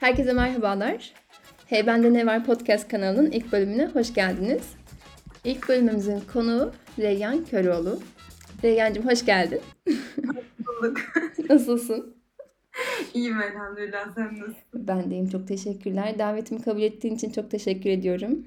Herkese 0.00 0.32
merhabalar. 0.32 1.12
Hey 1.66 1.86
Bende 1.86 2.12
Ne 2.12 2.26
Var 2.26 2.44
podcast 2.44 2.88
kanalının 2.88 3.30
ilk 3.30 3.52
bölümüne 3.52 3.86
hoş 3.86 4.14
geldiniz. 4.14 4.74
İlk 5.44 5.68
bölümümüzün 5.68 6.20
konuğu 6.32 6.72
Reyyan 6.98 7.44
Köroğlu. 7.44 7.98
Reyyancığım 8.64 9.06
hoş 9.06 9.26
geldin. 9.26 9.60
Bulduk. 10.58 10.98
Nasılsın? 11.50 12.14
İyiyim 13.14 13.40
elhamdülillah. 13.40 14.14
Sen 14.14 14.24
nasılsın? 14.24 14.56
Ben 14.74 15.10
deyim 15.10 15.28
çok 15.28 15.48
teşekkürler. 15.48 16.18
Davetimi 16.18 16.62
kabul 16.62 16.82
ettiğin 16.82 17.14
için 17.14 17.30
çok 17.30 17.50
teşekkür 17.50 17.90
ediyorum. 17.90 18.46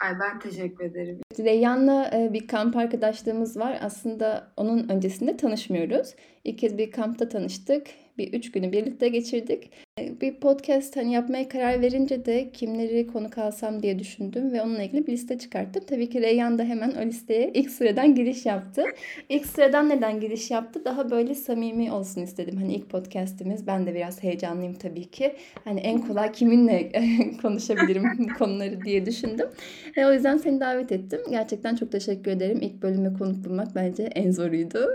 Ay 0.00 0.20
ben 0.20 0.38
teşekkür 0.38 0.84
ederim. 0.84 1.20
Reyyan'la 1.38 2.10
e, 2.14 2.32
bir 2.32 2.46
kamp 2.48 2.76
arkadaşlığımız 2.76 3.56
var. 3.56 3.78
Aslında 3.82 4.52
onun 4.56 4.88
öncesinde 4.88 5.36
tanışmıyoruz. 5.36 6.14
İlk 6.44 6.58
kez 6.58 6.78
bir 6.78 6.90
kampta 6.90 7.28
tanıştık. 7.28 7.86
Bir 8.20 8.32
üç 8.32 8.52
günü 8.52 8.72
birlikte 8.72 9.08
geçirdik. 9.08 9.70
E, 10.00 10.20
Bir 10.20 10.34
podcast 10.34 10.96
hani 10.96 11.12
yapmaya 11.12 11.48
karar 11.48 11.82
verince 11.82 12.24
de 12.24 12.50
kimleri 12.52 13.06
konuk 13.06 13.38
alsam 13.38 13.82
diye 13.82 13.98
düşündüm 13.98 14.52
ve 14.52 14.62
onunla 14.62 14.82
ilgili 14.82 15.06
bir 15.06 15.12
liste 15.12 15.38
çıkarttım. 15.38 15.84
Tabii 15.86 16.10
ki 16.10 16.22
Reyyan 16.22 16.58
da 16.58 16.64
hemen 16.64 16.90
o 16.90 17.06
listeye 17.06 17.50
ilk 17.54 17.70
sıradan 17.70 18.14
giriş 18.14 18.46
yaptı. 18.46 18.84
İlk 19.28 19.46
sıradan 19.46 19.88
neden 19.88 20.20
giriş 20.20 20.50
yaptı? 20.50 20.84
Daha 20.84 21.10
böyle 21.10 21.34
samimi 21.34 21.92
olsun 21.92 22.22
istedim. 22.22 22.56
Hani 22.56 22.74
ilk 22.74 22.90
podcast'imiz. 22.90 23.66
Ben 23.66 23.86
de 23.86 23.94
biraz 23.94 24.22
heyecanlıyım 24.22 24.74
tabii 24.74 25.10
ki. 25.10 25.36
Hani 25.64 25.80
en 25.80 26.00
kolay 26.00 26.32
kiminle 26.32 26.92
konuşabilirim 27.42 28.28
konuları 28.38 28.80
diye 28.84 29.06
düşündüm. 29.06 29.48
E, 29.96 30.06
o 30.06 30.12
yüzden 30.12 30.36
seni 30.36 30.60
davet 30.60 30.92
ettim. 30.92 31.20
Gerçekten 31.30 31.76
çok 31.76 31.92
teşekkür 31.92 32.30
ederim. 32.30 32.58
İlk 32.62 32.82
bölüme 32.82 33.12
konuk 33.18 33.44
bulmak 33.44 33.74
bence 33.74 34.02
en 34.02 34.30
zoruydu. 34.30 34.94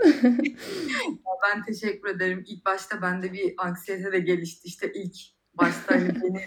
Ben 1.54 1.62
teşekkür 1.62 2.08
ederim. 2.08 2.44
İlk 2.46 2.66
başta 2.66 3.02
bende 3.16 3.32
bir 3.32 3.54
anksiyete 3.58 4.12
de 4.12 4.18
gelişti. 4.18 4.68
İşte 4.68 4.92
ilk 4.92 5.16
başta 5.54 5.94
hani 5.94 6.08
beni 6.22 6.40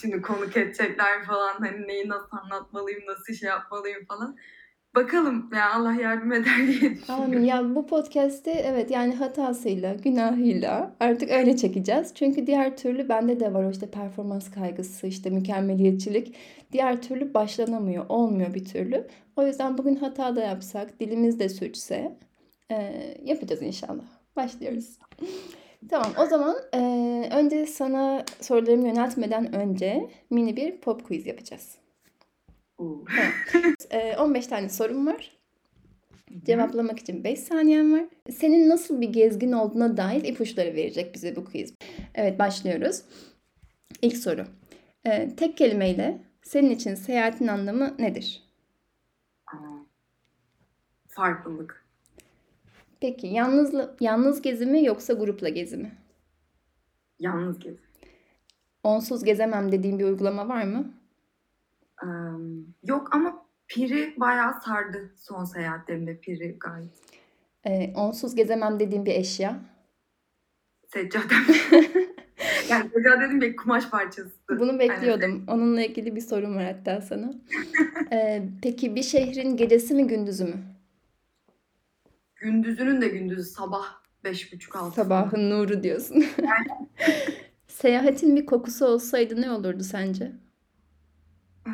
şimdi 0.00 0.22
konuk 0.22 0.56
edecekler 0.56 1.24
falan. 1.24 1.54
Hani 1.58 1.88
neyi 1.88 2.08
nasıl 2.08 2.36
anlatmalıyım, 2.36 3.06
nasıl 3.06 3.34
şey 3.34 3.48
yapmalıyım 3.48 4.04
falan. 4.04 4.36
Bakalım 4.94 5.50
ya 5.54 5.72
Allah 5.72 5.92
yardım 5.92 6.32
eder 6.32 6.56
diye 6.66 6.68
düşünüyorum. 6.68 7.02
Amin. 7.08 7.44
Ya 7.44 7.74
bu 7.74 7.86
podcast'i 7.86 8.50
evet 8.50 8.90
yani 8.90 9.14
hatasıyla, 9.14 9.94
günahıyla 9.94 10.96
artık 11.00 11.30
öyle 11.30 11.56
çekeceğiz. 11.56 12.14
Çünkü 12.14 12.46
diğer 12.46 12.76
türlü 12.76 13.08
bende 13.08 13.40
de 13.40 13.54
var 13.54 13.64
o 13.64 13.70
işte 13.70 13.90
performans 13.90 14.50
kaygısı, 14.50 15.06
işte 15.06 15.30
mükemmeliyetçilik. 15.30 16.34
Diğer 16.72 17.02
türlü 17.02 17.34
başlanamıyor, 17.34 18.06
olmuyor 18.08 18.54
bir 18.54 18.64
türlü. 18.64 19.06
O 19.36 19.46
yüzden 19.46 19.78
bugün 19.78 19.96
hata 19.96 20.36
da 20.36 20.40
yapsak, 20.40 21.00
dilimiz 21.00 21.38
de 21.38 21.48
sürçse 21.48 22.18
e, 22.70 22.76
yapacağız 23.24 23.62
inşallah. 23.62 24.04
Başlıyoruz. 24.36 24.98
Tamam 25.90 26.12
o 26.18 26.26
zaman 26.26 26.56
e, 26.74 26.78
önce 27.32 27.66
sana 27.66 28.24
sorularımı 28.40 28.86
yöneltmeden 28.88 29.54
önce 29.54 30.10
mini 30.30 30.56
bir 30.56 30.80
pop 30.80 31.04
quiz 31.04 31.26
yapacağız. 31.26 31.78
E, 33.90 34.16
15 34.16 34.46
tane 34.46 34.68
sorum 34.68 35.06
var. 35.06 35.30
Cevaplamak 36.46 36.98
için 36.98 37.24
5 37.24 37.38
saniyen 37.40 37.92
var. 37.92 38.04
Senin 38.30 38.68
nasıl 38.68 39.00
bir 39.00 39.08
gezgin 39.08 39.52
olduğuna 39.52 39.96
dair 39.96 40.24
ipuçları 40.24 40.74
verecek 40.74 41.14
bize 41.14 41.36
bu 41.36 41.44
quiz. 41.44 41.74
Evet 42.14 42.38
başlıyoruz. 42.38 43.02
İlk 44.02 44.16
soru. 44.16 44.44
Ee, 45.06 45.30
tek 45.36 45.56
kelimeyle 45.56 46.18
senin 46.42 46.70
için 46.70 46.94
seyahatin 46.94 47.46
anlamı 47.46 47.94
nedir? 47.98 48.42
Farklılık. 51.08 51.87
Peki 53.00 53.26
yalnız, 53.26 53.74
yalnız 54.00 54.42
gezi 54.42 54.66
mi 54.66 54.84
yoksa 54.84 55.12
grupla 55.12 55.48
gezi 55.48 55.76
mi? 55.76 55.92
Yalnız 57.18 57.58
gez. 57.58 57.76
Onsuz 58.82 59.24
gezemem 59.24 59.72
dediğin 59.72 59.98
bir 59.98 60.04
uygulama 60.04 60.48
var 60.48 60.64
mı? 60.64 60.92
Ee, 62.02 62.06
yok 62.84 63.14
ama 63.14 63.46
Piri 63.68 64.14
bayağı 64.16 64.60
sardı 64.60 65.10
son 65.16 65.44
seyahatlerimde 65.44 66.20
Piri 66.20 66.58
gayet. 66.60 66.90
Ee, 67.66 67.92
onsuz 67.96 68.34
gezemem 68.34 68.80
dediğin 68.80 69.06
bir 69.06 69.14
eşya. 69.14 69.60
Seccadem. 70.88 71.44
yani 72.70 72.90
seccadenin 72.94 73.40
bir 73.40 73.56
kumaş 73.56 73.90
parçası. 73.90 74.30
Bunu 74.50 74.78
bekliyordum. 74.78 75.44
Onunla 75.48 75.82
ilgili 75.82 76.16
bir 76.16 76.20
sorum 76.20 76.56
var 76.56 76.64
hatta 76.64 77.00
sana. 77.00 77.32
Ee, 78.12 78.42
peki 78.62 78.94
bir 78.96 79.02
şehrin 79.02 79.56
gecesi 79.56 79.94
mi 79.94 80.06
gündüzü 80.06 80.44
mü? 80.44 80.54
Gündüzünün 82.38 83.00
de 83.00 83.08
gündüzü 83.08 83.42
sabah 83.50 83.86
beş 84.24 84.52
buçuk 84.52 84.76
altı. 84.76 84.94
Sabahın 84.96 85.50
nuru 85.50 85.82
diyorsun. 85.82 86.24
Seyahatin 87.68 88.36
bir 88.36 88.46
kokusu 88.46 88.86
olsaydı 88.86 89.40
ne 89.42 89.50
olurdu 89.50 89.82
sence? 89.82 90.32
Ee, 91.66 91.70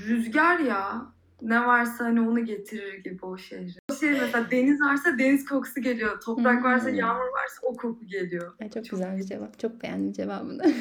Rüzgar 0.00 0.58
ya. 0.58 1.12
Ne 1.42 1.66
varsa 1.66 2.04
hani 2.04 2.20
onu 2.20 2.44
getirir 2.44 2.94
gibi 3.04 3.24
o 3.26 3.38
şehre. 3.38 3.72
O 3.90 3.94
şey 3.94 4.10
mesela 4.10 4.50
deniz 4.50 4.80
varsa 4.80 5.18
deniz 5.18 5.44
kokusu 5.44 5.80
geliyor. 5.80 6.20
Toprak 6.20 6.64
varsa 6.64 6.88
Hmm. 6.88 6.94
yağmur 6.94 7.20
varsa 7.20 7.60
o 7.62 7.76
koku 7.76 8.06
geliyor. 8.06 8.52
Ay, 8.60 8.70
çok 8.70 8.84
güzel 8.90 9.16
bir 9.18 9.22
cevap. 9.24 9.58
Çok 9.58 9.82
beğendim 9.82 10.12
cevabını. 10.12 10.62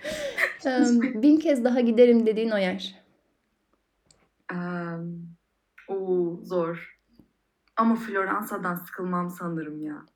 Em, 0.64 1.22
Bin 1.22 1.36
kez 1.36 1.64
daha 1.64 1.80
giderim 1.80 2.26
dediğin 2.26 2.50
o 2.50 2.58
yer. 2.58 2.94
Ee, 4.52 4.56
o 5.88 6.36
zor. 6.42 6.99
Ama 7.80 7.94
Floransa'dan 7.96 8.74
sıkılmam 8.74 9.30
sanırım 9.30 9.82
ya. 9.82 10.06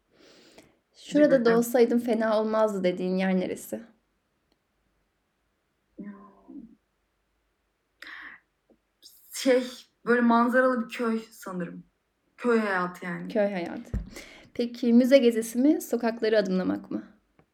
Şurada 0.96 1.30
da 1.30 1.34
Hakikaten. 1.34 1.56
olsaydım 1.56 1.98
fena 1.98 2.40
olmazdı 2.40 2.84
dediğin 2.84 3.16
yer 3.16 3.36
neresi? 3.40 3.80
Şey 9.32 9.64
böyle 10.06 10.20
manzaralı 10.20 10.84
bir 10.84 10.88
köy 10.88 11.20
sanırım. 11.30 11.84
Köy 12.36 12.58
hayatı 12.58 13.04
yani. 13.04 13.28
Köy 13.32 13.50
hayatı. 13.52 13.92
Peki 14.54 14.92
müze 14.92 15.18
gezisi 15.18 15.58
mi, 15.58 15.80
sokakları 15.82 16.38
adımlamak 16.38 16.90
mı? 16.90 17.02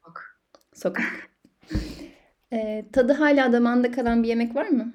Bak. 0.07 0.41
Sokak. 0.75 1.05
Ee, 2.53 2.87
tadı 2.93 3.13
hala 3.13 3.53
damağında 3.53 3.91
kalan 3.93 4.23
bir 4.23 4.29
yemek 4.29 4.55
var 4.55 4.69
mı? 4.69 4.95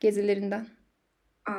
Gezilerinden. 0.00 0.66
Ee, 1.48 1.52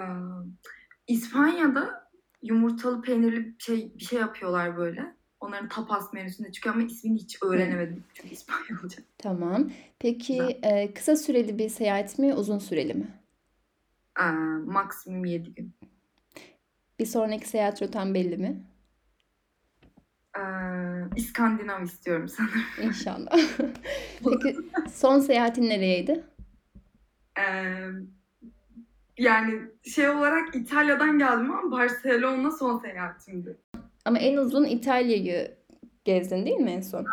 İspanya'da 1.08 2.07
yumurtalı 2.42 3.02
peynirli 3.02 3.56
şey, 3.60 3.92
bir 3.96 4.04
şey 4.04 4.20
yapıyorlar 4.20 4.78
böyle. 4.78 5.18
Onların 5.40 5.70
tapas 5.70 6.14
menüsünde 6.14 6.52
çıkıyor 6.52 6.76
ama 6.76 6.84
ismini 6.84 7.18
hiç 7.18 7.44
öğrenemedim. 7.44 8.04
Çünkü 8.14 8.34
İspanyolca. 8.34 9.04
Tamam. 9.18 9.72
Peki 10.00 10.60
e, 10.64 10.94
kısa 10.94 11.16
süreli 11.16 11.58
bir 11.58 11.70
seyahat 11.70 12.20
mi, 12.20 12.34
uzun 12.34 12.60
süreli 12.60 12.94
mi? 12.94 13.08
Ee, 14.20 14.24
maksimum 14.66 15.26
7 15.26 15.54
gün. 15.54 15.74
Bir 17.00 17.06
sonraki 17.06 17.50
seyahat 17.50 17.82
rotan 17.82 18.14
belli 18.14 18.38
mi? 18.38 18.64
Ee, 20.38 20.42
İskandinav 21.16 21.84
istiyorum 21.84 22.28
sanırım. 22.28 22.62
İnşallah. 22.84 23.40
Peki 24.24 24.58
son 24.94 25.20
seyahatin 25.20 25.70
nereyeydi? 25.70 26.24
Ee, 27.40 27.90
yani 29.18 29.62
şey 29.84 30.10
olarak 30.10 30.56
İtalya'dan 30.56 31.20
geldim 31.20 31.52
ama 31.52 31.72
Barcelona 31.72 32.52
son 32.52 32.80
seyahatimdi. 32.80 33.58
Ama 34.06 34.18
en 34.20 34.38
uzun 34.38 34.66
İtalya'yı 34.66 35.58
gezdin 36.06 36.46
değil 36.46 36.58
mi 36.58 36.72
en 36.72 36.82
son? 36.82 37.06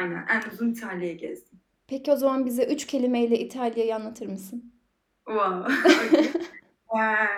Aynen. 0.00 0.26
En 0.28 0.50
uzun 0.52 0.70
İtalya'yı 0.70 1.18
gezdim. 1.18 1.60
Peki 1.86 2.12
o 2.12 2.16
zaman 2.16 2.46
bize 2.46 2.64
üç 2.64 2.86
kelimeyle 2.86 3.38
İtalya'yı 3.38 3.94
anlatır 3.94 4.26
mısın? 4.26 4.72
Wow. 5.26 5.72
Ee, 6.96 7.28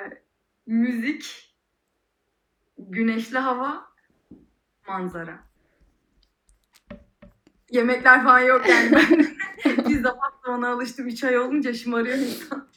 müzik, 0.66 1.54
güneşli 2.78 3.38
hava, 3.38 3.84
manzara. 4.88 5.38
Yemekler 7.70 8.24
falan 8.24 8.40
yok 8.40 8.68
yani 8.68 8.92
ben 8.92 9.26
pizza 9.84 10.18
pasta 10.18 10.50
ona 10.50 10.68
alıştım 10.68 11.06
3 11.06 11.24
ay 11.24 11.38
olunca 11.38 11.72
şımarıyor 11.74 12.18
insan. 12.18 12.68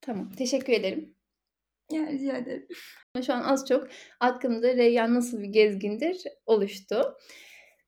Tamam. 0.00 0.30
Teşekkür 0.38 0.72
ederim. 0.72 1.14
Ya 1.92 2.06
rica 2.06 2.36
ederim. 2.36 2.66
Şu 3.26 3.34
an 3.34 3.42
az 3.42 3.68
çok 3.68 3.88
aklımda 4.20 4.76
Reyyan 4.76 5.14
nasıl 5.14 5.42
bir 5.42 5.48
gezgindir 5.48 6.22
oluştu. 6.46 7.16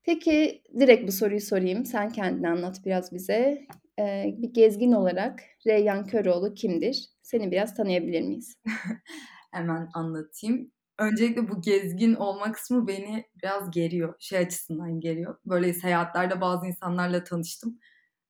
Peki 0.04 0.62
direkt 0.80 1.08
bu 1.08 1.12
soruyu 1.12 1.40
sorayım. 1.40 1.84
Sen 1.84 2.12
kendini 2.12 2.48
anlat 2.48 2.76
biraz 2.86 3.12
bize. 3.12 3.66
Ee, 3.98 4.34
bir 4.38 4.52
gezgin 4.54 4.92
olarak 4.92 5.40
Reyyan 5.66 6.06
Köroğlu 6.06 6.54
kimdir? 6.54 7.08
Seni 7.22 7.50
biraz 7.50 7.74
tanıyabilir 7.74 8.22
miyiz? 8.22 8.56
Hemen 9.52 9.88
anlatayım. 9.94 10.72
Öncelikle 10.98 11.48
bu 11.48 11.60
gezgin 11.60 12.14
olma 12.14 12.52
kısmı 12.52 12.88
beni 12.88 13.24
biraz 13.42 13.70
geriyor. 13.70 14.14
Şey 14.20 14.38
açısından 14.38 15.00
geriyor. 15.00 15.38
Böyle 15.46 15.72
seyahatlerde 15.72 16.40
bazı 16.40 16.66
insanlarla 16.66 17.24
tanıştım. 17.24 17.78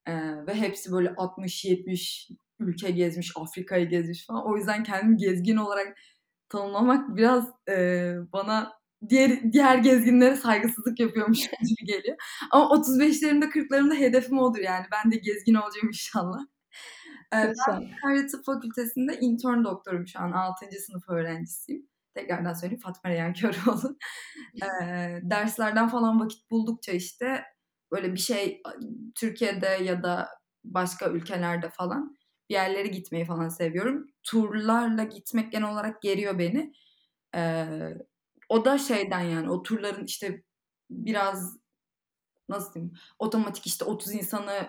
Ee, 0.06 0.12
ve 0.46 0.54
hepsi 0.54 0.92
böyle 0.92 1.08
60-70 1.08 2.30
ülke 2.68 2.90
gezmiş, 2.90 3.32
Afrika'yı 3.36 3.88
gezmiş 3.88 4.26
falan. 4.26 4.46
O 4.46 4.56
yüzden 4.56 4.82
kendimi 4.82 5.16
gezgin 5.16 5.56
olarak 5.56 5.96
tanımlamak 6.48 7.16
biraz 7.16 7.48
e, 7.68 8.14
bana 8.32 8.72
diğer 9.08 9.52
diğer 9.52 9.78
gezginlere 9.78 10.36
saygısızlık 10.36 11.00
yapıyormuş 11.00 11.38
gibi 11.68 11.84
geliyor. 11.86 12.16
Ama 12.50 12.64
35'lerimde 12.64 13.44
40'larımda 13.44 13.94
hedefim 13.94 14.38
odur 14.38 14.58
yani. 14.58 14.86
Ben 14.92 15.12
de 15.12 15.16
gezgin 15.16 15.54
olacağım 15.54 15.88
inşallah. 15.88 16.38
Ee, 17.34 17.36
ben 17.36 17.52
Sakarya 17.52 18.26
Tıp 18.26 18.44
Fakültesi'nde 18.44 19.18
intern 19.20 19.64
doktorum 19.64 20.06
şu 20.06 20.20
an. 20.20 20.32
6. 20.32 20.66
sınıf 20.86 21.08
öğrencisiyim. 21.08 21.88
Tekrardan 22.14 22.52
söyleyeyim 22.52 22.80
Fatma 22.80 23.10
Reyhan 23.10 23.32
Köroğlu. 23.32 23.96
ee, 24.62 25.20
derslerden 25.22 25.88
falan 25.88 26.20
vakit 26.20 26.50
buldukça 26.50 26.92
işte 26.92 27.44
böyle 27.92 28.12
bir 28.12 28.18
şey 28.18 28.62
Türkiye'de 29.14 29.66
ya 29.66 30.02
da 30.02 30.28
başka 30.64 31.10
ülkelerde 31.10 31.70
falan 31.70 32.16
yerlere 32.52 32.88
gitmeyi 32.88 33.24
falan 33.24 33.48
seviyorum. 33.48 34.06
Turlarla 34.22 35.04
gitmek 35.04 35.52
genel 35.52 35.72
olarak 35.72 36.02
geriyor 36.02 36.38
beni. 36.38 36.72
Ee, 37.34 37.68
o 38.48 38.64
da 38.64 38.78
şeyden 38.78 39.20
yani 39.20 39.50
o 39.50 39.62
turların 39.62 40.04
işte 40.04 40.42
biraz 40.90 41.56
nasıl 42.48 42.74
diyeyim 42.74 42.94
otomatik 43.18 43.66
işte 43.66 43.84
30 43.84 44.12
insanı 44.12 44.68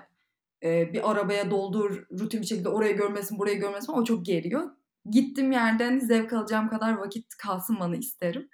e, 0.63 0.94
bir 0.94 1.12
arabaya 1.12 1.51
doldur 1.51 2.06
rutin 2.19 2.41
bir 2.41 2.45
şekilde 2.45 2.69
orayı 2.69 2.97
görmesin 2.97 3.39
burayı 3.39 3.59
görmesin 3.59 3.94
o 3.94 4.03
çok 4.03 4.25
geriyor. 4.25 4.71
Gittiğim 5.09 5.51
yerden 5.51 6.00
zevk 6.00 6.33
alacağım 6.33 6.69
kadar 6.69 6.94
vakit 6.94 7.35
kalsın 7.38 7.80
bana 7.80 7.95
isterim. 7.95 8.50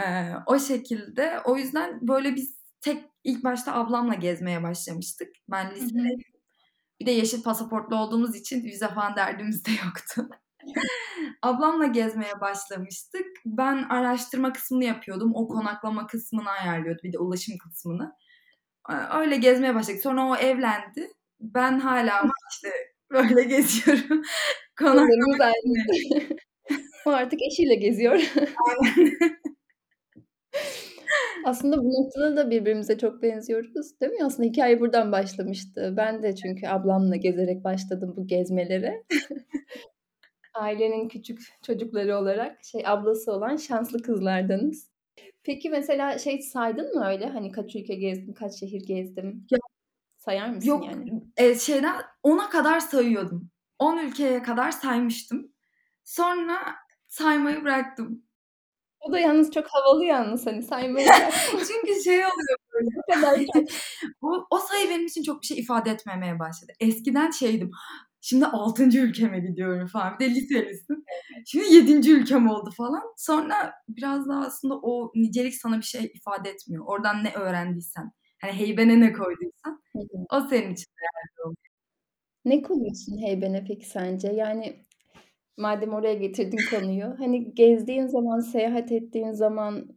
Ee, 0.00 0.32
o 0.46 0.58
şekilde 0.58 1.40
o 1.44 1.56
yüzden 1.56 2.08
böyle 2.08 2.34
biz 2.34 2.56
tek 2.80 3.04
ilk 3.24 3.44
başta 3.44 3.74
ablamla 3.74 4.14
gezmeye 4.14 4.62
başlamıştık. 4.62 5.28
Ben 5.48 5.74
lisedeydim. 5.74 6.35
Bir 7.00 7.06
de 7.06 7.10
yeşil 7.10 7.42
pasaportlu 7.42 7.96
olduğumuz 7.96 8.36
için 8.36 8.64
vize 8.64 8.88
falan 8.88 9.16
derdimiz 9.16 9.64
de 9.64 9.70
yoktu. 9.70 10.28
Ablamla 11.42 11.86
gezmeye 11.86 12.40
başlamıştık. 12.40 13.26
Ben 13.46 13.82
araştırma 13.82 14.52
kısmını 14.52 14.84
yapıyordum. 14.84 15.32
O 15.34 15.48
konaklama 15.48 16.06
kısmını 16.06 16.50
ayarlıyordu. 16.50 17.00
Bir 17.04 17.12
de 17.12 17.18
ulaşım 17.18 17.58
kısmını. 17.58 18.12
Öyle 19.14 19.36
gezmeye 19.36 19.74
başladık. 19.74 20.02
Sonra 20.02 20.26
o 20.26 20.36
evlendi. 20.36 21.08
Ben 21.40 21.78
hala 21.78 22.22
işte 22.50 22.72
böyle 23.10 23.42
geziyorum. 23.42 24.22
konaklama 24.78 25.52
o 27.06 27.10
artık 27.10 27.42
eşiyle 27.42 27.74
geziyor. 27.74 28.32
Aslında 31.46 31.84
bu 31.84 31.88
noktada 31.88 32.36
da 32.36 32.50
birbirimize 32.50 32.98
çok 32.98 33.22
benziyoruz, 33.22 34.00
değil 34.00 34.12
mi? 34.12 34.24
Aslında 34.24 34.48
hikaye 34.48 34.80
buradan 34.80 35.12
başlamıştı. 35.12 35.94
Ben 35.96 36.22
de 36.22 36.34
çünkü 36.34 36.66
ablamla 36.66 37.16
gezerek 37.16 37.64
başladım 37.64 38.14
bu 38.16 38.26
gezmelere. 38.26 39.04
Ailenin 40.54 41.08
küçük 41.08 41.40
çocukları 41.62 42.16
olarak, 42.16 42.64
şey, 42.64 42.82
ablası 42.86 43.32
olan 43.32 43.56
şanslı 43.56 44.02
kızlardanız. 44.02 44.90
Peki 45.42 45.70
mesela 45.70 46.18
şey 46.18 46.42
saydın 46.42 46.94
mı 46.94 47.06
öyle? 47.06 47.26
Hani 47.26 47.52
kaç 47.52 47.76
ülke 47.76 47.94
gezdim, 47.94 48.34
kaç 48.34 48.60
şehir 48.60 48.86
gezdim? 48.86 49.46
Ya, 49.50 49.58
Sayar 50.16 50.48
mısın 50.48 50.68
yok, 50.68 50.86
yani? 50.86 51.22
eee, 51.40 51.54
şeyden 51.54 51.94
10'a 52.22 52.48
kadar 52.50 52.80
sayıyordum. 52.80 53.50
10 53.78 53.98
ülkeye 53.98 54.42
kadar 54.42 54.70
saymıştım. 54.70 55.52
Sonra 56.04 56.58
saymayı 57.08 57.64
bıraktım. 57.64 58.25
O 59.08 59.12
da 59.12 59.18
yalnız 59.18 59.50
çok 59.50 59.66
havalı 59.66 60.04
yalnız 60.04 60.46
hani 60.46 60.62
saymayı. 60.62 61.06
Çünkü 61.50 62.02
şey 62.04 62.16
oluyor 62.18 62.58
böyle. 62.72 62.88
O 62.98 63.14
kadar 63.14 63.40
o, 64.22 64.46
o 64.50 64.58
sayı 64.58 64.90
benim 64.90 65.06
için 65.06 65.22
çok 65.22 65.42
bir 65.42 65.46
şey 65.46 65.58
ifade 65.58 65.90
etmemeye 65.90 66.38
başladı. 66.38 66.72
Eskiden 66.80 67.30
şeydim. 67.30 67.70
Şimdi 68.20 68.46
6. 68.46 68.84
ülkeme 68.84 69.40
gidiyorum 69.40 69.86
falan. 69.86 70.18
Bir 70.18 70.24
de 70.24 70.30
liselisin. 70.30 71.04
Şimdi 71.46 71.74
7. 71.74 72.10
ülkem 72.10 72.48
oldu 72.48 72.70
falan. 72.76 73.02
Sonra 73.16 73.72
biraz 73.88 74.28
daha 74.28 74.46
aslında 74.46 74.74
o 74.74 75.12
nicelik 75.14 75.54
sana 75.54 75.78
bir 75.78 75.84
şey 75.84 76.10
ifade 76.14 76.50
etmiyor. 76.50 76.84
Oradan 76.86 77.24
ne 77.24 77.32
öğrendiysen. 77.34 78.12
Hani 78.40 78.52
heybene 78.52 79.00
ne 79.00 79.12
koyduysan. 79.12 79.82
o 80.30 80.40
senin 80.40 80.72
için 80.72 80.86
değerli 81.00 81.42
oluyor. 81.44 81.56
Ne 82.44 82.62
koyuyorsun 82.62 83.22
heybene 83.22 83.64
peki 83.68 83.86
sence? 83.86 84.28
Yani 84.28 84.85
madem 85.56 85.94
oraya 85.94 86.14
getirdin 86.14 86.64
konuyu. 86.70 87.14
Hani 87.18 87.54
gezdiğin 87.54 88.06
zaman, 88.06 88.40
seyahat 88.40 88.92
ettiğin 88.92 89.32
zaman 89.32 89.88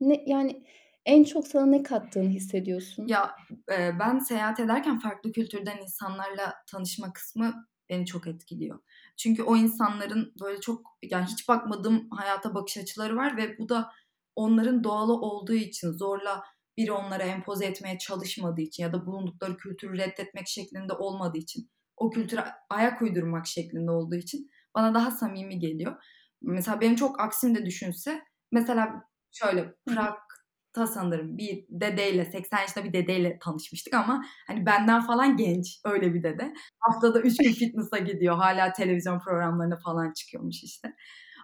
ne 0.00 0.24
yani 0.26 0.64
en 1.06 1.24
çok 1.24 1.46
sana 1.46 1.66
ne 1.66 1.82
kattığını 1.82 2.28
hissediyorsun? 2.28 3.06
Ya, 3.06 3.36
eee, 3.70 3.96
ben 4.00 4.18
seyahat 4.18 4.60
ederken 4.60 4.98
farklı 4.98 5.32
kültürden 5.32 5.78
insanlarla 5.82 6.54
tanışma 6.70 7.12
kısmı 7.12 7.68
beni 7.90 8.06
çok 8.06 8.26
etkiliyor. 8.26 8.78
Çünkü 9.16 9.42
o 9.42 9.56
insanların 9.56 10.34
böyle 10.40 10.60
çok 10.60 10.98
yani 11.02 11.26
hiç 11.26 11.48
bakmadığım 11.48 12.10
hayata 12.10 12.54
bakış 12.54 12.76
açıları 12.78 13.16
var 13.16 13.36
ve 13.36 13.58
bu 13.58 13.68
da 13.68 13.90
onların 14.36 14.84
doğalı 14.84 15.12
olduğu 15.20 15.54
için 15.54 15.92
zorla 15.92 16.42
biri 16.76 16.92
onlara 16.92 17.22
empoze 17.22 17.66
etmeye 17.66 17.98
çalışmadığı 17.98 18.60
için 18.60 18.82
ya 18.82 18.92
da 18.92 19.06
bulundukları 19.06 19.56
kültürü 19.56 19.98
reddetmek 19.98 20.48
şeklinde 20.48 20.92
olmadığı 20.92 21.38
için 21.38 21.70
o 21.96 22.10
kültüre 22.10 22.44
ayak 22.70 23.02
uydurmak 23.02 23.46
şeklinde 23.46 23.90
olduğu 23.90 24.14
için 24.14 24.50
bana 24.74 24.94
daha 24.94 25.10
samimi 25.10 25.58
geliyor. 25.58 26.02
Mesela 26.42 26.80
benim 26.80 26.96
çok 26.96 27.20
aksimde 27.20 27.66
düşünse 27.66 28.22
mesela 28.52 29.04
şöyle 29.32 29.74
Prag'ta 29.86 30.86
sanırım 30.86 31.38
bir 31.38 31.66
dedeyle 31.68 32.24
80 32.24 32.60
yaşında 32.60 32.84
bir 32.84 32.92
dedeyle 32.92 33.38
tanışmıştık 33.38 33.94
ama 33.94 34.24
hani 34.46 34.66
benden 34.66 35.00
falan 35.06 35.36
genç 35.36 35.80
öyle 35.84 36.14
bir 36.14 36.22
dede. 36.22 36.54
Haftada 36.78 37.20
3 37.20 37.36
gün 37.36 37.52
fitness'a 37.52 37.98
gidiyor. 37.98 38.36
Hala 38.36 38.72
televizyon 38.72 39.20
programlarına 39.20 39.76
falan 39.84 40.12
çıkıyormuş 40.12 40.62
işte. 40.62 40.94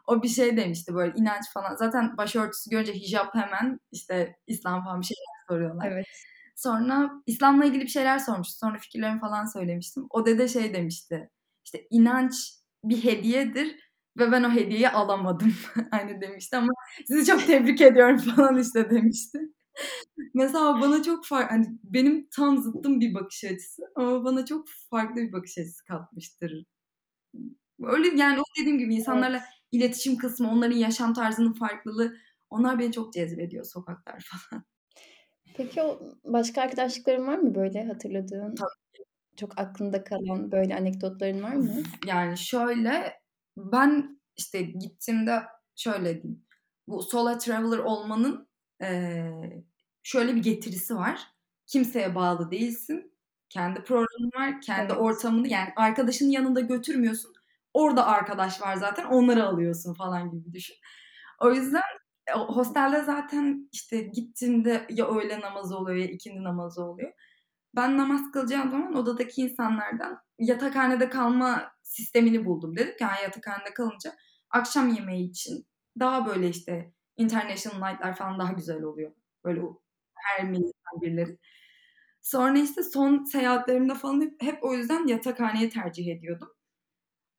O 0.06 0.22
bir 0.22 0.28
şey 0.28 0.56
demişti 0.56 0.94
böyle 0.94 1.12
inanç 1.16 1.44
falan. 1.54 1.76
Zaten 1.76 2.16
başörtüsü 2.16 2.70
görünce 2.70 2.92
hijab 2.92 3.28
hemen 3.34 3.80
işte 3.92 4.36
İslam 4.46 4.84
falan 4.84 5.00
bir 5.00 5.06
şeyler 5.06 5.46
soruyorlar. 5.48 5.92
Evet. 5.92 6.06
Sonra 6.56 7.10
İslam'la 7.26 7.64
ilgili 7.64 7.82
bir 7.82 7.88
şeyler 7.88 8.18
sormuştu. 8.18 8.58
Sonra 8.58 8.78
fikirlerimi 8.78 9.20
falan 9.20 9.44
söylemiştim. 9.44 10.06
O 10.10 10.26
dede 10.26 10.48
şey 10.48 10.74
demişti. 10.74 11.30
İşte 11.64 11.86
inanç 11.90 12.34
bir 12.88 13.04
hediyedir 13.04 13.76
ve 14.18 14.32
ben 14.32 14.42
o 14.42 14.50
hediyeyi 14.50 14.88
alamadım. 14.88 15.54
hani 15.90 16.20
demişti 16.20 16.56
ama 16.56 16.72
sizi 17.06 17.26
çok 17.26 17.46
tebrik 17.46 17.80
ediyorum 17.80 18.18
falan 18.36 18.58
işte 18.58 18.90
demişti. 18.90 19.38
Mesela 20.34 20.80
bana 20.80 21.02
çok 21.02 21.26
farklı, 21.26 21.56
hani 21.56 21.66
benim 21.84 22.28
tam 22.36 22.58
zıttım 22.58 23.00
bir 23.00 23.14
bakış 23.14 23.44
açısı 23.44 23.82
ama 23.96 24.24
bana 24.24 24.44
çok 24.44 24.68
farklı 24.90 25.16
bir 25.16 25.32
bakış 25.32 25.58
açısı 25.58 25.84
katmıştır. 25.84 26.64
Öyle 27.82 28.08
yani 28.22 28.40
o 28.40 28.42
dediğim 28.60 28.78
gibi 28.78 28.94
insanlarla 28.94 29.36
evet. 29.36 29.48
iletişim 29.72 30.16
kısmı, 30.16 30.50
onların 30.50 30.76
yaşam 30.76 31.14
tarzının 31.14 31.52
farklılığı 31.52 32.16
onlar 32.50 32.78
beni 32.78 32.92
çok 32.92 33.12
cezbediyor 33.12 33.64
sokaklar 33.64 34.26
falan. 34.50 34.64
Peki 35.56 35.82
o 35.82 36.00
başka 36.24 36.62
arkadaşlıkların 36.62 37.26
var 37.26 37.38
mı 37.38 37.54
böyle 37.54 37.84
hatırladığın? 37.84 38.54
Tabii. 38.54 39.04
Çok 39.36 39.58
aklında 39.58 40.04
kalan 40.04 40.52
böyle 40.52 40.76
anekdotların 40.76 41.42
var 41.42 41.54
mı? 41.54 41.82
Yani 42.06 42.38
şöyle 42.38 43.20
ben 43.56 44.20
işte 44.36 44.62
gittiğimde 44.62 45.42
şöyle 45.76 46.22
diyeyim. 46.22 46.44
Bu 46.88 47.02
solo 47.02 47.38
traveler 47.38 47.78
olmanın 47.78 48.48
e, 48.82 49.30
şöyle 50.02 50.34
bir 50.34 50.42
getirisi 50.42 50.96
var. 50.96 51.20
Kimseye 51.66 52.14
bağlı 52.14 52.50
değilsin. 52.50 53.14
Kendi 53.48 53.82
programın 53.82 54.30
var. 54.36 54.60
Kendi 54.60 54.92
evet. 54.92 55.02
ortamını 55.02 55.48
yani 55.48 55.68
arkadaşının 55.76 56.30
yanında 56.30 56.60
götürmüyorsun. 56.60 57.32
Orada 57.74 58.06
arkadaş 58.06 58.62
var 58.62 58.76
zaten. 58.76 59.04
Onları 59.04 59.44
alıyorsun 59.44 59.94
falan 59.94 60.30
gibi 60.30 60.52
düşün. 60.52 60.76
O 61.40 61.52
yüzden 61.52 61.82
hostelde 62.32 63.02
zaten 63.02 63.68
işte 63.72 64.00
gittiğinde 64.00 64.86
ya 64.90 65.06
öğle 65.08 65.40
namazı 65.40 65.78
oluyor 65.78 65.98
ya 65.98 66.06
ikindi 66.06 66.44
namazı 66.44 66.84
oluyor. 66.84 67.12
Ben 67.76 67.98
namaz 67.98 68.32
kılacağım 68.32 68.70
zaman 68.70 68.94
odadaki 68.94 69.42
insanlardan 69.42 70.18
yatakhanede 70.38 71.08
kalma 71.10 71.72
sistemini 71.82 72.44
buldum. 72.44 72.76
Dedik 72.76 73.00
yani 73.00 73.22
yatakhanede 73.22 73.74
kalınca 73.74 74.16
akşam 74.50 74.88
yemeği 74.88 75.30
için 75.30 75.66
daha 76.00 76.26
böyle 76.26 76.48
işte 76.48 76.92
international 77.16 77.88
night'lar 77.88 78.16
falan 78.16 78.38
daha 78.38 78.52
güzel 78.52 78.82
oluyor. 78.82 79.12
Böyle 79.44 79.62
her 80.14 80.50
milletten 80.50 81.00
birileri. 81.02 81.38
Sonra 82.22 82.58
işte 82.58 82.82
son 82.82 83.24
seyahatlerimde 83.24 83.94
falan 83.94 84.20
hep, 84.20 84.42
hep 84.42 84.64
o 84.64 84.74
yüzden 84.74 85.06
yatakhaneyi 85.06 85.70
tercih 85.70 86.16
ediyordum. 86.16 86.48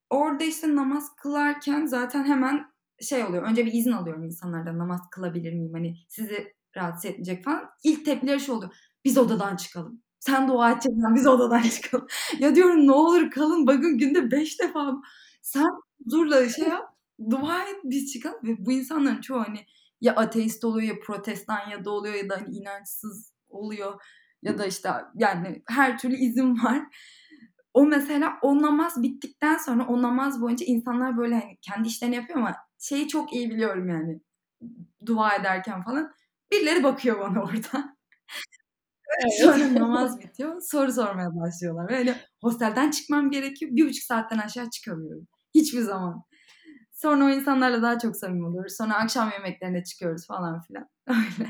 Orada 0.09 0.43
işte 0.43 0.75
namaz 0.75 1.15
kılarken 1.15 1.85
zaten 1.85 2.23
hemen 2.23 2.65
şey 3.01 3.23
oluyor. 3.23 3.43
Önce 3.43 3.65
bir 3.65 3.73
izin 3.73 3.91
alıyorum 3.91 4.23
insanlardan 4.23 4.79
namaz 4.79 5.01
kılabilir 5.11 5.53
miyim? 5.53 5.73
Hani 5.73 5.97
sizi 6.09 6.53
rahatsız 6.77 7.05
etmeyecek 7.05 7.43
falan. 7.43 7.69
İlk 7.83 8.05
tepkileri 8.05 8.39
şu 8.39 8.53
oluyor. 8.53 8.71
Biz 9.05 9.17
odadan 9.17 9.55
çıkalım. 9.55 10.04
Sen 10.25 10.47
dua 10.47 10.71
edeceksen 10.71 11.15
biz 11.15 11.27
odadan 11.27 11.61
çıkalım. 11.81 12.07
ya 12.39 12.55
diyorum 12.55 12.87
ne 12.87 12.91
olur 12.91 13.31
kalın 13.31 13.67
bakın 13.67 13.97
günde 13.97 14.31
beş 14.31 14.59
defa 14.61 14.95
sen 15.41 15.69
huzurla 16.05 16.49
şey 16.49 16.67
yap 16.67 16.89
dua 17.31 17.63
et 17.63 17.75
biz 17.83 18.13
çıkalım. 18.13 18.39
Ve 18.43 18.65
bu 18.65 18.71
insanların 18.71 19.21
çoğu 19.21 19.39
hani 19.39 19.65
ya 20.01 20.15
ateist 20.15 20.63
oluyor 20.65 20.95
ya 20.95 20.99
protestan 21.05 21.69
ya 21.69 21.85
da 21.85 21.91
oluyor 21.91 22.15
ya 22.15 22.29
da 22.29 22.37
hani 22.37 22.55
inançsız 22.57 23.33
oluyor. 23.49 24.01
Ya 24.43 24.57
da 24.57 24.65
işte 24.65 24.89
yani 25.15 25.63
her 25.69 25.97
türlü 25.97 26.15
izin 26.15 26.63
var. 26.63 26.83
O 27.73 27.85
mesela 27.85 28.33
o 28.41 28.61
namaz 28.61 29.03
bittikten 29.03 29.57
sonra 29.57 29.87
o 29.87 30.01
namaz 30.01 30.41
boyunca 30.41 30.65
insanlar 30.65 31.17
böyle 31.17 31.35
hani 31.35 31.57
kendi 31.61 31.87
işlerini 31.87 32.15
yapıyor 32.15 32.39
ama 32.39 32.55
şeyi 32.79 33.07
çok 33.07 33.33
iyi 33.33 33.49
biliyorum 33.49 33.89
yani. 33.89 34.19
dua 35.05 35.35
ederken 35.35 35.83
falan 35.83 36.11
birileri 36.51 36.83
bakıyor 36.83 37.19
bana 37.19 37.43
orada. 37.43 37.95
Evet. 39.21 39.33
Sonra 39.41 39.75
namaz 39.75 40.19
bitiyor. 40.19 40.61
Soru 40.61 40.91
sormaya 40.91 41.35
başlıyorlar. 41.35 41.89
Böyle 41.89 42.15
hostelden 42.41 42.91
çıkmam 42.91 43.31
gerekiyor. 43.31 43.71
Bir 43.75 43.89
buçuk 43.89 44.03
saatten 44.03 44.37
aşağı 44.37 44.69
çıkamıyorum. 44.69 45.27
Hiçbir 45.55 45.81
zaman. 45.81 46.23
Sonra 46.91 47.25
o 47.25 47.29
insanlarla 47.29 47.81
daha 47.81 47.99
çok 47.99 48.17
samimi 48.17 48.47
oluyoruz. 48.47 48.75
Sonra 48.77 48.93
akşam 48.95 49.31
yemeklerine 49.31 49.83
çıkıyoruz 49.83 50.27
falan 50.27 50.61
filan. 50.61 50.89
Öyle. 51.07 51.49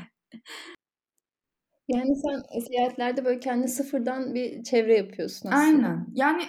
Yani 1.88 2.10
sen 2.16 2.60
seyahatlerde 2.60 3.24
böyle 3.24 3.40
kendi 3.40 3.68
sıfırdan 3.68 4.34
bir 4.34 4.62
çevre 4.62 4.96
yapıyorsun 4.96 5.48
aslında. 5.48 5.86
Aynen. 5.86 6.06
Yani 6.12 6.42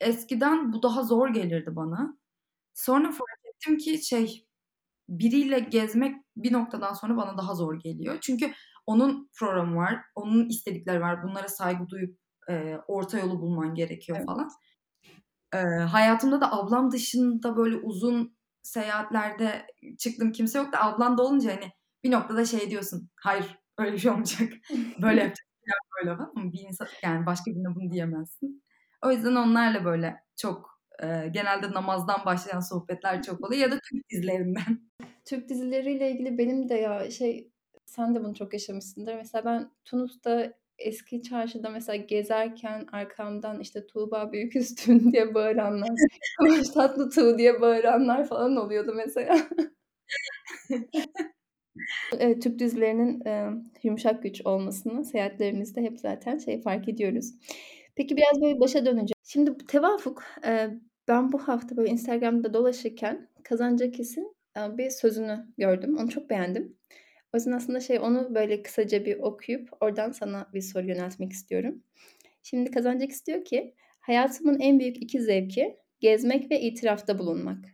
eskiden 0.00 0.72
bu 0.72 0.82
daha 0.82 1.02
zor 1.02 1.28
gelirdi 1.28 1.76
bana. 1.76 2.18
Sonra 2.74 3.10
fark 3.10 3.40
ettim 3.44 3.78
ki 3.78 4.06
şey 4.06 4.46
biriyle 5.08 5.58
gezmek 5.58 6.16
bir 6.36 6.52
noktadan 6.52 6.92
sonra 6.92 7.16
bana 7.16 7.38
daha 7.38 7.54
zor 7.54 7.80
geliyor. 7.80 8.18
Çünkü 8.20 8.52
onun 8.86 9.30
programı 9.38 9.76
var, 9.76 10.02
onun 10.14 10.48
istedikleri 10.48 11.00
var. 11.00 11.22
Bunlara 11.22 11.48
saygı 11.48 11.88
duyup 11.88 12.18
e, 12.50 12.76
orta 12.88 13.18
yolu 13.18 13.40
bulman 13.40 13.74
gerekiyor 13.74 14.18
evet. 14.18 14.26
falan. 14.26 14.50
E, 15.54 15.58
hayatımda 15.82 16.40
da 16.40 16.52
ablam 16.52 16.90
dışında 16.90 17.56
böyle 17.56 17.76
uzun 17.76 18.36
seyahatlerde 18.62 19.66
çıktım 19.98 20.32
kimse 20.32 20.58
yok 20.58 20.72
da 20.72 20.82
ablan 20.82 21.18
da 21.18 21.22
olunca 21.22 21.50
hani 21.50 21.72
bir 22.04 22.10
noktada 22.10 22.44
şey 22.44 22.70
diyorsun. 22.70 23.10
Hayır 23.16 23.58
öyle 23.78 23.92
bir 23.92 23.98
şey 23.98 24.10
olmayacak. 24.10 24.52
Böyle 25.02 25.20
yapacak. 25.20 25.46
böyle 25.98 26.10
ama 26.10 26.52
bir 26.52 26.60
insan 26.68 26.88
yani 27.02 27.26
başka 27.26 27.50
birine 27.50 27.74
bunu 27.74 27.92
diyemezsin. 27.92 28.64
O 29.04 29.12
yüzden 29.12 29.34
onlarla 29.34 29.84
böyle 29.84 30.16
çok 30.36 30.80
e, 31.02 31.28
genelde 31.28 31.72
namazdan 31.72 32.24
başlayan 32.26 32.60
sohbetler 32.60 33.22
çok 33.22 33.44
oluyor 33.44 33.60
ya 33.60 33.70
da 33.70 33.78
Türk 33.90 34.08
dizilerinden. 34.10 34.90
Türk 35.24 35.48
dizileriyle 35.48 36.10
ilgili 36.10 36.38
benim 36.38 36.68
de 36.68 36.74
ya 36.74 37.10
şey 37.10 37.51
sen 37.92 38.14
de 38.14 38.24
bunu 38.24 38.34
çok 38.34 38.52
yaşamışsındır. 38.52 39.14
Mesela 39.14 39.44
ben 39.44 39.70
Tunus'ta 39.84 40.52
eski 40.78 41.22
çarşıda 41.22 41.70
mesela 41.70 41.96
gezerken 41.96 42.86
arkamdan 42.92 43.60
işte 43.60 43.86
Tuğba 43.86 44.32
Büyük 44.32 44.56
Üstün 44.56 45.12
diye 45.12 45.34
bağıranlar, 45.34 45.90
Kıvanç 46.38 46.68
Tatlı 46.68 47.10
Tuğ 47.10 47.38
diye 47.38 47.60
bağıranlar 47.60 48.28
falan 48.28 48.56
oluyordu 48.56 48.92
mesela. 48.96 49.38
evet, 52.18 52.42
Türk 52.42 52.58
dizilerinin 52.58 53.24
e, 53.26 53.50
yumuşak 53.82 54.22
güç 54.22 54.46
olmasını 54.46 55.04
seyahatlerimizde 55.04 55.82
hep 55.82 56.00
zaten 56.00 56.38
şey 56.38 56.60
fark 56.60 56.88
ediyoruz. 56.88 57.34
Peki 57.94 58.16
biraz 58.16 58.42
böyle 58.42 58.60
başa 58.60 58.86
döneceğim. 58.86 59.22
Şimdi 59.24 59.56
tevafuk 59.66 60.24
e, 60.46 60.70
ben 61.08 61.32
bu 61.32 61.38
hafta 61.38 61.76
böyle 61.76 61.90
Instagram'da 61.90 62.54
dolaşırken 62.54 63.28
Kazanca 63.42 63.90
Kesin 63.90 64.36
e, 64.56 64.78
bir 64.78 64.90
sözünü 64.90 65.46
gördüm. 65.58 65.96
Onu 65.98 66.10
çok 66.10 66.30
beğendim. 66.30 66.76
O 67.34 67.36
yüzden 67.36 67.52
aslında 67.52 67.80
şey 67.80 67.98
onu 67.98 68.34
böyle 68.34 68.62
kısaca 68.62 69.04
bir 69.04 69.18
okuyup 69.18 69.68
oradan 69.80 70.12
sana 70.12 70.50
bir 70.54 70.60
soru 70.60 70.86
yöneltmek 70.86 71.32
istiyorum. 71.32 71.82
Şimdi 72.42 72.70
Kazancak 72.70 73.10
istiyor 73.10 73.44
ki 73.44 73.74
hayatımın 74.00 74.60
en 74.60 74.80
büyük 74.80 75.02
iki 75.02 75.20
zevki 75.22 75.76
gezmek 76.00 76.50
ve 76.50 76.60
itirafta 76.60 77.18
bulunmak. 77.18 77.64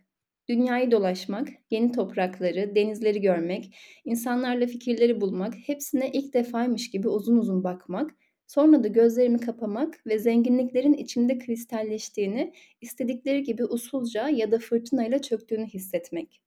Dünyayı 0.49 0.91
dolaşmak, 0.91 1.49
yeni 1.69 1.91
toprakları, 1.91 2.75
denizleri 2.75 3.21
görmek, 3.21 3.75
insanlarla 4.05 4.67
fikirleri 4.67 5.21
bulmak, 5.21 5.53
hepsine 5.65 6.11
ilk 6.11 6.33
defaymış 6.33 6.91
gibi 6.91 7.07
uzun 7.07 7.37
uzun 7.37 7.63
bakmak, 7.63 8.11
sonra 8.47 8.83
da 8.83 8.87
gözlerimi 8.87 9.39
kapamak 9.39 10.07
ve 10.07 10.19
zenginliklerin 10.19 10.93
içimde 10.93 11.37
kristalleştiğini, 11.37 12.53
istedikleri 12.81 13.43
gibi 13.43 13.65
usulca 13.65 14.29
ya 14.29 14.51
da 14.51 14.59
fırtınayla 14.59 15.21
çöktüğünü 15.21 15.65
hissetmek. 15.65 16.41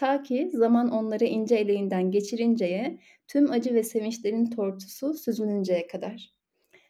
Ta 0.00 0.22
ki 0.22 0.50
zaman 0.54 0.90
onları 0.90 1.24
ince 1.24 1.54
eleğinden 1.56 2.10
geçirinceye, 2.10 2.98
tüm 3.28 3.50
acı 3.50 3.74
ve 3.74 3.82
sevinçlerin 3.82 4.50
tortusu 4.50 5.14
süzülünceye 5.14 5.86
kadar. 5.86 6.34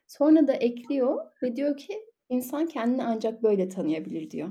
Sonra 0.07 0.49
da 0.49 0.53
ekliyor 0.53 1.27
ve 1.43 1.57
diyor 1.57 1.77
ki 1.77 2.05
insan 2.29 2.67
kendini 2.67 3.05
ancak 3.05 3.43
böyle 3.43 3.69
tanıyabilir 3.69 4.31
diyor. 4.31 4.49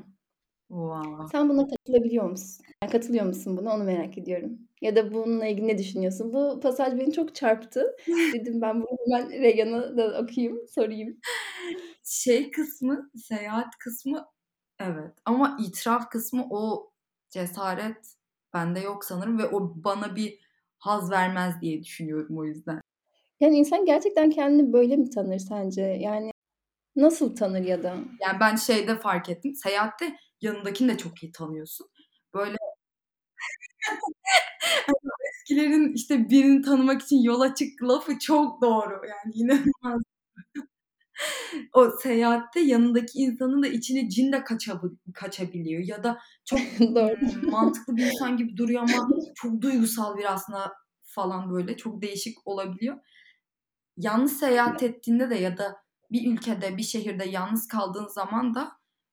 Wow. 0.67 1.27
Sen 1.31 1.49
buna 1.49 1.67
katılabiliyor 1.67 2.29
musun? 2.29 2.65
Yani 2.83 2.91
katılıyor 2.91 3.25
musun 3.25 3.57
buna 3.57 3.75
onu 3.75 3.83
merak 3.83 4.17
ediyorum. 4.17 4.59
Ya 4.81 4.95
da 4.95 5.13
bununla 5.13 5.45
ilgili 5.45 5.67
ne 5.67 5.77
düşünüyorsun? 5.77 6.33
Bu 6.33 6.59
pasaj 6.59 6.99
beni 6.99 7.13
çok 7.13 7.35
çarptı. 7.35 7.95
Dedim 8.33 8.61
ben 8.61 8.81
bunu 8.81 8.97
hemen 9.05 9.41
Regan'a 9.41 9.97
da 9.97 10.21
okuyayım, 10.21 10.67
sorayım. 10.67 11.17
Şey 12.03 12.51
kısmı, 12.51 13.11
seyahat 13.15 13.77
kısmı 13.79 14.25
evet. 14.79 15.13
Ama 15.25 15.57
itiraf 15.61 16.09
kısmı 16.09 16.47
o 16.49 16.91
cesaret 17.29 18.18
bende 18.53 18.79
yok 18.79 19.05
sanırım 19.05 19.39
ve 19.39 19.45
o 19.47 19.73
bana 19.75 20.15
bir 20.15 20.39
haz 20.77 21.11
vermez 21.11 21.61
diye 21.61 21.83
düşünüyorum 21.83 22.37
o 22.37 22.45
yüzden. 22.45 22.81
Yani 23.39 23.57
insan 23.57 23.85
gerçekten 23.85 24.29
kendini 24.29 24.73
böyle 24.73 24.97
mi 24.97 25.09
tanır 25.09 25.39
sence? 25.39 25.81
Yani 25.81 26.31
nasıl 26.95 27.35
tanır 27.35 27.61
ya 27.61 27.83
da? 27.83 27.95
Yani 28.21 28.39
ben 28.39 28.55
şeyde 28.55 28.99
fark 28.99 29.29
ettim. 29.29 29.55
Seyahatte 29.55 30.15
yanındakini 30.41 30.93
de 30.93 30.97
çok 30.97 31.23
iyi 31.23 31.31
tanıyorsun. 31.31 31.87
Böyle 32.33 32.57
eskilerin 35.29 35.93
işte 35.93 36.29
birini 36.29 36.61
tanımak 36.61 37.01
için 37.01 37.21
yola 37.21 37.55
çık 37.55 37.83
lafı 37.83 38.19
çok 38.19 38.61
doğru. 38.61 38.93
Yani 38.93 39.33
inanılmaz. 39.33 40.01
o 41.73 41.91
seyahatte 41.91 42.59
yanındaki 42.59 43.19
insanın 43.19 43.63
da 43.63 43.67
içine 43.67 44.09
cin 44.09 44.31
de 44.31 44.43
kaçabiliyor 45.13 45.83
ya 45.83 46.03
da 46.03 46.19
çok 46.45 46.59
mantıklı 47.51 47.97
bir 47.97 48.05
insan 48.05 48.37
gibi 48.37 48.57
duruyor 48.57 48.81
ama 48.81 49.07
çok 49.35 49.61
duygusal 49.61 50.17
bir 50.17 50.33
aslında 50.33 50.73
falan 51.03 51.53
böyle 51.53 51.77
çok 51.77 52.01
değişik 52.01 52.47
olabiliyor. 52.47 52.97
Yalnız 53.97 54.39
seyahat 54.39 54.83
ettiğinde 54.83 55.29
de 55.29 55.35
ya 55.35 55.57
da 55.57 55.75
bir 56.11 56.33
ülkede, 56.33 56.77
bir 56.77 56.83
şehirde 56.83 57.25
yalnız 57.25 57.67
kaldığın 57.67 58.07
zaman 58.07 58.55
da 58.55 58.71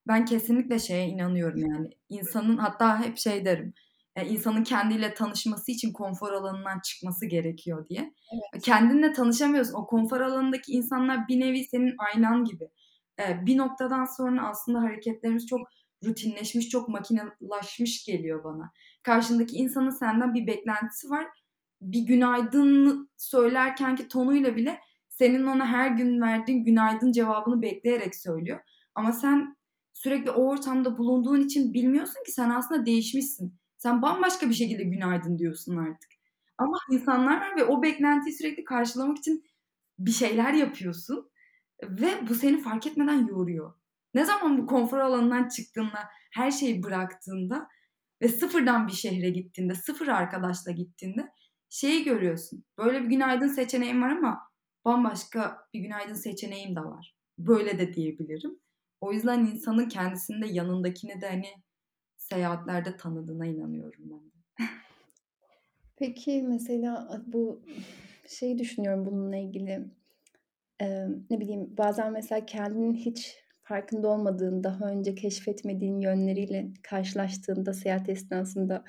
ben 0.09 0.25
kesinlikle 0.25 0.79
şeye 0.79 1.09
inanıyorum 1.09 1.59
yani. 1.59 1.91
insanın 2.09 2.57
hatta 2.57 3.01
hep 3.01 3.19
şey 3.19 3.45
derim. 3.45 3.75
Yani 4.17 4.29
insanın 4.29 4.65
kendiyle 4.65 5.15
tanışması 5.15 5.73
için 5.73 5.93
konfor 5.93 6.33
alanından 6.33 6.81
çıkması 6.81 7.27
gerekiyor 7.27 7.89
diye. 7.89 8.01
Evet. 8.01 8.65
Kendinle 8.65 9.13
tanışamıyorsun. 9.13 9.75
O 9.75 9.87
konfor 9.87 10.21
alanındaki 10.21 10.73
insanlar 10.73 11.29
bir 11.29 11.41
nevi 11.41 11.65
senin 11.65 11.95
aynan 11.99 12.45
gibi. 12.45 12.69
Ee, 13.21 13.47
bir 13.47 13.57
noktadan 13.57 14.05
sonra 14.05 14.49
aslında 14.49 14.83
hareketlerimiz 14.83 15.47
çok 15.47 15.61
rutinleşmiş, 16.05 16.69
çok 16.69 16.89
makinelaşmış 16.89 18.05
geliyor 18.05 18.45
bana. 18.45 18.73
Karşındaki 19.03 19.57
insanın 19.57 19.91
senden 19.91 20.35
bir 20.35 20.47
beklentisi 20.47 21.11
var. 21.11 21.27
Bir 21.81 22.01
günaydın 22.01 23.11
söylerken 23.17 23.97
ki 23.97 24.09
tonuyla 24.09 24.57
bile 24.57 24.81
senin 25.09 25.47
ona 25.47 25.67
her 25.67 25.91
gün 25.91 26.21
verdiğin 26.21 26.65
günaydın 26.65 27.13
cevabını 27.13 27.63
bekleyerek 27.63 28.17
söylüyor. 28.17 28.61
Ama 28.95 29.13
sen 29.13 29.57
sürekli 29.93 30.31
o 30.31 30.49
ortamda 30.49 30.99
bulunduğun 30.99 31.41
için 31.41 31.75
bilmiyorsun 31.75 32.25
ki 32.27 32.33
sen 32.33 32.51
aslında 32.51 32.87
değişmişsin. 32.87 33.59
Sen 33.79 34.03
bambaşka 34.03 34.49
bir 34.49 34.55
şekilde 34.55 34.85
günaydın 34.85 35.39
diyorsun 35.39 35.77
artık. 35.77 36.11
Ama 36.59 36.79
insanlar 36.91 37.41
var 37.41 37.57
ve 37.57 37.65
o 37.65 37.83
beklentiyi 37.83 38.37
sürekli 38.37 38.65
karşılamak 38.65 39.19
için 39.19 39.45
bir 39.99 40.11
şeyler 40.11 40.53
yapıyorsun 40.53 41.31
ve 41.83 42.29
bu 42.29 42.35
seni 42.35 42.61
fark 42.61 42.87
etmeden 42.87 43.27
yoruyor. 43.27 43.75
Ne 44.15 44.25
zaman 44.25 44.59
bu 44.59 44.67
konfor 44.67 44.99
alanından 44.99 45.49
çıktığında, 45.49 46.09
her 46.33 46.51
şeyi 46.51 46.83
bıraktığında 46.83 47.69
ve 48.23 48.29
sıfırdan 48.29 48.87
bir 48.87 48.93
şehre 48.93 49.31
gittiğinde, 49.31 49.75
sıfır 49.75 50.09
arkadaşla 50.09 50.73
gittiğinde 50.73 51.29
şeyi 51.69 52.05
görüyorsun. 52.05 52.65
Böyle 52.79 53.03
bir 53.03 53.09
günaydın 53.09 53.49
seçeneğim 53.49 54.03
var 54.03 54.11
ama 54.11 54.41
bambaşka 54.85 55.59
bir 55.75 55.81
günaydın 55.81 56.15
seçeneğim 56.15 56.77
de 56.77 56.81
var. 56.81 57.17
Böyle 57.39 57.79
de 57.79 57.95
diyebilirim. 57.95 58.59
O 59.01 59.13
yüzden 59.13 59.39
insanın 59.39 59.89
kendisinde 59.89 60.47
yanındakini 60.47 61.21
de 61.21 61.29
hani 61.29 61.49
seyahatlerde 62.29 62.97
tanıdığına 62.97 63.47
inanıyorum 63.47 64.11
ben. 64.11 64.21
Peki 65.97 66.43
mesela 66.43 67.23
bu 67.27 67.63
şeyi 68.29 68.59
düşünüyorum 68.59 69.07
bununla 69.07 69.37
ilgili. 69.37 69.85
Ee, 70.81 71.07
ne 71.31 71.41
bileyim 71.41 71.75
bazen 71.79 72.13
mesela 72.13 72.47
kendinin 72.47 72.95
hiç 72.95 73.37
farkında 73.63 74.09
olmadığın, 74.09 74.65
daha 74.65 74.91
önce 74.91 75.15
keşfetmediğin 75.15 76.01
yönleriyle 76.01 76.69
karşılaştığında 76.83 77.75
seyahat 77.75 78.09
esnasında 78.09 78.85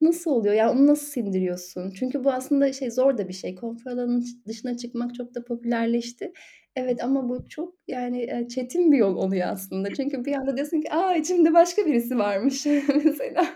nasıl 0.00 0.30
oluyor? 0.30 0.54
Yani 0.54 0.70
onu 0.70 0.86
nasıl 0.86 1.06
sindiriyorsun? 1.06 1.90
Çünkü 1.90 2.24
bu 2.24 2.32
aslında 2.32 2.72
şey 2.72 2.90
zor 2.90 3.18
da 3.18 3.28
bir 3.28 3.32
şey. 3.32 3.54
Konfor 3.54 3.90
alanının 3.90 4.26
dışına 4.48 4.76
çıkmak 4.76 5.14
çok 5.14 5.34
da 5.34 5.44
popülerleşti. 5.44 6.32
Evet 6.76 7.04
ama 7.04 7.28
bu 7.28 7.48
çok 7.48 7.74
yani 7.88 8.48
çetin 8.50 8.92
bir 8.92 8.96
yol 8.98 9.16
oluyor 9.16 9.48
aslında. 9.48 9.94
Çünkü 9.94 10.24
bir 10.24 10.32
anda 10.34 10.56
diyorsun 10.56 10.80
ki 10.80 10.92
aa 10.92 11.14
içimde 11.14 11.54
başka 11.54 11.86
birisi 11.86 12.18
varmış 12.18 12.66
mesela. 13.04 13.54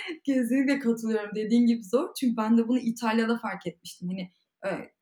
Kesinlikle 0.24 0.78
katılıyorum. 0.78 1.30
Dediğin 1.34 1.66
gibi 1.66 1.84
zor. 1.84 2.08
Çünkü 2.20 2.36
ben 2.36 2.58
de 2.58 2.68
bunu 2.68 2.78
İtalya'da 2.78 3.38
fark 3.38 3.66
etmiştim. 3.66 4.08
Hani 4.08 4.30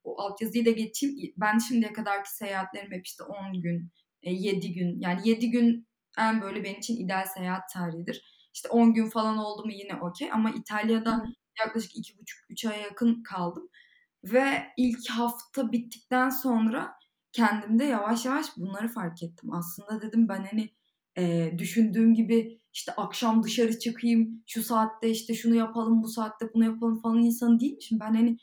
o 0.04 0.22
altyazıyı 0.22 0.66
da 0.66 0.70
geçeyim. 0.70 1.34
Ben 1.36 1.58
şimdiye 1.58 1.92
kadarki 1.92 2.36
seyahatlerim 2.36 2.92
hep 2.92 3.06
işte 3.06 3.24
10 3.24 3.62
gün, 3.62 3.90
7 4.22 4.72
gün. 4.74 5.00
Yani 5.00 5.28
7 5.28 5.50
gün 5.50 5.88
en 6.18 6.42
böyle 6.42 6.64
benim 6.64 6.78
için 6.78 6.96
ideal 7.06 7.26
seyahat 7.36 7.62
tarihidir. 7.74 8.22
İşte 8.54 8.68
10 8.68 8.94
gün 8.94 9.10
falan 9.10 9.38
oldu 9.38 9.64
mu 9.66 9.72
yine 9.72 9.94
okey. 10.02 10.32
Ama 10.32 10.50
İtalya'da 10.50 11.24
yaklaşık 11.60 11.96
2,5-3 11.96 12.64
aya 12.64 12.78
yakın 12.82 13.22
kaldım. 13.22 13.68
Ve 14.32 14.62
ilk 14.76 15.10
hafta 15.10 15.72
bittikten 15.72 16.30
sonra 16.30 16.92
kendimde 17.32 17.84
yavaş 17.84 18.24
yavaş 18.24 18.46
bunları 18.56 18.88
fark 18.88 19.22
ettim. 19.22 19.52
Aslında 19.52 20.02
dedim 20.02 20.28
ben 20.28 20.44
hani 20.50 20.70
e, 21.18 21.54
düşündüğüm 21.58 22.14
gibi 22.14 22.60
işte 22.72 22.92
akşam 22.92 23.42
dışarı 23.42 23.78
çıkayım, 23.78 24.42
şu 24.46 24.62
saatte 24.62 25.10
işte 25.10 25.34
şunu 25.34 25.54
yapalım, 25.54 26.02
bu 26.02 26.08
saatte 26.08 26.46
bunu 26.54 26.64
yapalım 26.64 27.00
falan 27.00 27.18
insanı 27.18 27.60
değilmişim. 27.60 28.00
Ben 28.00 28.14
hani 28.14 28.38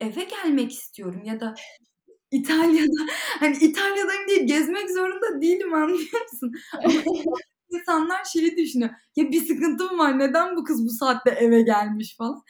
eve 0.00 0.24
gelmek 0.24 0.72
istiyorum 0.72 1.22
ya 1.24 1.40
da 1.40 1.54
İtalya'da 2.30 3.06
hani 3.40 3.56
İtalya'dayım 3.56 4.28
diye 4.28 4.38
gezmek 4.44 4.90
zorunda 4.90 5.40
değilim 5.42 5.74
anlıyor 5.74 6.22
musun? 6.32 6.52
İnsanlar 7.70 8.24
şeyi 8.24 8.56
düşünüyor. 8.56 8.90
Ya 9.16 9.30
bir 9.32 9.40
sıkıntım 9.46 9.98
var 9.98 10.18
neden 10.18 10.56
bu 10.56 10.64
kız 10.64 10.84
bu 10.84 10.90
saatte 10.90 11.30
eve 11.30 11.62
gelmiş 11.62 12.16
falan. 12.16 12.42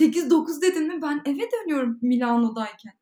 8-9 0.00 0.62
dedin 0.62 0.86
mi 0.86 1.02
ben 1.02 1.22
eve 1.24 1.48
dönüyorum 1.52 1.98
Milano'dayken. 2.02 2.92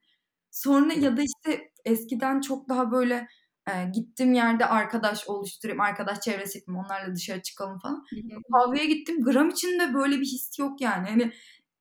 Sonra 0.51 0.93
ya 0.93 1.17
da 1.17 1.23
işte 1.23 1.71
eskiden 1.85 2.41
çok 2.41 2.69
daha 2.69 2.93
böyle 2.93 3.29
e, 3.69 3.73
gittiğim 3.95 4.33
yerde 4.33 4.67
arkadaş 4.67 5.29
oluşturayım, 5.29 5.81
arkadaş 5.81 6.21
çevresi 6.21 6.59
yapayım, 6.59 6.85
onlarla 6.85 7.15
dışarı 7.15 7.43
çıkalım 7.43 7.79
falan. 7.79 8.05
Kahveye 8.53 8.87
gittim 8.87 9.25
gram 9.25 9.49
içinde 9.49 9.95
böyle 9.95 10.21
bir 10.21 10.27
his 10.27 10.59
yok 10.59 10.81
yani. 10.81 11.09
Hani 11.09 11.33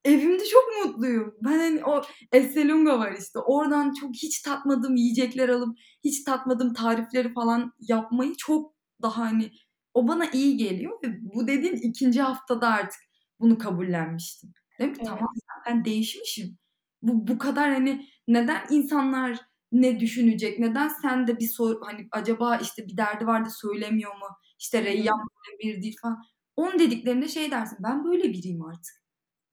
evimde 0.05 0.43
çok 0.45 0.63
mutluyum. 0.85 1.35
Ben 1.43 1.59
hani 1.59 1.85
o 1.85 2.01
Esselunga 2.31 2.99
var 2.99 3.15
işte. 3.19 3.39
Oradan 3.39 3.93
çok 3.93 4.15
hiç 4.15 4.41
tatmadığım 4.41 4.95
yiyecekler 4.95 5.49
alıp 5.49 5.77
hiç 6.03 6.23
tatmadığım 6.23 6.73
tarifleri 6.73 7.33
falan 7.33 7.73
yapmayı 7.79 8.33
çok 8.37 8.73
daha 9.01 9.21
hani 9.21 9.51
o 9.93 10.07
bana 10.07 10.25
iyi 10.25 10.57
geliyor 10.57 10.99
ve 11.03 11.07
bu 11.21 11.47
dediğin 11.47 11.75
ikinci 11.75 12.21
haftada 12.21 12.67
artık 12.67 13.01
bunu 13.39 13.57
kabullenmiştim. 13.57 14.53
Dedim 14.79 14.93
ki 14.93 14.99
Evet. 15.01 15.09
tamam 15.09 15.33
ben 15.67 15.85
değişmişim. 15.85 16.57
Bu 17.01 17.27
bu 17.27 17.37
kadar 17.37 17.73
hani 17.73 18.07
neden 18.27 18.61
insanlar 18.69 19.39
ne 19.71 19.99
düşünecek? 19.99 20.59
Neden 20.59 20.87
sen 20.87 21.27
de 21.27 21.39
bir 21.39 21.47
soru 21.47 21.81
hani 21.85 22.07
acaba 22.11 22.57
işte 22.57 22.87
bir 22.87 22.97
derdi 22.97 23.27
var 23.27 23.45
da 23.45 23.49
söylemiyor 23.49 24.15
mu? 24.15 24.27
İşte 24.59 24.83
Reyyan 24.83 25.19
böyle 25.19 25.59
biri 25.59 25.81
değil 25.81 25.95
falan. 26.01 26.23
Onun 26.55 26.79
dediklerinde 26.79 27.27
şey 27.27 27.51
dersin 27.51 27.77
ben 27.83 28.05
böyle 28.05 28.23
biriyim 28.23 28.65
artık. 28.65 29.03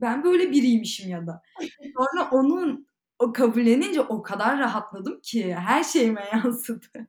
Ben 0.01 0.25
böyle 0.25 0.51
biriymişim 0.51 1.11
ya 1.11 1.27
da. 1.27 1.43
Sonra 1.97 2.31
onun 2.31 2.87
o 3.19 3.33
kabullenince 3.33 4.01
o 4.01 4.23
kadar 4.23 4.59
rahatladım 4.59 5.21
ki 5.21 5.55
her 5.55 5.85
şeyime 5.85 6.25
yansıdı. 6.33 7.09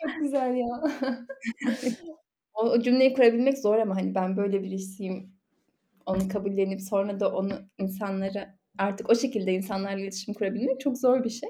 Çok 0.00 0.20
güzel 0.20 0.54
ya. 0.54 0.82
O, 2.56 2.70
o 2.70 2.80
cümleyi 2.80 3.14
kurabilmek 3.14 3.58
zor 3.58 3.78
ama 3.78 3.96
hani 3.96 4.14
ben 4.14 4.36
böyle 4.36 4.62
birisiyim. 4.62 5.35
Onu 6.06 6.28
kabullenip 6.28 6.80
sonra 6.80 7.20
da 7.20 7.32
onu 7.32 7.52
insanlara 7.78 8.58
artık 8.78 9.10
o 9.10 9.14
şekilde 9.14 9.52
insanlarla 9.52 10.00
iletişim 10.00 10.34
kurabilmek 10.34 10.80
çok 10.80 10.98
zor 10.98 11.24
bir 11.24 11.30
şey. 11.30 11.48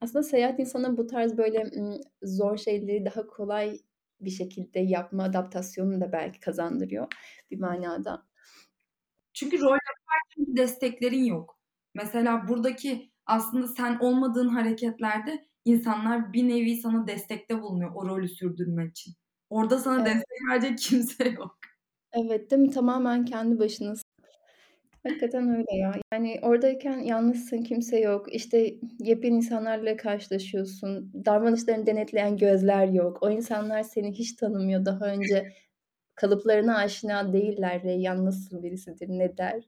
Aslında 0.00 0.22
seyahat 0.22 0.60
insana 0.60 0.96
bu 0.96 1.06
tarz 1.06 1.38
böyle 1.38 1.70
zor 2.22 2.56
şeyleri 2.56 3.04
daha 3.04 3.26
kolay 3.26 3.78
bir 4.20 4.30
şekilde 4.30 4.80
yapma 4.80 5.24
adaptasyonunu 5.24 6.00
da 6.00 6.12
belki 6.12 6.40
kazandırıyor 6.40 7.06
bir 7.50 7.58
manada. 7.60 8.26
Çünkü 9.34 9.60
rol 9.60 9.70
yaparken 9.70 10.46
bir 10.54 10.56
desteklerin 10.56 11.24
yok. 11.24 11.58
Mesela 11.94 12.48
buradaki 12.48 13.12
aslında 13.26 13.68
sen 13.68 13.98
olmadığın 14.00 14.48
hareketlerde 14.48 15.46
insanlar 15.64 16.32
bir 16.32 16.48
nevi 16.48 16.76
sana 16.76 17.06
destekte 17.06 17.62
bulunuyor 17.62 17.90
o 17.94 18.06
rolü 18.08 18.28
sürdürmek 18.28 18.90
için. 18.90 19.14
Orada 19.50 19.78
sana 19.78 20.02
Evet. 20.02 20.06
destek 20.06 20.50
verecek 20.50 20.78
kimse 20.78 21.28
yok. 21.28 21.58
Evet, 22.12 22.50
değil 22.50 22.62
mi? 22.62 22.70
Tamamen 22.70 23.24
kendi 23.24 23.58
başınasın. 23.58 24.12
Hakikaten 25.06 25.48
öyle 25.48 25.76
ya. 25.76 25.92
Yani 26.12 26.38
oradayken 26.42 26.98
yalnızsın, 26.98 27.62
kimse 27.62 28.00
yok. 28.00 28.34
İşte 28.34 28.74
yepyeni 28.98 29.36
insanlarla 29.36 29.96
karşılaşıyorsun. 29.96 31.12
Davranışlarını 31.24 31.86
denetleyen 31.86 32.36
gözler 32.36 32.86
yok. 32.86 33.18
O 33.22 33.30
insanlar 33.30 33.82
seni 33.82 34.12
hiç 34.12 34.36
tanımıyor. 34.36 34.84
Daha 34.84 35.06
önce 35.06 35.52
kalıplarına 36.14 36.76
aşina 36.76 37.32
değiller. 37.32 37.82
Reyyan 37.82 38.24
nasıl 38.24 38.62
birisidir, 38.62 39.08
ne 39.08 39.36
der. 39.36 39.62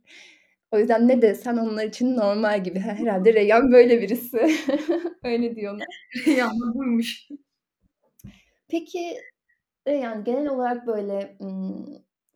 O 0.70 0.78
yüzden 0.78 1.08
ne 1.08 1.22
desen 1.22 1.56
onlar 1.56 1.84
için 1.84 2.16
normal 2.16 2.64
gibi. 2.64 2.78
Herhalde 2.78 3.34
Reyyan 3.34 3.72
böyle 3.72 4.02
birisi. 4.02 4.38
Öyle 5.24 5.56
diyorlar. 5.56 5.86
Reyyan 6.26 6.50
da 6.50 6.74
buymuş. 6.74 7.28
Peki 8.68 9.16
Reyyan 9.88 10.24
genel 10.24 10.48
olarak 10.48 10.86
böyle 10.86 11.36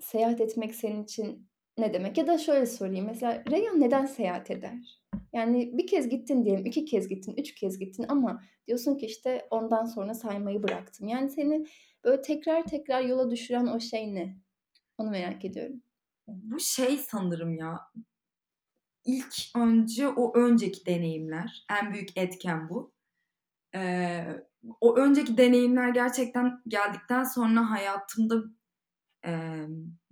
seyahat 0.01 0.41
etmek 0.41 0.75
senin 0.75 1.05
için 1.05 1.49
ne 1.79 1.95
demek? 1.95 2.19
Ya 2.19 2.27
da 2.27 2.39
şöyle 2.39 2.67
sorayım. 2.67 3.07
Mesela 3.07 3.45
Reyyan 3.51 3.81
neden 3.81 4.07
seyahat 4.07 4.51
eder? 4.51 5.03
Yani 5.33 5.79
bir 5.79 5.87
kez 5.87 6.09
gittin 6.09 6.45
diyelim, 6.45 6.67
iki 6.67 6.85
kez 6.85 7.09
gittin, 7.09 7.35
üç 7.37 7.55
kez 7.55 7.79
gittin 7.79 8.07
ama 8.09 8.43
diyorsun 8.67 8.97
ki 8.97 9.07
işte 9.07 9.47
ondan 9.51 9.85
sonra 9.85 10.15
saymayı 10.15 10.63
bıraktım. 10.63 11.09
Yani 11.09 11.31
seni 11.31 11.67
böyle 12.05 12.23
tekrar 12.23 12.65
tekrar 12.67 13.01
yola 13.01 13.31
düşüren 13.31 13.67
o 13.67 13.81
şey 13.81 14.15
ne? 14.15 14.39
Onu 14.99 15.11
merak 15.11 15.45
ediyorum. 15.45 15.83
Bu 16.27 16.61
şey 16.61 16.97
sanırım 16.97 17.55
ya. 17.55 17.81
İlk 19.05 19.35
önce 19.57 20.09
o 20.09 20.39
önceki 20.39 20.87
deneyimler. 20.87 21.67
En 21.81 21.93
büyük 21.93 22.17
etken 22.17 22.69
bu. 22.69 22.93
Ee, 23.75 24.27
o 24.81 24.97
önceki 24.97 25.37
deneyimler 25.39 25.89
gerçekten 25.89 26.63
geldikten 26.69 27.25
sonra 27.25 27.71
hayatımda 27.71 28.35
e, 29.27 29.33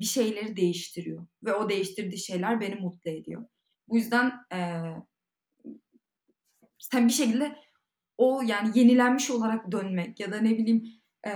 bir 0.00 0.04
şeyleri 0.04 0.56
değiştiriyor. 0.56 1.26
Ve 1.44 1.54
o 1.54 1.68
değiştirdiği 1.68 2.18
şeyler 2.18 2.60
beni 2.60 2.74
mutlu 2.74 3.10
ediyor. 3.10 3.44
Bu 3.88 3.96
yüzden 3.96 4.32
e, 4.52 4.58
sen 6.78 7.08
bir 7.08 7.12
şekilde 7.12 7.56
o 8.18 8.42
yani 8.46 8.78
yenilenmiş 8.78 9.30
olarak 9.30 9.72
dönmek 9.72 10.20
ya 10.20 10.32
da 10.32 10.40
ne 10.40 10.58
bileyim 10.58 10.84
e, 11.26 11.30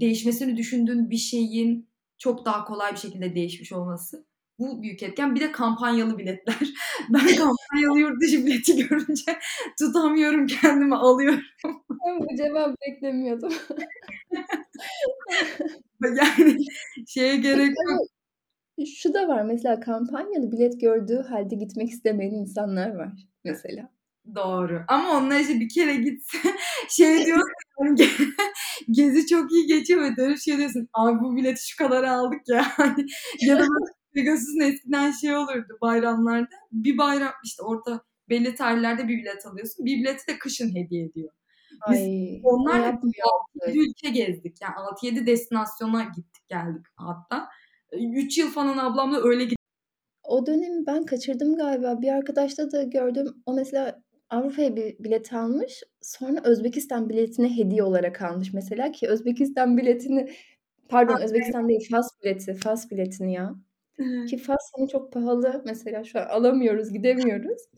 değişmesini 0.00 0.56
düşündüğün 0.56 1.10
bir 1.10 1.16
şeyin 1.16 1.88
çok 2.18 2.44
daha 2.44 2.64
kolay 2.64 2.92
bir 2.92 2.98
şekilde 2.98 3.34
değişmiş 3.34 3.72
olması. 3.72 4.26
Bu 4.58 4.82
büyük 4.82 5.02
etken. 5.02 5.34
Bir 5.34 5.40
de 5.40 5.52
kampanyalı 5.52 6.18
biletler. 6.18 6.56
Ben 7.10 7.26
kampanyalı 7.26 7.98
yurt 7.98 8.22
dışı 8.22 8.46
bileti 8.46 8.76
görünce 8.88 9.38
tutamıyorum 9.78 10.46
kendimi 10.46 10.96
alıyorum. 10.96 11.42
Ben 11.90 12.20
bu 12.20 12.36
cevabı 12.36 12.74
beklemiyordum. 12.86 13.52
yani 16.02 16.56
şeye 17.06 17.36
gerek 17.36 17.68
yok. 17.68 18.08
Şu 18.96 19.14
da 19.14 19.28
var 19.28 19.42
mesela 19.42 19.80
kampanyalı 19.80 20.52
bilet 20.52 20.80
gördüğü 20.80 21.22
halde 21.28 21.54
gitmek 21.54 21.88
istemeyen 21.90 22.30
insanlar 22.30 22.94
var 22.94 23.12
mesela. 23.44 23.90
Doğru. 24.34 24.82
Ama 24.88 25.18
onlar 25.18 25.40
işte 25.40 25.60
bir 25.60 25.68
kere 25.68 25.94
gitse 25.94 26.38
şey 26.88 27.24
diyorsun 27.24 27.50
yani 27.78 27.98
gezi 28.90 29.26
çok 29.26 29.52
iyi 29.52 29.66
geçiyor 29.66 30.02
ve 30.02 30.16
dönüş 30.16 30.42
şey 30.42 30.58
diyorsun 30.58 30.88
abi 30.92 31.20
bu 31.20 31.36
bileti 31.36 31.68
şu 31.68 31.76
kadar 31.76 32.04
aldık 32.04 32.40
ya. 32.48 32.66
ya 33.40 33.58
da 33.58 33.64
Pegasus'un 34.14 34.60
eskiden 34.60 35.10
şey 35.10 35.36
olurdu 35.36 35.78
bayramlarda. 35.82 36.48
Bir 36.72 36.98
bayram 36.98 37.32
işte 37.44 37.62
orada 37.62 38.02
belli 38.28 38.54
tarihlerde 38.54 39.08
bir 39.08 39.18
bilet 39.18 39.46
alıyorsun. 39.46 39.86
Bir 39.86 39.96
bileti 39.96 40.26
de 40.28 40.38
kışın 40.38 40.74
hediye 40.74 41.04
ediyor. 41.04 41.32
Biz 41.90 41.98
Ay, 41.98 42.40
onlarla 42.44 42.86
yapmıyor 42.86 43.26
6-7 43.66 43.78
ülke 43.78 44.10
gezdik. 44.10 44.56
Yani 44.62 44.74
6-7 44.74 45.26
destinasyona 45.26 46.02
gittik 46.02 46.48
geldik 46.48 46.86
hatta. 46.96 47.48
3 47.92 48.38
yıl 48.38 48.48
falan 48.48 48.78
ablamla 48.78 49.18
öyle 49.22 49.44
gittik. 49.44 49.58
O 50.24 50.46
dönemi 50.46 50.86
ben 50.86 51.04
kaçırdım 51.04 51.56
galiba. 51.56 52.02
Bir 52.02 52.08
arkadaşta 52.08 52.72
da 52.72 52.82
gördüm. 52.82 53.42
O 53.46 53.54
mesela 53.54 54.02
Avrupa'ya 54.30 54.76
bir 54.76 54.98
bilet 54.98 55.32
almış. 55.32 55.82
Sonra 56.02 56.40
Özbekistan 56.44 57.08
biletini 57.08 57.56
hediye 57.56 57.82
olarak 57.82 58.22
almış 58.22 58.52
mesela 58.52 58.92
ki 58.92 59.08
Özbekistan 59.08 59.76
biletini 59.76 60.32
pardon 60.88 61.20
Özbekistan 61.20 61.68
değil 61.68 61.88
Fas 61.90 62.08
bileti. 62.22 62.54
Fas 62.54 62.90
biletini 62.90 63.32
ya. 63.32 63.54
Ki 64.28 64.38
Fas 64.38 64.70
hani 64.76 64.88
çok 64.88 65.12
pahalı. 65.12 65.62
Mesela 65.66 66.04
şu 66.04 66.20
an 66.20 66.24
alamıyoruz, 66.24 66.92
gidemiyoruz. 66.92 67.62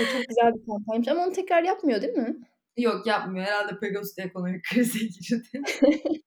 O 0.00 0.04
çok 0.04 0.28
güzel 0.28 0.54
bir 0.54 0.66
kampanyaymış 0.66 1.08
ama 1.08 1.24
onu 1.24 1.32
tekrar 1.32 1.62
yapmıyor 1.62 2.02
değil 2.02 2.12
mi? 2.12 2.36
Yok 2.76 3.06
yapmıyor. 3.06 3.46
Herhalde 3.46 3.78
Pegasus 3.78 4.18
ekonomik 4.18 4.64
krize 4.72 4.98
girdi. 4.98 5.62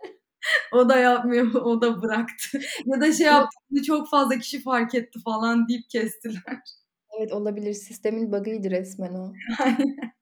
o 0.71 0.89
da 0.89 0.97
yapmıyor. 0.97 1.53
O 1.53 1.81
da 1.81 2.01
bıraktı. 2.01 2.59
ya 2.85 3.01
da 3.01 3.13
şey 3.13 3.27
yaptı. 3.27 3.83
Çok 3.87 4.09
fazla 4.09 4.37
kişi 4.37 4.61
fark 4.61 4.95
etti 4.95 5.19
falan 5.25 5.67
deyip 5.67 5.89
kestiler. 5.89 6.59
Evet 7.19 7.33
olabilir. 7.33 7.73
Sistemin 7.73 8.31
bug'ıydı 8.31 8.71
resmen 8.71 9.13
o. 9.13 9.33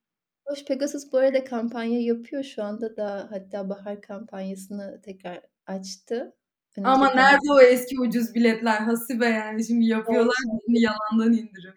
Hoş 0.46 0.66
Pegasus 0.66 1.12
bu 1.12 1.18
arada 1.18 1.44
kampanya 1.44 2.02
yapıyor 2.02 2.44
şu 2.44 2.64
anda 2.64 2.98
da 2.98 3.28
hatta 3.32 3.70
bahar 3.70 4.02
kampanyasını 4.02 5.02
tekrar 5.02 5.42
açtı. 5.68 6.36
Ama 6.78 6.96
Önümüzdeki 6.96 7.18
nerede 7.18 7.52
o 7.54 7.62
eski 7.62 8.00
ucuz 8.00 8.36
biletler 8.36 8.78
Hasibe 8.78 9.26
yani 9.26 9.66
şimdi 9.66 9.86
yapıyorlar 9.86 10.36
Evet. 10.70 10.82
yalandan 10.82 11.34
indirim. 11.34 11.74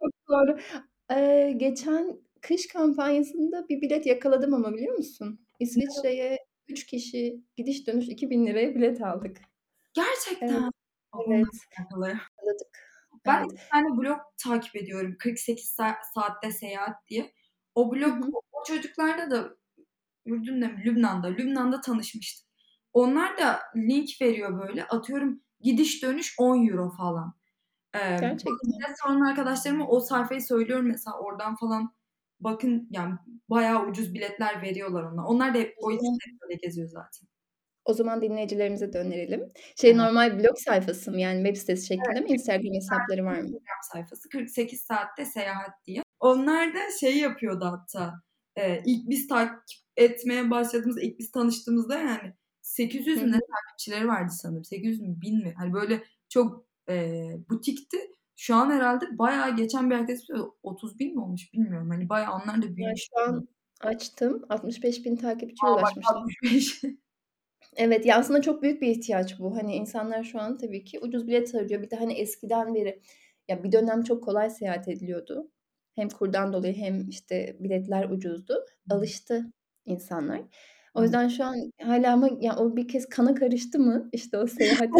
Çok 0.00 0.12
doğru. 0.28 0.58
Eee, 1.10 1.52
geçen 1.52 2.20
kış 2.42 2.68
kampanyasında 2.68 3.68
bir 3.68 3.80
bilet 3.82 4.06
yakaladım 4.06 4.54
ama 4.54 4.74
biliyor 4.74 4.94
musun? 4.96 5.40
İsviçre'ye 5.60 6.38
3 6.68 6.86
kişi 6.86 7.42
gidiş 7.56 7.86
dönüş 7.86 8.08
2000 8.08 8.46
liraya 8.46 8.74
bilet 8.74 9.02
aldık. 9.02 9.36
Evet. 9.36 9.46
Gerçekten. 9.94 10.70
Evet. 11.30 11.46
alakalı. 11.78 12.06
Anladık. 12.06 12.78
Ben 13.26 13.40
Evet. 13.40 13.50
bir 13.52 13.58
tane 13.72 13.98
blog 13.98 14.18
takip 14.44 14.76
ediyorum. 14.76 15.16
48 15.18 15.64
sa 15.70 15.96
saatte 16.14 16.52
seyahat 16.52 17.08
diye. 17.08 17.32
O 17.74 17.92
blog 17.94 18.24
hı. 18.24 18.30
o 18.52 18.64
çocuklarla 18.66 19.30
da 19.30 19.56
Ürdün'de 20.26 20.68
mi? 20.68 20.82
Lübnan'da. 20.84 21.26
Lübnan'da 21.28 21.80
tanışmıştık. 21.80 22.48
Onlar 22.92 23.38
da 23.38 23.60
link 23.76 24.08
veriyor 24.22 24.62
böyle. 24.68 24.84
Atıyorum 24.84 25.42
gidiş 25.60 26.02
dönüş 26.02 26.34
€10 26.38 26.90
falan. 26.96 27.34
Eee, 27.94 28.18
Gerçekten. 28.20 28.94
soran 29.02 29.20
arkadaşlarıma 29.20 29.88
o 29.88 30.00
sayfayı 30.00 30.42
söylüyorum 30.42 30.86
mesela 30.88 31.18
oradan 31.18 31.56
falan 31.56 31.94
bakın 32.40 32.88
yani 32.90 33.14
bayağı 33.50 33.86
ucuz 33.86 34.14
biletler 34.14 34.62
veriyorlar 34.62 35.02
onlar. 35.02 35.24
Onlar 35.24 35.54
da 35.54 35.58
hep 35.58 35.74
O 35.82 35.90
yüzden 35.90 36.18
öyle 36.42 36.54
geziyor 36.54 36.88
zaten. 36.88 37.28
O 37.84 37.92
zaman 37.94 38.22
dinleyicilerimize 38.22 38.92
de 38.92 38.98
önerelim. 38.98 39.52
Şey 39.80 39.90
Evet. 39.90 40.00
normal 40.00 40.38
blog 40.38 40.58
sayfası 40.58 41.10
mı? 41.10 41.20
Yani 41.20 41.36
web 41.44 41.56
sitesi 41.60 41.86
şeklinde 41.86 42.18
Evet. 42.18 42.30
mi? 42.30 42.30
Instagram 42.30 42.74
hesapları 42.74 43.24
var 43.24 43.40
mı? 43.40 43.48
Instagram 43.48 43.78
sayfası 43.92 44.28
48 44.28 44.80
saatte 44.80 45.24
seyahat 45.24 45.70
diye. 45.86 46.02
Onlar 46.20 46.74
da 46.74 46.78
şey 47.00 47.18
yapıyordu 47.18 47.64
hatta. 47.64 48.14
Eee, 48.56 48.82
ilk 48.86 49.08
biz 49.08 49.28
takip 49.28 49.62
etmeye 49.96 50.50
başladığımızda, 50.50 51.00
ilk 51.00 51.18
biz 51.18 51.30
tanıştığımızda 51.30 51.98
yani 51.98 52.34
800 52.62 53.20
Hı 53.20 53.24
mü 53.24 53.32
ne 53.32 53.40
takipçileri 53.40 54.08
vardı 54.08 54.32
sanırım. 54.32 54.64
800 54.64 55.00
mü 55.00 55.20
1000 55.20 55.38
mi? 55.44 55.54
Hani 55.58 55.72
böyle 55.72 56.02
çok, 56.28 56.66
eee, 56.88 57.38
butikti. 57.50 57.98
Şu 58.40 58.54
an 58.54 58.70
herhâlde 58.70 59.18
bayağı 59.18 59.56
geçen 59.56 59.90
bir 59.90 59.94
arkadaşım 59.94 60.26
söyledi 60.26 60.48
30.000 60.62 61.14
mi 61.14 61.20
olmuş 61.20 61.52
bilmiyorum. 61.52 61.90
Hani 61.90 62.08
bayağı 62.08 62.32
onlar 62.34 62.62
da 62.62 62.66
Ya, 62.66 62.76
büyümüş 62.76 63.08
şu 63.14 63.20
an 63.20 63.48
açtım. 63.80 64.44
65.000 64.48 65.16
takipçiye 65.16 65.72
A, 65.72 65.74
bak 65.74 65.82
ulaşmışlar. 65.82 66.16
65. 66.16 66.82
Evet, 67.76 68.06
ya, 68.06 68.16
aslında 68.18 68.42
çok 68.42 68.62
büyük 68.62 68.82
bir 68.82 68.88
ihtiyaç 68.88 69.38
bu. 69.38 69.56
Hani, 69.56 69.74
insanlar 69.76 70.24
şu 70.24 70.40
an 70.40 70.58
tabii 70.58 70.84
ki 70.84 71.00
ucuz 71.00 71.26
bilet 71.26 71.54
arıyor. 71.54 71.82
Bir 71.82 71.90
de, 71.90 71.96
hani, 71.96 72.12
eskiden 72.12 72.74
beri 72.74 73.02
ya, 73.48 73.64
bir 73.64 73.72
dönem 73.72 74.02
çok 74.02 74.24
kolay 74.24 74.50
seyahat 74.50 74.88
ediliyordu. 74.88 75.50
Hem 75.94 76.08
kurdan 76.08 76.52
dolayı 76.52 76.74
hem, 76.76 77.08
işte, 77.08 77.56
biletler 77.60 78.10
ucuzdu. 78.10 78.66
Alıştı 78.90 79.52
insanlar. 79.86 80.40
O 80.94 81.02
yüzden 81.02 81.28
şu 81.28 81.44
an 81.44 81.56
hâlâ 81.82 82.12
ama 82.12 82.28
ya, 82.40 82.56
o 82.56 82.76
bir 82.76 82.88
kez 82.88 83.08
kana 83.08 83.34
karıştı 83.34 83.78
mı, 83.78 84.08
işte, 84.12 84.38
o 84.38 84.46
seyahat 84.86 84.90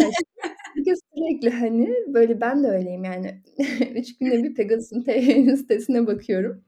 kez 0.83 0.99
sürekli, 1.15 1.49
hani, 1.49 1.89
böyle 2.07 2.41
ben 2.41 2.63
de 2.63 2.67
öyleyim 2.67 3.03
yani. 3.03 3.41
3 3.95 4.17
günde 4.17 4.43
bir 4.43 4.53
Pegasus'un 4.55 5.01
sitesine 5.55 6.07
bakıyorum. 6.07 6.63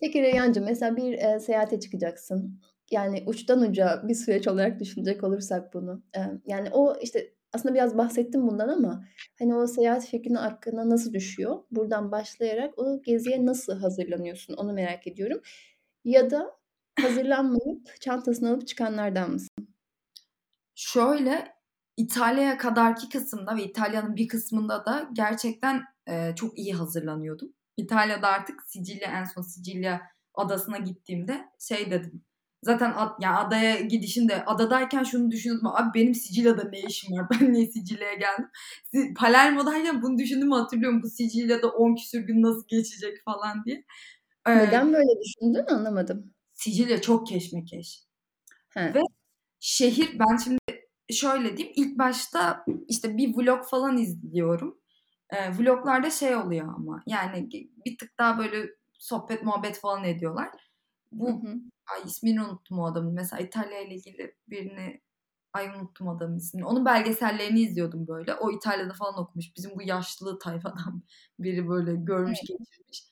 Peki 0.00 0.22
Reyhancığım, 0.22 0.64
mesela 0.64 0.96
bir, 0.96 1.12
eee, 1.12 1.40
seyahate 1.40 1.80
çıkacaksın. 1.80 2.60
Yani 2.90 3.22
uçtan 3.26 3.60
uca 3.62 4.02
bir 4.08 4.14
süreç 4.14 4.48
olarak 4.48 4.80
düşünecek 4.80 5.24
olursak 5.24 5.74
bunu. 5.74 6.02
Eee, 6.16 6.22
yani 6.46 6.68
o, 6.72 6.96
işte, 7.02 7.32
aslında 7.52 7.74
biraz 7.74 7.98
bahsettin 7.98 8.48
bundan 8.48 8.68
ama, 8.68 9.04
hani, 9.38 9.54
o 9.56 9.66
seyahat 9.66 10.06
fikrin 10.06 10.34
aklına 10.34 10.90
nasıl 10.90 11.12
düşüyor? 11.12 11.58
Buradan 11.70 12.12
başlayarak 12.12 12.78
o 12.78 13.02
geziye 13.02 13.46
nasıl 13.46 13.72
hazırlanıyorsun? 13.80 14.54
Onu 14.54 14.72
merak 14.72 15.06
ediyorum. 15.06 15.40
Ya 16.04 16.30
da 16.30 16.56
hazırlanmayıp 17.00 18.00
çantasını 18.00 18.50
alıp 18.50 18.66
çıkanlardan 18.68 19.30
mısın? 19.32 19.50
Şöyle, 20.74 21.54
İtalya'ya 22.00 22.58
kadarki 22.58 23.08
kısımda 23.08 23.56
ve 23.56 23.64
İtalya'nın 23.64 24.16
bir 24.16 24.28
kısmında 24.28 24.86
da 24.86 25.10
gerçekten, 25.12 25.82
eee, 26.08 26.34
çok 26.36 26.58
iyi 26.58 26.74
hazırlanıyordum. 26.74 27.52
İtalya'da 27.76 28.28
artık 28.28 28.62
Sicilya 28.66 29.10
en 29.20 29.24
son 29.24 29.42
Sicilya 29.42 30.00
adasına 30.34 30.78
gittiğimde 30.78 31.44
şey 31.68 31.90
dedim. 31.90 32.24
Zaten 32.62 32.92
ad 32.96 33.22
ya, 33.22 33.38
adaya 33.38 33.80
gidişimde 33.80 34.44
adadayken 34.44 35.02
şunu 35.04 35.30
düşünüyordum. 35.30 35.66
Abi 35.66 36.00
benim 36.00 36.14
Sicilya'da 36.14 36.68
ne 36.68 36.80
işim 36.80 37.16
var? 37.16 37.26
Ben 37.40 37.52
niye 37.52 37.66
Sicilya'ya 37.66 38.14
geldim? 38.14 38.48
Palermo'dayken 39.16 40.02
bunu 40.02 40.18
düşündüğümü 40.18 40.54
hatırlıyorum. 40.54 41.02
Bu 41.02 41.08
Sicilya'da 41.10 41.68
10 41.68 41.94
küsur 41.94 42.18
gün 42.20 42.42
nasıl 42.42 42.64
geçecek 42.68 43.24
falan 43.24 43.64
diye. 43.64 43.84
Eee 44.48 44.56
Neden 44.56 44.92
böyle 44.92 45.20
düşündün? 45.24 45.74
Anlamadım. 45.74 46.34
Sicilya 46.54 47.00
çok 47.00 47.26
keşmekeş. 47.26 48.04
He. 48.68 48.94
Ve 48.94 49.00
şehir 49.60 50.18
ben 50.18 50.36
şimdi 50.36 50.58
şöyle 51.12 51.56
diyeyim, 51.56 51.74
ilk 51.76 51.98
başta, 51.98 52.64
işte, 52.88 53.16
bir 53.16 53.36
vlog 53.36 53.64
falan 53.64 53.96
izliyorum. 53.98 54.78
Eee, 55.32 55.52
vloglarda 55.58 56.10
şey 56.10 56.36
oluyor 56.36 56.74
ama, 56.74 57.02
yani 57.06 57.50
bir 57.86 57.98
tık 57.98 58.18
daha 58.18 58.38
böyle 58.38 58.68
sohbet 58.98 59.42
muhabbet 59.44 59.80
falan 59.80 60.04
ediyorlar. 60.04 60.50
Hı 61.24 61.26
Bu 61.26 61.32
hı. 61.32 61.60
ay 61.94 62.02
ismini 62.06 62.42
unuttum 62.42 62.78
o 62.78 62.86
adamın. 62.86 63.14
Mesela 63.14 63.42
İtalya'yla 63.42 63.94
ilgili 63.96 64.36
birini 64.48 65.02
ay 65.52 65.68
unuttum 65.68 66.08
adamın 66.08 66.36
ismini. 66.38 66.66
Onun 66.66 66.84
belgesellerini 66.84 67.60
izliyordum 67.60 68.08
böyle. 68.08 68.34
O 68.34 68.52
İtalya'da 68.52 68.92
falan 68.92 69.18
okumuş. 69.18 69.46
Bizim 69.56 69.70
bu 69.76 69.82
yaşlı 69.82 70.38
tayfadan 70.38 71.02
biri 71.38 71.68
böyle 71.68 71.94
görmüş 71.94 72.40
Evet. 72.40 72.46
geçirmiş. 72.46 73.04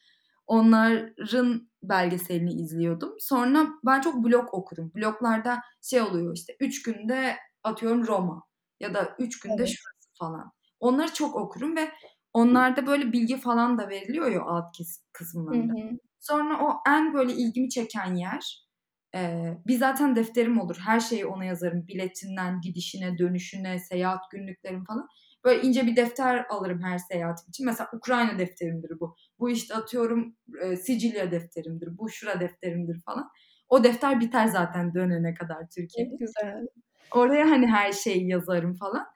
Onların 0.46 1.70
belgeselini 1.82 2.52
izliyordum. 2.54 3.14
Sonra 3.18 3.68
ben 3.86 4.00
çok 4.00 4.24
blog 4.24 4.48
okurum. 4.54 4.92
Bloglarda 4.96 5.60
şey 5.82 6.00
oluyor 6.02 6.34
işte 6.36 6.56
3 6.60 6.82
günde 6.82 7.36
atıyorum 7.64 8.06
Roma 8.06 8.42
ya 8.80 8.94
da 8.94 9.16
3 9.18 9.40
günde 9.40 9.62
Evet. 9.62 9.68
şurası 9.68 10.08
falan. 10.18 10.52
Onları 10.80 11.14
çok 11.14 11.36
okurum 11.36 11.76
ve 11.76 11.92
onlarda 12.32 12.86
böyle 12.86 13.12
bilgi 13.12 13.36
falan 13.36 13.78
da 13.78 13.88
veriliyor 13.88 14.30
ya 14.30 14.42
alt 14.42 14.76
kes 14.76 15.02
Hı 15.50 15.54
kısımlarında. 15.54 15.72
hı. 15.76 15.98
Sonra 16.20 16.60
o 16.66 16.80
en 16.90 17.14
böyle 17.14 17.32
ilgimi 17.34 17.68
çeken 17.70 18.14
yer, 18.14 18.66
eee, 19.14 19.58
bir 19.66 19.78
zaten 19.78 20.16
defterim 20.16 20.60
olur. 20.60 20.76
Her 20.86 21.00
şeyi 21.00 21.26
ona 21.26 21.44
yazarım. 21.44 21.86
Biletinden 21.88 22.60
gidişine, 22.60 23.18
dönüşüne, 23.18 23.78
seyahat 23.78 24.30
günlüklerim 24.32 24.84
falan. 24.84 25.08
Böyle 25.44 25.62
ince 25.62 25.86
bir 25.86 25.96
defter 25.96 26.46
alırım 26.50 26.82
her 26.82 26.98
seyahatim 26.98 27.48
için. 27.50 27.66
Mesela 27.66 27.90
Ukrayna 27.94 28.38
defterimdir 28.38 29.00
bu. 29.00 29.16
Bu 29.38 29.50
işte 29.50 29.74
atıyorum, 29.74 30.36
eee, 30.62 30.76
Sicilya 30.76 31.30
defterimdir. 31.32 31.98
Bu 31.98 32.08
şura 32.10 32.40
defterimdir 32.40 33.02
falan. 33.06 33.28
O 33.68 33.84
defter 33.84 34.20
biter 34.20 34.46
zaten 34.46 34.94
dönene 34.94 35.34
kadar 35.34 35.68
Türkiye'ye. 35.74 35.88
Çok 35.96 36.18
güzel. 36.18 36.66
Oraya, 37.14 37.50
hani, 37.50 37.66
her 37.66 37.92
şeyi 37.92 38.28
yazarım 38.28 38.74
falan. 38.74 39.06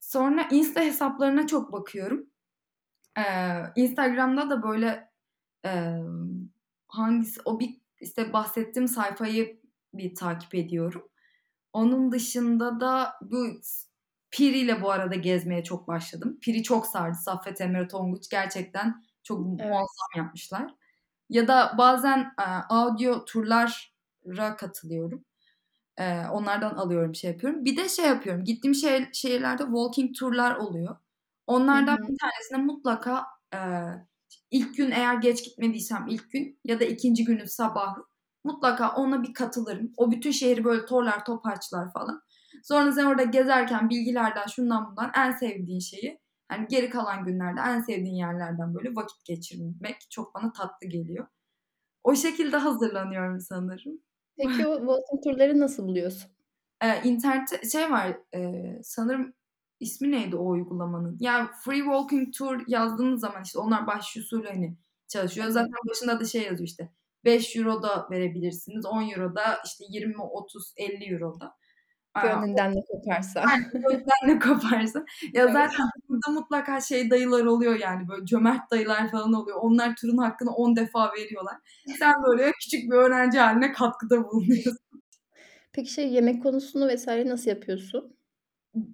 Sonra 0.00 0.48
Insta 0.52 0.80
hesaplarına 0.82 1.46
çok 1.46 1.72
bakıyorum. 1.72 2.26
Eee, 3.18 3.64
Instagram'da 3.76 4.50
da 4.50 4.62
böyle, 4.64 5.10
emm, 5.64 6.50
hangisi 6.88 7.40
o 7.46 7.60
bir 7.60 7.80
işte 8.00 8.34
bahsettiğim 8.34 8.88
sayfayı 8.88 9.60
bir 9.94 10.14
takip 10.14 10.54
ediyorum. 10.56 11.08
Onun 11.72 12.12
dışında 12.12 12.80
da 12.80 13.14
bu 13.22 13.46
s 13.62 13.88
Piri'yle 14.32 14.82
bu 14.82 14.90
arada 14.92 15.14
gezmeye 15.16 15.64
çok 15.64 15.88
başladım. 15.88 16.38
Piri 16.42 16.62
çok 16.62 16.86
sardı. 16.86 17.16
Saffet 17.18 17.60
Emre 17.60 17.88
Tonguç 17.88 18.28
gerçekten 18.30 19.04
çok 19.24 19.40
Evet. 19.58 19.70
muazzam 19.70 20.08
yapmışlar. 20.16 20.74
Ya 21.30 21.48
da 21.48 21.74
bazen, 21.78 22.18
eee, 22.40 22.46
audio 22.70 23.24
turlara 23.26 24.56
katılıyorum. 24.58 25.24
Eee, 26.00 26.26
onlardan 26.32 26.74
alıyorum, 26.74 27.14
şey 27.14 27.30
yapıyorum. 27.30 27.64
Bir 27.64 27.76
de 27.76 27.88
şey 27.88 28.06
yapıyorum, 28.06 28.44
gittiğim 28.44 28.74
şehir 28.74 29.08
şehirlerde 29.12 29.62
walking 29.64 30.16
tur'lar 30.18 30.56
oluyor. 30.56 30.96
Onlardan 31.46 31.96
hı. 31.96 32.06
bir 32.08 32.14
tanesine 32.20 32.58
mutlaka, 32.72 33.24
eee, 33.54 34.06
ilk 34.50 34.76
gün 34.76 34.90
eğer 34.90 35.14
geç 35.14 35.44
gitmediysem 35.44 36.06
ilk 36.08 36.30
gün 36.32 36.60
ya 36.64 36.80
da 36.80 36.84
2'nci 36.84 37.24
günün 37.24 37.44
sabahı 37.44 38.02
mutlaka 38.44 38.94
ona 38.94 39.22
bir 39.22 39.34
katılırım. 39.34 39.92
O 39.96 40.10
bütün 40.12 40.30
şehri 40.30 40.64
böyle 40.64 40.86
torlar 40.86 41.24
topaçlar 41.24 41.92
falan. 41.92 42.22
Sonra 42.64 42.92
sen 42.92 43.04
orada 43.06 43.22
gezerken 43.22 43.90
bilgilerden 43.90 44.46
şundan 44.46 44.90
bundan 44.90 45.10
en 45.16 45.32
sevdiğin 45.32 45.80
şeyi, 45.80 46.20
hani, 46.48 46.66
geri 46.68 46.90
kalan 46.90 47.24
günlerde 47.24 47.60
en 47.60 47.80
sevdiğin 47.80 48.14
yerlerden 48.16 48.74
böyle 48.74 48.94
vakit 48.96 49.24
geçirmek 49.24 49.96
çok 50.10 50.34
bana 50.34 50.52
tatlı 50.52 50.86
geliyor. 50.88 51.26
O 52.04 52.16
şekilde 52.16 52.56
hazırlanıyorum 52.56 53.40
sanırım. 53.40 54.00
Peki 54.36 54.66
o 54.66 54.78
walking 54.78 55.24
tur'ları 55.24 55.60
nasıl 55.60 55.86
buluyorsun? 55.88 56.30
Eee, 56.82 57.00
internette 57.04 57.68
şey 57.68 57.90
var, 57.90 58.16
eee, 58.34 58.80
sanırım 58.84 59.34
ismi 59.80 60.10
neydi 60.10 60.36
o 60.36 60.48
uygulamanın? 60.48 61.16
Ya, 61.20 61.50
Free 61.64 61.76
Walking 61.78 62.34
Tour 62.38 62.60
yazdığınız 62.68 63.20
zaman 63.20 63.42
işte 63.42 63.58
onlar 63.58 63.86
başvuru 63.86 64.24
usulü, 64.24 64.48
hani, 64.48 64.76
çalışıyor. 65.08 65.48
Zaten 65.48 65.70
başında 65.90 66.20
da 66.20 66.24
şey 66.24 66.42
yazıyor 66.42 66.68
işte 66.68 66.92
€5 67.24 67.82
da 67.82 68.08
verebilirsiniz, 68.10 68.86
€10 68.86 69.34
da, 69.34 69.58
işte 69.66 69.84
20, 69.88 70.22
30, 70.22 70.72
€50 70.76 71.40
da. 71.40 71.56
Gönlünden 72.22 72.74
ne 72.74 72.84
koparsa. 72.84 73.40
Aynen, 73.40 73.70
gönlünden 73.72 74.26
ne 74.26 74.38
koparsa. 74.38 74.98
Ya, 75.32 75.42
Evet. 75.42 75.52
zaten 75.52 75.86
burada 76.08 76.40
mutlaka 76.40 76.80
şey 76.80 77.10
dayılar 77.10 77.44
oluyor 77.44 77.78
yani 77.80 78.08
böyle 78.08 78.26
cömert 78.26 78.70
dayılar 78.70 79.10
falan 79.10 79.32
oluyor. 79.32 79.58
Onlar 79.60 79.96
turun 79.96 80.16
hakkını 80.16 80.50
10 80.54 80.76
defa 80.76 81.12
veriyorlar. 81.12 81.56
Sen 81.98 82.14
böyle 82.22 82.52
küçük 82.52 82.90
bir 82.90 82.96
öğrenci 82.96 83.38
hâline 83.38 83.72
katkıda 83.72 84.24
bulunuyorsun. 84.24 84.78
Peki 85.72 85.92
şey, 85.92 86.12
yemek 86.12 86.42
konusunu 86.42 86.94
vs. 86.94 87.06
nasıl 87.06 87.50
yapıyorsun? 87.50 88.16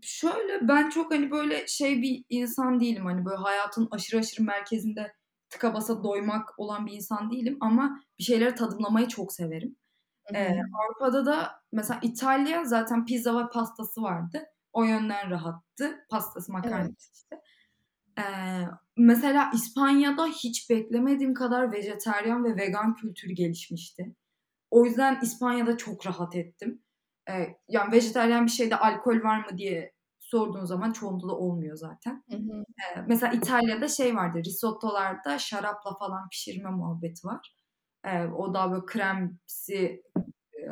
Şöyle, 0.02 0.68
ben 0.68 0.90
çok, 0.90 1.12
hani, 1.12 1.30
böyle 1.30 1.66
şey 1.66 2.02
bir 2.02 2.24
insan 2.28 2.80
değilim. 2.80 3.04
Hani, 3.06 3.24
böyle 3.24 3.36
hayatın 3.36 3.88
aşırı 3.90 4.20
aşırı 4.20 4.44
merkezinde 4.44 5.12
tıka 5.50 5.74
basa 5.74 6.04
doymak 6.04 6.58
olan 6.58 6.86
bir 6.86 6.92
insan 6.92 7.30
değilim 7.30 7.56
ama 7.60 8.00
bir 8.18 8.24
şeyleri 8.24 8.54
tadımlamayı 8.54 9.08
çok 9.08 9.32
severim. 9.32 9.76
Hı 10.30 10.38
hı. 10.38 10.60
Avrupa'da 10.84 11.26
da 11.26 11.50
mesela 11.72 12.00
İtalya 12.02 12.64
zaten 12.64 13.04
pizza 13.04 13.44
ve 13.44 13.48
pastası 13.50 14.02
vardı. 14.02 14.42
O 14.72 14.84
yönden 14.84 15.30
rahattı. 15.30 16.06
Pastası 16.10 16.52
makarnası 16.52 16.90
evet. 16.90 17.10
işte. 17.14 17.40
Ee, 18.18 18.22
mesela 18.96 19.50
İspanya'da 19.54 20.26
hiç 20.26 20.70
beklemediğim 20.70 21.34
kadar 21.34 21.72
vejeteryan 21.72 22.44
ve 22.44 22.56
vegan 22.56 22.94
kültürü 22.94 23.32
gelişmişti. 23.32 24.14
O 24.70 24.84
yüzden 24.84 25.18
İspanya'da 25.22 25.76
çok 25.76 26.06
rahat 26.06 26.36
ettim. 26.36 26.82
Ee, 27.30 27.56
yani 27.68 27.92
vejeteryan 27.92 28.46
bir 28.46 28.50
şeyde 28.50 28.76
alkol 28.76 29.22
var 29.22 29.50
mı 29.50 29.58
diye 29.58 29.92
sorduğun 30.20 30.64
zaman 30.64 30.92
çoğunda 30.92 31.28
da 31.28 31.36
olmuyor 31.36 31.76
zaten. 31.76 32.24
Hı 32.30 32.36
hı. 32.36 32.64
Ee, 32.96 33.00
mesela 33.06 33.32
İtalya'da 33.32 33.88
şey 33.88 34.16
vardı 34.16 34.38
risottolarda 34.44 35.38
şarapla 35.38 35.98
falan 35.98 36.28
pişirme 36.28 36.70
muhabbeti 36.70 37.26
var. 37.26 37.54
Ee, 38.04 38.24
o 38.26 38.54
da 38.54 38.72
böyle 38.72 38.86
kremsi 38.86 40.02
e, 40.54 40.66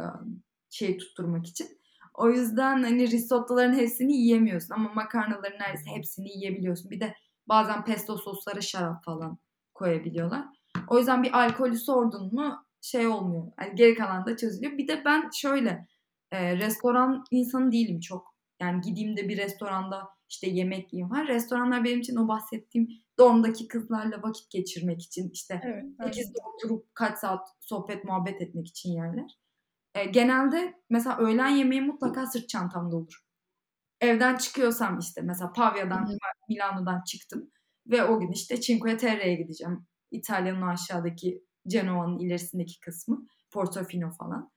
şey 0.70 0.98
tutturmak 0.98 1.46
için. 1.46 1.68
O 2.14 2.30
yüzden 2.30 2.82
hani 2.82 3.10
risottoların 3.10 3.74
hepsini 3.74 4.16
yiyemiyorsun 4.16 4.74
ama 4.74 4.92
makarnaların 4.92 5.58
neredeyse 5.58 5.90
hepsini 5.90 6.28
yiyebiliyorsun. 6.28 6.90
Bir 6.90 7.00
de 7.00 7.14
bazen 7.48 7.84
pesto 7.84 8.16
soslara 8.16 8.60
şarap 8.60 9.04
falan 9.04 9.38
koyabiliyorlar. 9.74 10.44
O 10.88 10.98
yüzden 10.98 11.22
bir 11.22 11.38
alkolü 11.38 11.76
sordun 11.76 12.34
mu 12.34 12.66
şey 12.80 13.06
olmuyor. 13.06 13.52
Yani 13.60 13.74
geri 13.74 13.94
kalan 13.94 14.26
da 14.26 14.36
çözülüyor. 14.36 14.78
Bir 14.78 14.88
de 14.88 15.02
ben 15.04 15.30
şöyle 15.34 15.86
e, 16.32 16.56
restoran 16.56 17.24
insanı 17.30 17.72
değilim 17.72 18.00
çok. 18.00 18.34
Yani 18.60 18.80
gideyim 18.80 19.16
de 19.16 19.28
bir 19.28 19.36
restoranda 19.36 20.08
işte 20.30 20.46
yemek 20.46 20.92
yiyeyim. 20.92 21.10
Ha, 21.10 21.26
restoranlar 21.28 21.84
benim 21.84 22.00
için 22.00 22.16
o 22.16 22.28
bahsettiğim 22.28 22.88
dormdaki 23.18 23.68
kızlarla 23.68 24.22
vakit 24.22 24.50
geçirmek 24.50 25.02
için 25.02 25.30
işte 25.30 25.60
evet, 25.64 25.84
evet. 26.00 26.26
oturup 26.54 26.94
kaç 26.94 27.18
saat 27.18 27.48
sohbet 27.60 28.04
muhabbet 28.04 28.42
etmek 28.42 28.66
için 28.66 28.90
yerler. 28.90 29.38
E, 29.94 30.04
genelde 30.04 30.74
mesela 30.90 31.18
öğlen 31.18 31.48
yemeği 31.48 31.80
mutlaka 31.80 32.26
sırt 32.26 32.48
çantamda 32.48 32.96
olur. 32.96 33.24
Evden 34.00 34.36
çıkıyorsam 34.36 34.98
işte 34.98 35.22
mesela 35.22 35.52
Pavya'dan, 35.52 36.06
Hı-hı. 36.08 36.16
Milano'dan 36.48 37.02
çıktım 37.02 37.50
ve 37.86 38.04
o 38.04 38.20
gün 38.20 38.32
işte 38.32 38.60
Cinque 38.60 38.96
Terre'ye 38.96 39.34
gideceğim. 39.34 39.86
İtalya'nın 40.10 40.62
aşağıdaki 40.62 41.44
Cenova'nın 41.68 42.18
ilerisindeki 42.18 42.80
kısmı. 42.80 43.26
Portofino 43.50 44.10
falan. 44.10 44.50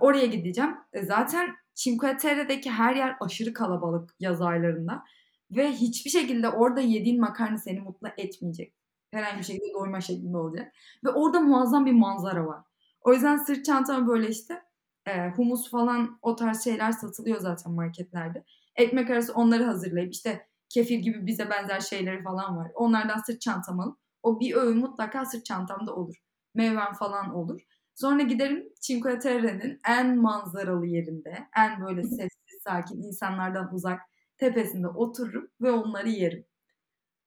Oraya 0.00 0.26
gideceğim. 0.26 0.76
E, 0.92 1.02
zaten 1.02 1.56
Cinque 1.74 2.16
Terre'deki 2.16 2.70
her 2.70 2.96
yer 2.96 3.16
aşırı 3.20 3.52
kalabalık 3.52 4.14
yaz 4.20 4.42
aylarında. 4.42 5.04
Ve 5.50 5.72
hiçbir 5.72 6.10
şekilde 6.10 6.48
orada 6.48 6.80
yediğin 6.80 7.20
makarna 7.20 7.58
seni 7.58 7.80
mutlu 7.80 8.08
etmeyecek. 8.16 8.74
Herhangi 9.10 9.38
bir 9.38 9.44
şekilde 9.44 9.72
doyma 9.74 10.00
şeklinde 10.00 10.36
olacak. 10.36 10.72
Ve 11.04 11.08
orada 11.10 11.40
muazzam 11.40 11.86
bir 11.86 11.92
manzara 11.92 12.46
var. 12.46 12.64
O 13.00 13.12
yüzden 13.12 13.36
sırt 13.36 13.64
çantama 13.64 14.08
böyle 14.08 14.28
işte 14.28 14.62
e, 15.06 15.28
humus 15.28 15.70
falan 15.70 16.18
o 16.22 16.36
tarz 16.36 16.64
şeyler 16.64 16.92
satılıyor 16.92 17.40
zaten 17.40 17.72
marketlerde. 17.72 18.44
Ekmek 18.76 19.10
arası 19.10 19.34
onları 19.34 19.64
hazırlayıp 19.64 20.12
işte 20.12 20.46
kefir 20.68 20.98
gibi 20.98 21.26
bize 21.26 21.50
benzer 21.50 21.80
şeyleri 21.80 22.22
falan 22.22 22.56
var. 22.56 22.70
Onlardan 22.74 23.18
sırt 23.18 23.40
çantam 23.40 23.80
alıp 23.80 23.98
o 24.22 24.40
bir 24.40 24.54
öğün 24.54 24.78
mutlaka 24.78 25.24
sırt 25.24 25.44
çantamda 25.44 25.94
olur. 25.94 26.16
Meyven 26.54 26.92
falan 26.92 27.34
olur. 27.34 27.60
Sonra 28.00 28.22
giderim 28.22 28.72
Cinque 28.80 29.18
Terre'nin 29.18 29.80
en 29.88 30.16
manzaralı 30.16 30.86
yerinde, 30.86 31.38
en 31.56 31.86
böyle 31.86 32.02
sessiz, 32.02 32.62
sakin, 32.64 33.02
insanlardan 33.02 33.74
uzak 33.74 34.00
tepesinde 34.38 34.88
otururum 34.88 35.50
ve 35.60 35.70
onları 35.70 36.08
yerim. 36.08 36.44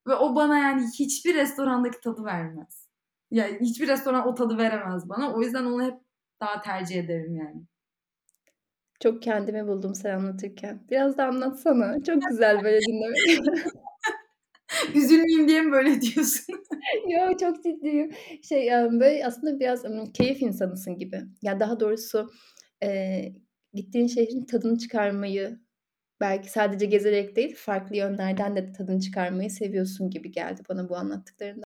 Ve 0.07 0.15
o 0.15 0.35
bana 0.35 0.57
yani 0.57 0.87
hiçbir 0.99 1.35
restorandaki 1.35 2.01
tadı 2.01 2.23
vermez. 2.25 2.87
Yani 3.31 3.57
hiçbir 3.61 3.87
restoran 3.87 4.27
o 4.27 4.35
tadı 4.35 4.57
veremez 4.57 5.09
bana. 5.09 5.33
O 5.33 5.41
yüzden 5.41 5.65
onu 5.65 5.83
hep 5.83 5.99
daha 6.41 6.61
tercih 6.61 7.03
ederim 7.03 7.35
yani. 7.35 7.63
Çok 8.99 9.21
kendimi 9.21 9.67
buldum 9.67 9.95
sen 9.95 10.15
anlatırken. 10.15 10.83
Biraz 10.91 11.17
da 11.17 11.27
anlatsana. 11.27 12.03
Çok 12.03 12.21
güzel 12.21 12.63
böyle 12.63 12.79
dinlemek. 12.79 13.49
Üzülmeyeyim 14.95 15.47
diye 15.47 15.61
mi 15.61 15.71
böyle 15.71 16.01
diyorsun? 16.01 16.55
Yo 17.09 17.37
çok 17.39 17.63
ciddiyim. 17.63 18.11
Şey 18.43 18.69
böyle 18.71 19.25
aslında 19.25 19.59
biraz 19.59 19.83
keyif 20.13 20.41
insanısın 20.41 20.97
gibi. 20.97 21.21
Yani 21.41 21.59
daha 21.59 21.79
doğrusu 21.79 22.31
e, 22.83 23.19
gittiğin 23.73 24.07
şehrin 24.07 24.45
tadını 24.45 24.77
çıkarmayı 24.77 25.59
belki 26.21 26.51
sadece 26.51 26.85
gezerek 26.85 27.35
değil 27.35 27.55
farklı 27.55 27.95
yönlerden 27.95 28.55
de 28.55 28.73
tadını 28.73 28.99
çıkarmayı 28.99 29.51
seviyorsun 29.51 30.09
gibi 30.09 30.31
geldi 30.31 30.61
bana 30.69 30.89
bu 30.89 30.95
anlattıklarında. 30.95 31.63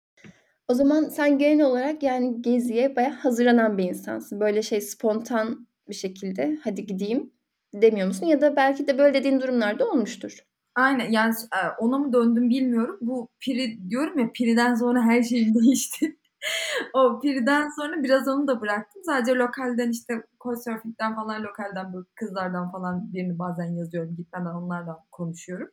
O 0.68 0.74
zaman 0.74 1.04
sen 1.04 1.38
genel 1.38 1.66
olarak 1.66 2.04
yani 2.04 2.42
geziye 2.42 2.96
bayağı 2.96 3.12
hazırlanan 3.12 3.78
bir 3.78 3.84
insansın. 3.84 4.40
Böyle 4.40 4.62
şey 4.62 4.82
spontan 4.82 5.68
bir 5.90 5.96
şekilde 5.96 6.58
hadi 6.64 6.86
gideyim 6.86 7.34
demiyor 7.74 8.08
musun? 8.08 8.26
Ya 8.26 8.42
da 8.42 8.56
belki 8.56 8.88
de 8.88 8.98
böyle 8.98 9.14
dediğin 9.14 9.42
durumlarda 9.42 9.90
olmuştur. 9.90 10.44
Aynen 10.78 11.12
yani 11.12 11.34
ona 11.80 11.98
mı 11.98 12.14
döndüm 12.14 12.50
bilmiyorum. 12.50 12.98
Bu 13.02 13.30
piri 13.40 13.90
diyorum 13.90 14.20
ya 14.20 14.32
piriden 14.34 14.76
sonra 14.76 15.02
her 15.02 15.24
şey 15.24 15.54
değişti. 15.54 16.18
o 16.94 17.20
piriden 17.20 17.70
sonra 17.70 18.04
biraz 18.04 18.28
onu 18.28 18.48
da 18.48 18.62
bıraktım. 18.62 19.02
Sadece 19.06 19.36
lokalden 19.36 19.90
işte 19.90 20.24
Couchsurfing'den 20.44 21.16
falan 21.16 21.44
lokalden 21.44 21.94
bu 21.94 22.06
kızlardan 22.16 22.72
falan 22.72 23.14
birini 23.14 23.40
bazen 23.40 23.66
yazıyorum. 23.66 24.16
Gitmeden 24.16 24.46
onlarla 24.46 25.04
konuşuyorum. 25.12 25.70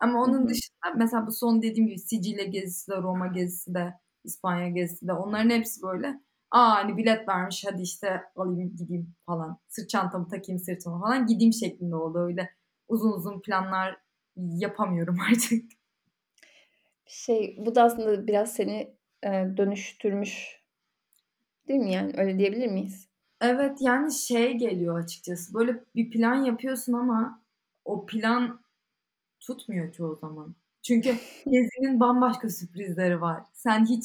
Ama 0.00 0.22
onun 0.22 0.40
Hı-hı. 0.40 0.48
dışında 0.48 0.94
mesela 0.96 1.26
bu 1.26 1.32
son 1.32 1.62
dediğim 1.62 1.88
gibi 1.88 1.98
Sicilya 1.98 2.44
gezisi 2.44 2.90
de 2.90 2.96
Roma 2.96 3.26
gezisi 3.26 3.74
de 3.74 3.94
İspanya 4.24 4.68
gezisi 4.68 5.08
de 5.08 5.12
onların 5.12 5.50
hepsi 5.50 5.82
böyle 5.82 6.20
aa 6.50 6.74
hani 6.74 6.96
bilet 6.96 7.28
vermiş 7.28 7.64
hadi 7.70 7.82
işte 7.82 8.22
alayım 8.36 8.76
gideyim 8.76 9.14
falan. 9.26 9.58
Sırt 9.68 9.88
çantamı 9.90 10.28
takayım 10.28 10.58
sırtıma 10.60 11.00
falan 11.00 11.26
gideyim 11.26 11.52
şeklinde 11.52 11.96
oldu. 11.96 12.18
Öyle 12.18 12.50
uzun 12.88 13.12
uzun 13.12 13.40
planlar 13.40 14.03
yapamıyorum 14.36 15.16
artık. 15.30 15.64
Şey 17.06 17.56
bu 17.66 17.74
da 17.74 17.82
aslında 17.82 18.26
biraz 18.26 18.52
seni 18.54 18.94
e, 19.22 19.28
dönüştürmüş 19.56 20.62
değil 21.68 21.80
mi 21.80 21.92
yani 21.92 22.12
öyle 22.16 22.38
diyebilir 22.38 22.66
miyiz? 22.66 23.08
Evet 23.40 23.78
yani 23.80 24.12
şey 24.12 24.54
geliyor 24.58 24.98
açıkçası 24.98 25.54
böyle 25.54 25.84
bir 25.94 26.10
plan 26.10 26.34
yapıyorsun 26.44 26.92
ama 26.92 27.42
o 27.84 28.06
plan 28.06 28.60
tutmuyor 29.40 29.92
çoğu 29.92 30.16
zaman. 30.16 30.54
Çünkü 30.82 31.14
gezinin 31.46 32.00
bambaşka 32.00 32.50
sürprizleri 32.50 33.20
var. 33.20 33.42
Sen 33.52 33.86
hiç 33.86 34.04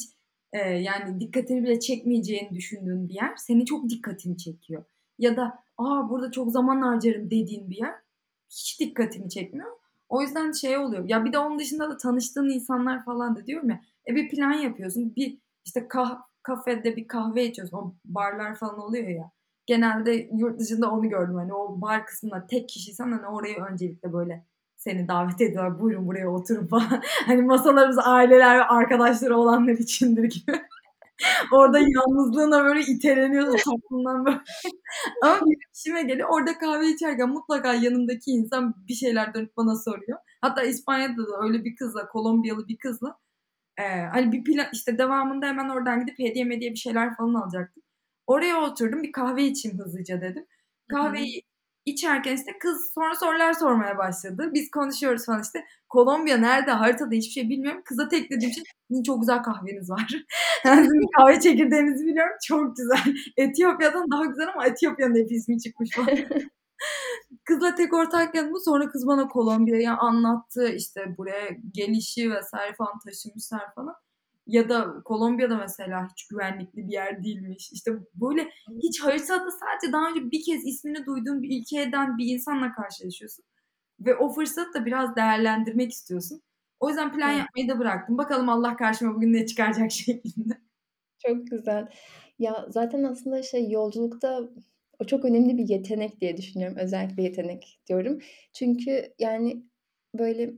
e, 0.53 0.59
yani 0.59 1.19
dikkatini 1.19 1.63
bile 1.63 1.79
çekmeyeceğini 1.79 2.49
düşündüğün 2.55 3.09
bir 3.09 3.13
yer 3.13 3.35
seni 3.37 3.65
çok 3.65 3.89
dikkatini 3.89 4.37
çekiyor. 4.37 4.85
Ya 5.19 5.37
da 5.37 5.63
aa 5.77 6.09
burada 6.09 6.31
çok 6.31 6.51
zaman 6.51 6.81
harcarım 6.81 7.31
dediğin 7.31 7.69
bir 7.69 7.77
yer 7.77 7.95
hiç 8.49 8.79
dikkatini 8.79 9.29
çekmiyor. 9.29 9.78
O 10.09 10.21
yüzden 10.21 10.51
şey 10.51 10.77
oluyor. 10.77 11.09
Ya 11.09 11.25
bir 11.25 11.33
de 11.33 11.37
onun 11.39 11.59
dışında 11.59 11.89
da 11.89 11.97
tanıştığın 11.97 12.49
insanlar 12.49 13.05
falan 13.05 13.35
da 13.35 13.45
diyorum 13.45 13.69
ya. 13.69 13.81
E 14.07 14.15
bir 14.15 14.29
plan 14.29 14.51
yapıyorsun. 14.51 15.15
Bir 15.15 15.37
işte 15.65 15.87
kah 15.87 16.21
kafede 16.43 16.95
bir 16.95 17.07
kahve 17.07 17.45
içiyorsun. 17.45 17.77
O 17.77 17.95
barlar 18.05 18.55
falan 18.55 18.79
oluyor 18.79 19.07
ya. 19.07 19.31
Genelde 19.65 20.29
yurt 20.33 20.59
dışında 20.59 20.91
onu 20.91 21.09
gördüm. 21.09 21.35
Hani 21.35 21.53
o 21.53 21.81
bar 21.81 22.05
kısmında 22.05 22.47
tek 22.47 22.69
kişiysen 22.69 23.11
hani 23.11 23.27
orayı 23.27 23.57
öncelikle 23.71 24.13
böyle 24.13 24.45
seni 24.75 25.07
davet 25.07 25.41
ediyorlar. 25.41 25.79
Buyurun 25.79 26.07
buraya 26.07 26.29
oturun 26.29 26.67
falan. 26.67 27.01
hani 27.25 27.41
masalarımız 27.41 27.99
aileler 27.99 28.57
ve 28.57 28.63
arkadaşları 28.63 29.37
olanlar 29.37 29.73
içindir 29.73 30.23
gibi. 30.23 30.68
Orada 31.53 31.79
yalnızlığına 31.79 32.65
böyle 32.65 32.81
iteleniyorsun 32.81 33.71
toplumdan 33.71 34.25
böyle. 34.25 34.39
Ama 35.23 35.41
bir 35.45 35.57
işime 35.75 36.03
geliyor. 36.03 36.29
Orada 36.31 36.57
kahve 36.57 36.87
içerken 36.87 37.29
mutlaka 37.29 37.73
yanımdaki 37.73 38.31
insan 38.31 38.75
bir 38.87 38.93
şeyler 38.93 39.33
dönüp 39.33 39.57
bana 39.57 39.75
soruyor. 39.75 40.19
Hatta 40.41 40.63
İspanya'da 40.63 41.27
da 41.27 41.41
öyle 41.43 41.65
bir 41.65 41.75
kızla, 41.75 42.07
Kolombiyalı 42.07 42.67
bir 42.67 42.77
kızla 42.77 43.17
e, 43.77 43.83
hani 44.13 44.31
bir 44.31 44.43
plan 44.43 44.67
işte 44.73 44.97
devamında 44.97 45.45
hemen 45.47 45.69
oradan 45.69 45.99
gidip 45.99 46.19
hediye 46.19 46.45
mediye 46.45 46.71
bir 46.71 46.75
şeyler 46.75 47.15
falan 47.17 47.33
alacaktım. 47.33 47.83
Oraya 48.27 48.61
oturdum 48.61 49.03
bir 49.03 49.11
kahve 49.11 49.43
içeyim 49.43 49.79
hızlıca 49.79 50.21
dedim. 50.21 50.45
Kahveyi 50.89 51.41
içerken 51.85 52.35
işte 52.35 52.51
kız 52.59 52.91
sonra 52.93 53.15
sorular 53.15 53.53
sormaya 53.53 53.97
başladı. 53.97 54.49
Biz 54.53 54.71
konuşuyoruz 54.71 55.25
falan 55.25 55.41
işte. 55.41 55.65
Kolombiya 55.89 56.37
nerede 56.37 56.71
haritada 56.71 57.15
hiçbir 57.15 57.31
şey 57.31 57.49
bilmiyorum. 57.49 57.81
Kıza 57.85 58.07
tek 58.07 58.31
dediğim 58.31 58.53
şey 58.53 58.63
sizin 58.87 59.03
çok 59.03 59.19
güzel 59.21 59.43
kahveniz 59.43 59.89
var. 59.89 60.07
yani 60.65 60.83
sizin 60.83 61.11
kahve 61.17 61.39
çekirdeğinizi 61.39 62.05
biliyorum. 62.05 62.35
Çok 62.47 62.77
güzel. 62.77 63.15
Etiyopya'dan 63.37 64.11
daha 64.11 64.25
güzel 64.25 64.47
ama 64.53 64.65
Etiyopya'nın 64.65 65.15
hep 65.15 65.31
ismi 65.31 65.59
çıkmış 65.59 65.89
falan. 65.95 66.09
Kızla 67.45 67.75
tek 67.75 67.93
ortak 67.93 68.35
yanımız 68.35 68.65
sonra 68.65 68.89
kız 68.89 69.07
bana 69.07 69.27
Kolombiya'yı 69.27 69.91
anlattı. 69.91 70.69
İşte 70.69 71.17
buraya 71.17 71.49
gelişi 71.73 72.31
vesaire 72.31 72.73
falan 72.73 72.99
taşımışlar 73.05 73.73
falan 73.75 73.95
ya 74.49 74.69
da 74.69 75.03
Kolombiya'da 75.05 75.57
mesela 75.57 76.07
hiç 76.11 76.27
güvenlikli 76.27 76.87
bir 76.87 76.91
yer 76.91 77.23
değilmiş. 77.23 77.71
İşte 77.71 77.91
böyle 78.13 78.49
hiç 78.83 79.01
haritada 79.01 79.51
sadece 79.51 79.93
daha 79.93 80.09
önce 80.09 80.31
bir 80.31 80.43
kez 80.43 80.67
ismini 80.67 81.05
duyduğun 81.05 81.43
bir 81.43 81.61
ülkeden 81.61 82.17
bir 82.17 82.25
insanla 82.25 82.73
karşılaşıyorsun. 82.73 83.45
Ve 83.99 84.15
o 84.15 84.29
fırsatı 84.29 84.73
da 84.73 84.85
biraz 84.85 85.15
değerlendirmek 85.15 85.91
istiyorsun. 85.91 86.41
O 86.79 86.89
yüzden 86.89 87.13
plan 87.13 87.29
evet. 87.29 87.39
yapmayı 87.39 87.69
da 87.69 87.79
bıraktım. 87.79 88.17
Bakalım 88.17 88.49
Allah 88.49 88.75
karşıma 88.75 89.15
bugün 89.15 89.33
ne 89.33 89.45
çıkaracak 89.45 89.91
şeklinde. 90.05 90.57
Çok 91.27 91.47
güzel. 91.47 91.87
Ya 92.39 92.65
zaten 92.69 93.03
aslında 93.03 93.43
şey 93.43 93.69
yolculukta 93.69 94.49
o 94.99 95.05
çok 95.05 95.25
önemli 95.25 95.57
bir 95.57 95.67
yetenek 95.69 96.21
diye 96.21 96.37
düşünüyorum. 96.37 96.77
Özel 96.77 97.17
bir 97.17 97.23
yetenek 97.23 97.79
diyorum. 97.87 98.19
Çünkü 98.53 99.13
yani 99.19 99.63
böyle, 100.17 100.53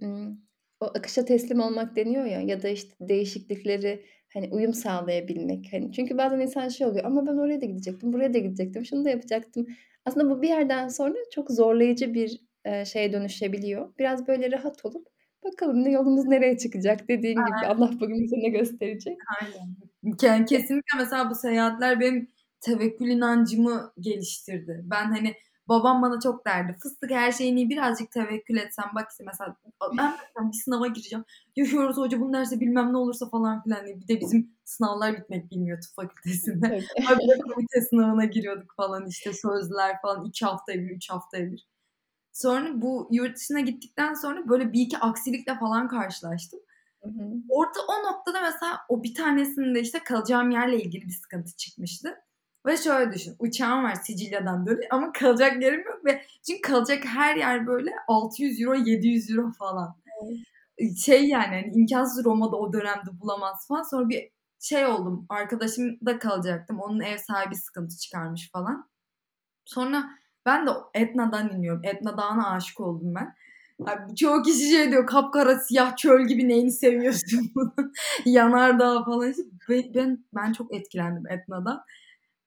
o 0.81 0.85
akışa 0.85 1.25
teslim 1.25 1.59
olmak 1.59 1.95
deniyor 1.95 2.25
ya 2.25 2.41
ya 2.41 2.63
da, 2.63 2.69
işte, 2.69 2.95
değişiklikleri, 3.01 4.05
hani, 4.33 4.49
uyum 4.51 4.73
sağlayabilmek, 4.73 5.67
hani. 5.73 5.91
Çünkü 5.91 6.17
bazen 6.17 6.39
insan 6.39 6.69
şey 6.69 6.87
oluyor, 6.87 7.05
"Ama 7.05 7.27
ben 7.27 7.37
oraya 7.37 7.61
da 7.61 7.65
gidecektim, 7.65 8.13
buraya 8.13 8.33
da 8.33 8.37
gidecektim, 8.39 8.85
şunu 8.85 9.05
da 9.05 9.09
yapacaktım." 9.09 9.67
Aslında 10.05 10.29
bu 10.29 10.41
bir 10.41 10.47
yerden 10.49 10.87
sonra 10.87 11.15
çok 11.35 11.51
zorlayıcı 11.51 12.13
bir, 12.13 12.41
eee, 12.65 12.83
şeye 12.85 13.13
dönüşebiliyor. 13.13 13.93
Biraz 13.99 14.27
böyle 14.27 14.51
rahat 14.51 14.85
olup 14.85 15.07
bakalım 15.43 15.83
ne 15.83 15.91
yolumuz 15.91 16.25
nereye 16.25 16.57
çıkacak 16.57 17.07
dediğin 17.09 17.45
gibi 17.45 17.65
Aynen. 17.65 17.67
Allah 17.67 17.91
bugün 17.99 18.23
bize 18.23 18.35
ne 18.37 18.49
gösterecek? 18.49 19.23
Aynen. 19.41 20.45
Kesinlikle 20.45 20.97
mesela 20.97 21.29
bu 21.29 21.35
seyahatler 21.35 21.99
benim 21.99 22.27
tevekkül 22.61 23.07
inancımı 23.07 23.93
geliştirdi. 23.99 24.81
Ben, 24.83 25.05
hani, 25.05 25.33
babam 25.69 26.01
bana 26.01 26.19
çok 26.19 26.45
derdi, 26.45 26.77
"Fıstık 26.83 27.11
her 27.11 27.31
şeyin 27.31 27.57
iyi, 27.57 27.69
birazcık 27.69 28.11
tevekkül 28.11 28.57
etsen 28.57 28.85
bak" 28.95 29.07
işte 29.11 29.23
mesela 29.27 29.55
ben 29.97 30.05
mesela 30.35 30.51
bir 30.51 30.57
sınava 30.57 30.87
gireceğim. 30.87 31.25
"Ya 31.55 31.65
hoca 31.95 32.19
bunu 32.21 32.33
derse 32.33 32.59
bilmem 32.59 32.93
ne 32.93 32.97
olursa" 32.97 33.29
falan 33.29 33.63
filan 33.63 33.85
diye. 33.85 33.99
Bir 34.01 34.07
de 34.07 34.21
bizim 34.21 34.55
sınavlar 34.65 35.17
bitmek 35.17 35.51
bilmiyor 35.51 35.81
tıp 35.81 35.95
fakültesinde. 35.95 36.67
Tabii. 36.67 37.05
Habire 37.05 37.39
komite 37.55 37.81
sınavına 37.81 38.25
giriyorduk 38.25 38.73
falan 38.77 39.07
işte 39.07 39.33
sözler 39.33 40.01
falan 40.01 40.25
2 40.25 40.45
haftaya 40.45 40.79
bir, 40.79 40.89
3 40.95 41.09
haftaya 41.09 41.51
bir. 41.51 41.67
Sonra 42.33 42.81
bu 42.81 43.07
yurt 43.11 43.37
dışına 43.37 43.59
gittikten 43.59 44.13
sonra 44.13 44.49
böyle 44.49 44.73
1-2 44.73 44.97
aksilikle 44.97 45.55
falan 45.59 45.87
karşılaştım. 45.87 46.59
Hı 47.03 47.09
hı. 47.09 47.23
Orada 47.49 47.79
o 47.87 48.11
noktada 48.11 48.41
mesela 48.41 48.79
o 48.89 49.03
bir 49.03 49.15
tanesinde 49.15 49.81
işte 49.81 49.99
kalacağım 49.99 50.51
yerle 50.51 50.81
ilgili 50.81 51.05
bir 51.05 51.13
sıkıntı 51.13 51.55
çıkmıştı. 51.57 52.15
Ve 52.65 52.77
şöyle 52.77 53.13
düşün, 53.13 53.35
uçağım 53.39 53.83
var 53.83 53.95
Sicilya'dan 53.95 54.65
dönüş 54.65 54.85
ama 54.91 55.11
kalacak 55.11 55.61
yerim 55.61 55.79
yok 55.85 56.05
ve 56.05 56.21
çünkü 56.47 56.61
kalacak 56.61 57.05
her 57.05 57.35
yer 57.35 57.67
böyle 57.67 57.91
€600 58.07 58.75
€700 58.75 59.53
falan. 59.53 59.95
Evet. 60.79 60.97
Şey 60.97 61.25
yani, 61.29 61.45
hani, 61.45 61.71
imkânsız 61.75 62.25
Roma'da 62.25 62.55
o 62.55 62.73
dönemde 62.73 63.21
bulamazsın 63.21 63.67
falan. 63.75 63.83
Sonra 63.83 64.09
bir 64.09 64.29
şey 64.59 64.85
oldum, 64.85 65.25
arkadaşımda 65.29 66.19
kalacaktım. 66.19 66.79
Onun 66.79 66.99
ev 66.99 67.17
sahibi 67.17 67.55
sıkıntı 67.55 67.97
çıkarmış 67.97 68.49
falan. 68.51 68.89
Sonra 69.65 70.03
ben 70.45 70.67
de 70.67 70.71
Etna'dan 70.95 71.49
iniyorum. 71.57 71.81
Etna 71.85 72.17
Dağı'na 72.17 72.51
aşık 72.51 72.79
oldum 72.79 73.15
ben. 73.15 73.35
Abi 73.87 74.15
çoğu 74.15 74.43
kişi 74.43 74.69
şey 74.71 74.91
diyor, 74.91 75.07
"Kapkara 75.07 75.59
siyah 75.59 75.97
çöl 75.97 76.27
gibi 76.27 76.49
neyini 76.49 76.71
seviyorsun 76.71 77.51
bunun?" 77.55 77.93
Yanardağ 78.25 79.03
falan 79.05 79.29
işte. 79.31 79.43
Be 79.69 79.83
ben 79.95 80.25
ben 80.35 80.53
çok 80.53 80.75
etkilendim 80.75 81.27
Etna'dan. 81.31 81.83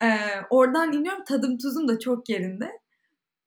Eee, 0.03 0.47
oradan 0.51 0.93
iniyorum, 0.93 1.25
tadım 1.25 1.59
tuzum 1.59 1.89
da 1.89 1.99
çok 1.99 2.29
yerinde. 2.29 2.71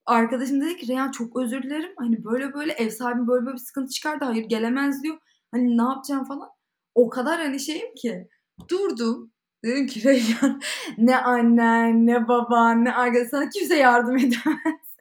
Arkadaşım 0.05 0.61
dedi 0.61 0.77
ki, 0.77 0.87
"Reyhan 0.89 1.11
çok 1.11 1.37
özür 1.41 1.63
dilerim. 1.63 1.91
Hani, 1.99 2.25
böyle 2.25 2.53
böyle 2.53 2.73
ev 2.73 2.89
sahibim 2.89 3.27
böyle 3.29 3.45
böyle 3.47 3.55
bir 3.57 3.61
sıkıntı 3.61 3.91
çıkardı. 3.91 4.25
Hayır 4.25 4.45
gelemez." 4.45 5.03
diyor. 5.03 5.17
Hani, 5.51 5.77
ne 5.77 5.83
yapacağım 5.83 6.25
falan. 6.25 6.49
O 6.95 7.09
kadar, 7.09 7.39
hani, 7.41 7.59
şeyim 7.59 7.95
ki 7.95 8.29
durdum. 8.71 9.31
Dedim 9.65 9.87
ki, 9.87 10.03
"Reyhan 10.05 10.61
ne 10.99 11.17
annen, 11.17 12.07
ne 12.07 12.27
baban, 12.27 12.85
ne 12.85 12.93
arkadaşın 12.93 13.29
sana 13.31 13.49
kimse 13.49 13.75
yardım 13.77 14.17
edemez. 14.17 14.35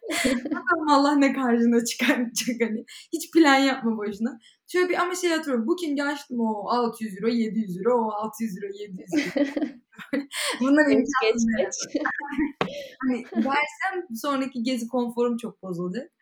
Bakalım 0.55 0.91
Allah 0.91 1.17
ne 1.17 1.33
karşına 1.35 1.85
çıkartacak 1.87 2.63
hani. 2.71 2.85
Hiç 3.15 3.33
plan 3.33 3.57
yapma 3.57 3.99
boşuna." 3.99 4.39
Şöyle 4.69 4.89
bir 4.89 4.99
ama 5.03 5.15
şeyi 5.15 5.35
hatırlıyorum. 5.35 5.67
Booking'i 5.69 6.05
açtım. 6.05 6.41
O 6.41 6.69
€600 6.71 7.29
€700 7.29 7.95
o 7.95 8.11
€600 8.13 8.81
€700 8.81 9.25
Bunlar 10.61 10.89
Geç, 10.89 11.09
geç. 11.59 11.75
Hani, 13.03 13.25
versem 13.37 14.07
sonraki 14.17 14.63
gezi 14.63 14.89
konforum 14.89 15.37
çok 15.37 15.63
bozulacak. 15.63 16.13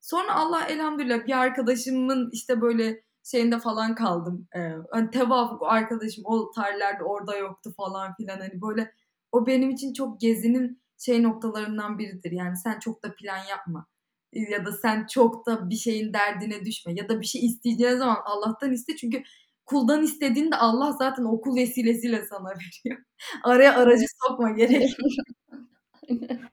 Sonra 0.00 0.34
Allah 0.36 0.66
elhamdülillah 0.66 1.26
bir 1.26 1.38
arkadaşımın, 1.38 2.30
işte, 2.32 2.60
böyle, 2.60 3.02
şeyinde 3.24 3.58
falan 3.60 3.94
kaldım. 3.94 4.48
Eee, 4.56 4.76
hani, 4.92 5.10
tevafuk 5.10 5.62
arkadaşım 5.64 6.24
o 6.26 6.52
tarihlerde 6.52 7.04
orada 7.04 7.36
yoktu 7.36 7.74
falan 7.76 8.14
filan. 8.16 8.38
Hani, 8.40 8.62
böyle, 8.62 8.94
o 9.32 9.46
benim 9.46 9.70
için 9.70 9.92
çok 9.92 10.20
gezinin 10.20 10.82
şey 10.98 11.22
noktalarından 11.22 11.98
biridir. 11.98 12.32
Yani 12.32 12.56
sen 12.56 12.78
çok 12.78 13.04
da 13.04 13.14
plan 13.16 13.38
yapma, 13.50 13.86
ya 14.32 14.66
da 14.66 14.72
sen 14.72 15.06
çok 15.06 15.46
da 15.46 15.70
bir 15.70 15.76
şeyin 15.76 16.12
derdine 16.12 16.64
düşme 16.64 16.92
ya 16.96 17.08
da 17.08 17.20
bir 17.20 17.26
şey 17.26 17.46
isteyeceğin 17.46 17.96
zaman 17.98 18.18
Allah'tan 18.24 18.72
iste 18.72 18.96
çünkü 18.96 19.22
kuldan 19.66 20.02
istediğinde 20.02 20.56
Allah 20.56 20.92
zaten 20.92 21.24
o 21.24 21.40
kul 21.40 21.56
vesilesiyle 21.56 22.26
sana 22.26 22.48
veriyor. 22.50 23.02
Araya 23.44 23.74
aracı 23.78 24.04
sokma 24.28 24.50
gerek. 24.50 24.96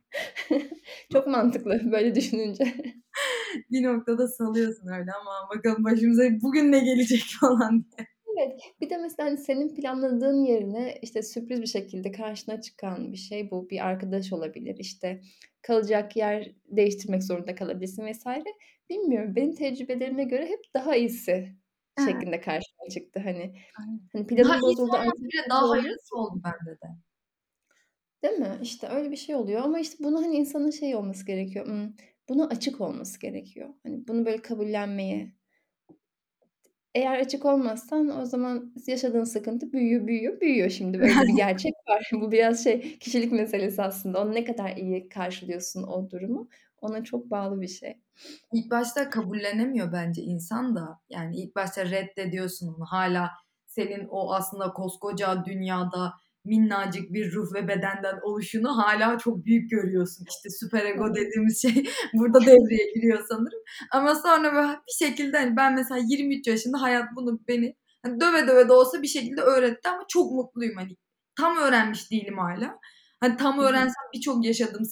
Çok 1.14 1.28
mantıklı 1.28 1.92
böyle 1.92 2.16
düşününce. 2.16 2.76
Bir 3.72 3.84
noktada 3.84 4.28
salıyorsun 4.28 4.88
öyle. 4.88 5.12
"Aman 5.22 5.50
bakalım 5.58 5.84
başımıza 5.84 6.24
bugün 6.42 6.72
ne 6.72 6.80
gelecek?" 6.80 7.24
falan 7.42 7.86
diye. 7.98 8.08
Evet. 8.38 8.62
Bir 8.82 8.90
de 8.90 8.98
mesela, 8.98 9.30
hani, 9.30 9.38
senin 9.38 9.76
planladığın 9.76 10.44
yerine, 10.46 11.00
işte, 11.02 11.22
sürpriz 11.24 11.62
bir 11.62 11.68
şekilde 11.68 12.12
karşına 12.12 12.62
çıkan 12.62 13.12
bir 13.12 13.18
şey 13.18 13.52
bu. 13.52 13.70
Bir 13.70 13.86
arkadaş 13.88 14.34
olabilir, 14.34 14.76
işte, 14.80 15.22
kalacak 15.62 16.16
yer 16.18 16.52
değiştirmek 16.66 17.24
zorunda 17.24 17.56
kalabilirsin 17.56 18.12
vs. 18.12 18.26
Bilmiyorum, 18.90 19.36
benim 19.36 19.56
tecrübelerime 19.56 20.24
göre 20.24 20.46
hep 20.46 20.60
daha 20.74 20.96
iyisi 20.96 21.56
Evet. 21.98 22.28
şeklinde 22.28 22.42
karşıma 22.42 22.90
çıktı. 22.94 23.20
Hani 23.24 23.56
Aynen. 23.80 24.00
hani, 24.14 24.28
Daha 24.44 24.56
planım 24.56 24.62
iyisi 24.68 24.84
bozuldu, 24.88 24.98
olmasa 24.98 25.22
bile 25.32 25.50
daha 25.50 25.70
hayırlısı 25.70 26.16
oldu 26.18 26.42
bende 26.44 26.72
de. 26.72 26.88
Değil 28.24 28.38
mi? 28.40 28.60
İşte, 28.62 28.88
öyle 28.88 29.12
bir 29.12 29.16
şey 29.16 29.36
oluyor 29.36 29.62
ama, 29.62 29.80
işte, 29.80 30.04
bunu, 30.04 30.22
hani, 30.26 30.36
insanın 30.36 30.70
şey 30.72 30.96
olması 30.96 31.26
gerekiyor, 31.26 31.68
ımm, 31.68 31.96
buna 32.30 32.48
açık 32.48 32.82
olması 32.82 33.20
gerekiyor. 33.20 33.70
Hani, 33.84 34.08
bunu 34.08 34.26
böyle 34.26 34.42
kabullenmeye. 34.42 35.32
Eğer 36.98 37.20
açık 37.20 37.46
olmazsan 37.46 38.22
o 38.22 38.26
zaman 38.26 38.74
yaşadığın 38.88 39.24
sıkıntı 39.24 39.72
büyüyor, 39.74 40.08
büyüyor, 40.08 40.42
büyüyor. 40.42 40.70
Şimdi 40.70 41.00
böyle 41.00 41.14
bir 41.14 41.36
gerçek 41.36 41.74
var. 41.90 42.10
Bu 42.22 42.32
biraz 42.32 42.64
şey, 42.64 42.98
kişilik 42.98 43.32
meselesi 43.32 43.82
aslında. 43.82 44.22
Onu 44.22 44.34
ne 44.34 44.44
kadar 44.44 44.78
iyi 44.78 45.10
karşılıyorsun 45.10 45.84
o 45.84 46.10
durumu, 46.10 46.50
ona 46.82 47.04
çok 47.04 47.32
bağlı 47.32 47.62
bir 47.62 47.68
şey. 47.68 48.02
İlk 48.54 48.72
başta 48.72 49.10
kabullenemiyor 49.10 49.94
bence 49.94 50.22
insan 50.22 50.76
da. 50.76 51.00
Yani 51.10 51.38
ilk 51.38 51.56
başta 51.56 51.86
reddediyorsun 51.86 52.68
onu. 52.68 52.86
Hâlâ 52.86 53.32
senin 53.66 54.08
o 54.10 54.34
aslında 54.34 54.74
koskoca 54.74 55.46
dünyada 55.46 56.14
minnacık 56.46 57.14
bir 57.14 57.32
ruh 57.34 57.54
ve 57.54 57.68
bedenden 57.68 58.20
oluşunu 58.24 58.78
hâlâ 58.78 59.18
çok 59.18 59.46
büyük 59.46 59.72
görüyorsun. 59.72 60.26
İşte, 60.30 60.50
süper 60.50 60.86
ego 60.86 61.06
Evet. 61.08 61.16
dediğimiz 61.18 61.62
şey 61.62 61.86
burada 62.14 62.42
devreye 62.42 62.94
giriyor 62.96 63.26
sanırım. 63.30 63.60
Ama 63.92 64.16
sonra 64.16 64.54
böyle 64.54 64.68
bir 64.88 65.06
şekilde, 65.08 65.38
hani, 65.38 65.58
ben 65.58 65.76
mesela 65.76 66.02
23 66.10 66.48
yaşında 66.48 66.82
hayat 66.82 67.06
bunu 67.16 67.40
beni, 67.48 67.76
hani, 68.06 68.22
döve 68.22 68.48
döve 68.48 68.70
de 68.70 68.74
olsa 68.74 69.02
bir 69.02 69.08
şekilde 69.08 69.42
öğretti 69.42 69.90
ama 69.90 70.04
çok 70.10 70.32
mutluyum, 70.32 70.76
hani. 70.78 70.98
Tam 71.36 71.58
öğrenmiş 71.58 72.12
değilim 72.12 72.38
hâlâ. 72.38 72.80
Hani, 73.20 73.38
tam 73.38 73.60
öğrensem 73.60 74.04
birçok 74.14 74.46
yaşadığım 74.46 74.84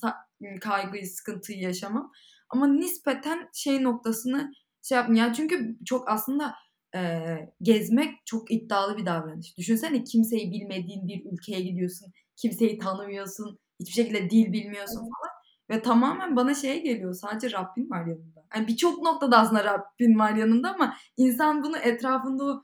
kaygıyı, 0.61 1.07
sıkıntıyı 1.07 1.59
yaşamam. 1.61 2.11
Ama 2.49 2.67
nispeten 2.67 3.49
şey 3.53 3.83
noktasını 3.83 4.51
şey 4.83 4.95
yapmıyor. 4.97 5.25
Yani 5.25 5.35
çünkü 5.35 5.75
çok 5.85 6.09
aslında, 6.09 6.55
eee, 6.95 7.53
gezmek 7.61 8.25
çok 8.25 8.51
iddialı 8.51 8.97
bir 8.97 9.05
davranış. 9.05 9.57
Düşünsene 9.57 10.03
kimseyi 10.03 10.51
bilmediğin 10.51 11.07
bir 11.07 11.25
ülkeye 11.33 11.61
gidiyorsun, 11.61 12.13
kimseyi 12.37 12.77
tanımıyorsun, 12.77 13.59
hiçbir 13.79 13.93
şekilde 13.93 14.29
dil 14.29 14.53
bilmiyorsun 14.53 14.99
falan 14.99 15.35
ve 15.69 15.81
tamamen 15.81 16.35
bana 16.35 16.53
şey 16.53 16.83
geliyor, 16.83 17.13
sadece 17.13 17.51
Rabbin 17.51 17.89
var 17.89 18.05
yanında. 18.07 18.45
Hani, 18.49 18.67
birçok 18.67 19.03
noktada 19.03 19.37
aslında 19.37 19.63
Rabbin 19.63 20.19
var 20.19 20.35
yanında 20.35 20.73
ama 20.75 20.95
insan 21.17 21.63
bunu 21.63 21.77
etrafında 21.77 22.45
o 22.45 22.63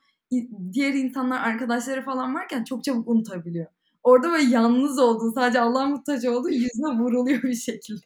diğer 0.74 0.94
insanlar, 0.94 1.48
arkadaşları 1.48 2.02
falan 2.06 2.36
varken 2.36 2.64
çok 2.64 2.84
çabuk 2.84 3.08
unutabiliyor. 3.08 3.66
Orada 4.04 4.30
böyle 4.32 4.44
yalnız 4.52 5.00
olduğun, 5.00 5.34
sadece 5.34 5.60
Allah'a 5.62 5.86
muhtaç 5.86 6.26
olduğun 6.26 6.52
yüzüne 6.52 7.00
vuruluyor 7.00 7.44
bir 7.44 7.56
şekilde. 7.56 8.02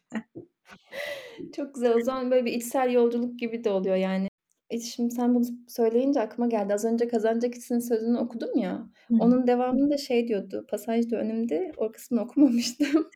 Çok 1.55 1.75
güzel. 1.75 1.93
O 1.95 2.01
zaman 2.01 2.31
böyle 2.31 2.45
bir 2.45 2.53
içsel 2.53 2.91
yolculuk 2.91 3.39
gibi 3.39 3.63
de 3.63 3.69
oluyor 3.71 3.95
yani. 3.95 4.29
E, 4.69 4.79
şimdi 4.79 5.13
sen 5.15 5.35
bunu 5.35 5.43
söyleyince 5.67 6.21
aklıma 6.21 6.47
geldi. 6.49 6.73
Az 6.73 6.85
önce 6.85 7.07
"Kazanacak 7.07 7.55
İş'in" 7.55 7.79
sözünü 7.79 8.17
okudum 8.17 8.57
ya, 8.57 8.89
Hı 9.09 9.13
hı. 9.17 9.19
onun 9.19 9.47
devamında 9.47 9.97
şey 9.97 10.27
diyordu, 10.27 10.65
pasaj 10.69 11.11
da 11.11 11.17
önümde, 11.17 11.71
o 11.77 11.91
kısmını 11.91 12.21
okumamıştım. 12.23 13.09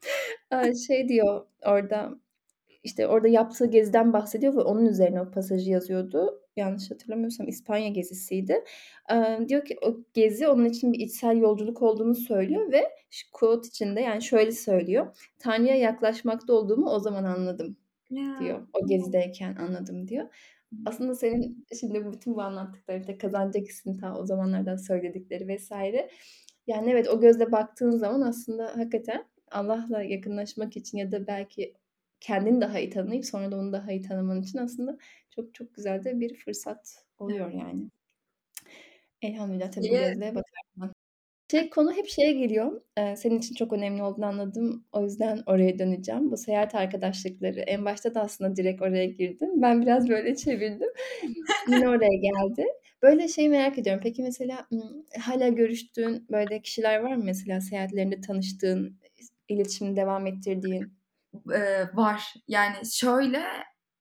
Şey 0.87 1.09
diyor 1.09 1.45
orada, 1.65 2.11
işte, 2.83 3.07
orada 3.07 3.27
yaptığı 3.27 3.65
geziden 3.67 4.13
bahsediyor 4.13 4.55
ve 4.57 4.61
onun 4.61 4.85
üzerine 4.87 5.21
o 5.21 5.31
pasajı 5.31 5.71
yazıyordu. 5.71 6.41
Yanlış 6.57 6.91
hatırlamıyorsam 6.91 7.47
İspanya 7.49 7.89
gezisiydi. 7.89 8.63
Eee, 9.11 9.39
diyor 9.49 9.65
ki 9.65 9.77
o 9.83 9.97
gezi 10.13 10.47
onun 10.49 10.65
için 10.65 10.93
bir 10.93 10.99
içsel 10.99 11.37
yolculuk 11.37 11.81
olduğunu 11.81 12.15
söylüyor 12.15 12.71
ve 12.73 12.89
ş 13.11 13.27
quote 13.33 13.69
içinde, 13.69 14.01
yani, 14.01 14.23
şöyle 14.23 14.51
söylüyor: 14.51 15.17
"Tanrı'ya 15.39 15.75
yaklaşmakta 15.77 16.53
olduğumu 16.53 16.89
o 16.91 16.99
zaman 16.99 17.25
anladım." 17.25 17.77
Ya. 18.09 18.25
diyor. 18.37 18.67
"O 18.73 18.87
gezideyken 18.87 19.55
anladım." 19.55 20.07
diyor. 20.07 20.27
Aslında 20.86 21.15
senin 21.15 21.65
şimdi 21.80 22.11
bütün 22.13 22.36
bu 22.36 22.41
anlattıkların, 22.41 22.99
işte, 23.01 23.17
"Kazanacak 23.17 23.67
İş'in" 23.67 23.97
ta 23.97 24.15
o 24.20 24.26
zamanlardan 24.26 24.76
söyledikleri 24.76 25.57
vs. 25.57 25.72
Yani, 26.67 26.91
evet, 26.91 27.07
o 27.09 27.20
gözle 27.22 27.51
baktığın 27.51 27.91
zaman 27.91 28.22
aslında 28.22 28.78
hakikaten 28.78 29.26
Allah'la 29.51 30.03
yakınlaşmak 30.03 30.78
için 30.78 30.97
ya 30.97 31.11
da 31.11 31.28
belki 31.28 31.74
kendini 32.20 32.61
daha 32.61 32.80
iyi 32.80 32.89
tanıyıp 32.89 33.26
sonra 33.26 33.51
da 33.51 33.57
onu 33.57 33.74
daha 33.74 33.91
iyi 33.91 34.01
tanıman 34.01 34.41
için 34.41 34.59
aslında 34.59 34.97
çok 35.36 35.53
çok 35.55 35.74
güzel 35.76 36.03
de 36.03 36.20
bir 36.20 36.36
fırsat 36.36 36.95
oluyor 37.17 37.51
yani. 37.51 37.89
Elhamdülillah 39.22 39.72
tabii 39.72 39.89
gözle 39.91 40.36
bakarsan. 40.36 40.93
Şey, 41.51 41.69
konu 41.69 41.91
hep 41.93 42.07
şeye 42.07 42.31
geliyor. 42.33 42.81
Eee, 42.97 43.15
senin 43.15 43.37
için 43.39 43.55
çok 43.55 43.73
önemli 43.73 44.03
olduğunu 44.03 44.25
anladım. 44.25 44.85
O 44.91 45.03
yüzden 45.03 45.43
oraya 45.45 45.79
döneceğim. 45.79 46.31
Bu 46.31 46.37
seyahat 46.37 46.75
arkadaşlıkları. 46.75 47.59
En 47.59 47.85
başta 47.85 48.15
da 48.15 48.21
aslında 48.21 48.55
direkt 48.55 48.81
oraya 48.81 49.05
girdin. 49.05 49.61
Ben 49.61 49.81
biraz 49.81 50.09
böyle 50.09 50.35
çevirdim. 50.35 50.89
Yine 51.67 51.89
oraya 51.89 52.15
geldi. 52.21 52.65
Böyle 53.01 53.27
şeyi 53.27 53.49
merak 53.49 53.77
ediyorum. 53.77 54.01
Peki 54.03 54.23
mesela, 54.23 54.67
ımm, 54.73 55.05
hâlâ 55.21 55.47
görüştüğün 55.49 56.25
böyle 56.31 56.61
kişiler 56.61 56.99
var 56.99 57.15
mı 57.15 57.23
mesela 57.23 57.61
seyahatlerinde 57.61 58.21
tanıştığın, 58.21 58.99
is 59.17 59.29
iletişimini 59.49 59.95
devam 59.95 60.27
ettirdiğin? 60.27 60.93
Eee, 61.51 61.89
var. 61.93 62.33
Yani 62.47 62.75
şöyle, 62.93 63.43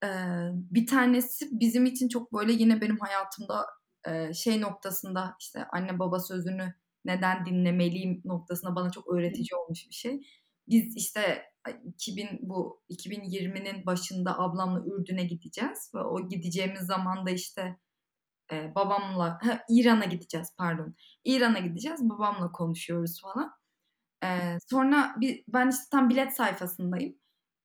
eee, 0.05 0.51
bir 0.55 0.87
tanesi 0.87 1.47
bizim 1.53 1.87
için 1.87 2.09
çok 2.09 2.33
böyle 2.33 2.53
yine 2.53 2.81
benim 2.81 2.99
hayatımda, 2.99 3.67
eee, 4.07 4.31
şey 4.35 4.61
noktasında, 4.61 5.35
işte, 5.41 5.65
anne 5.73 5.99
baba 5.99 6.21
sözünü 6.21 6.75
neden 7.09 7.47
dinlemeliyim 7.47 8.23
noktasında 8.27 8.77
bana 8.77 8.91
çok 8.93 9.09
öğretici 9.15 9.49
olmuş 9.65 9.89
bir 9.91 9.95
şey. 9.95 10.23
Biz, 10.69 10.97
işte, 10.99 11.45
ay 11.67 11.77
2000 11.87 12.29
bu 12.43 12.83
2020'nin 12.91 13.87
başında 13.87 14.41
ablamla 14.41 14.85
Ürdün'e 14.87 15.25
gideceğiz 15.25 15.93
ve 15.97 16.01
o 16.01 16.29
gideceğimiz 16.31 16.83
zamanda, 16.83 17.31
işte, 17.31 17.79
eee, 18.53 18.73
babamla 18.77 19.41
İran'a 19.71 20.05
gideceğiz 20.05 20.49
pardon. 20.59 20.95
İran'a 21.25 21.59
gideceğiz, 21.59 22.01
babamla 22.11 22.53
konuşuyoruz 22.53 23.23
falan. 23.23 23.53
Eee, 24.25 24.59
sonra 24.71 25.17
bi 25.21 25.45
ben, 25.49 25.71
işte, 25.71 25.85
tam 25.93 26.11
bilet 26.11 26.37
sayfasındayım. 26.37 27.17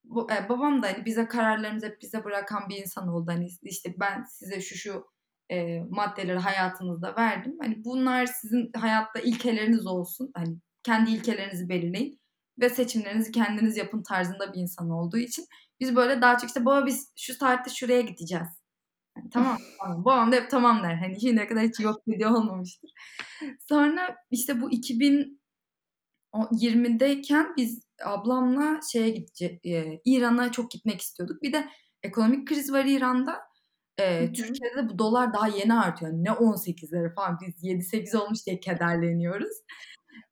Bu 0.04 0.28
eee, 0.30 0.46
babam 0.48 0.82
da, 0.82 0.86
hani, 0.88 1.04
bize 1.06 1.28
kararlarımızı 1.28 1.86
hep 1.86 2.02
bize 2.02 2.24
bırakan 2.24 2.68
bir 2.68 2.76
insan 2.78 3.08
oldu. 3.08 3.32
Hani, 3.32 3.48
işte, 3.62 3.94
ben 4.00 4.24
size 4.24 4.60
şu 4.60 4.76
şu, 4.76 5.06
eee, 5.50 5.84
maddeleri 5.90 6.38
hayatınızda 6.38 7.16
verdim. 7.16 7.56
Hani, 7.62 7.84
bunlar 7.84 8.26
sizin 8.26 8.70
hayatta 8.76 9.20
ilkeleriniz 9.20 9.86
olsun. 9.86 10.30
Hani, 10.36 10.56
kendi 10.82 11.10
ilkelerinizi 11.10 11.68
belirleyin 11.68 12.20
ve 12.60 12.68
seçimlerinizi 12.68 13.32
kendiniz 13.32 13.76
yapın 13.76 14.02
tarzında 14.02 14.52
bir 14.52 14.58
insan 14.60 14.90
olduğu 14.90 15.18
için 15.18 15.44
biz 15.80 15.96
böyle 15.96 16.22
daha 16.22 16.38
çok, 16.38 16.48
işte, 16.48 16.64
baba 16.64 16.86
biz 16.86 17.12
şu 17.18 17.34
saatte 17.34 17.70
şuraya 17.70 18.00
gideceğiz. 18.00 18.48
Hani, 19.14 19.30
tamam, 19.30 19.58
tamam. 19.82 20.04
Babam 20.04 20.32
da 20.32 20.36
hep 20.36 20.50
tamam 20.50 20.82
der. 20.82 20.94
Hani, 20.94 21.20
şimdiye 21.20 21.46
kadar 21.48 21.62
hiç 21.64 21.80
yok 21.80 21.96
dediği 22.08 22.26
olmamıştır. 22.28 22.90
Sonra, 23.68 24.16
işte, 24.30 24.60
bu 24.60 24.72
2000 24.72 25.40
o 26.32 26.48
20'deyken 26.52 27.54
biz 27.56 27.82
ablamla 28.04 28.80
şeye 28.92 29.10
gidece 29.10 29.60
eee, 29.64 30.00
İran'a 30.04 30.52
çok 30.52 30.70
gitmek 30.70 31.00
istiyorduk. 31.00 31.42
Bir 31.42 31.52
de 31.52 31.68
ekonomik 32.02 32.48
kriz 32.48 32.72
var 32.72 32.84
İran'da. 32.84 33.40
Eee, 33.98 34.28
Hı. 34.28 34.32
Türkiye'de 34.32 34.76
de 34.76 34.88
bu 34.88 34.98
dolar 34.98 35.34
daha 35.34 35.48
yeni 35.48 35.74
artıyor. 35.74 36.12
Ne 36.14 36.32
18'leri 36.32 37.14
falan. 37.14 37.38
Biz 37.46 37.64
7-8 37.64 38.14
olmuş 38.14 38.46
diye 38.46 38.60
kederleniyoruz. 38.60 39.56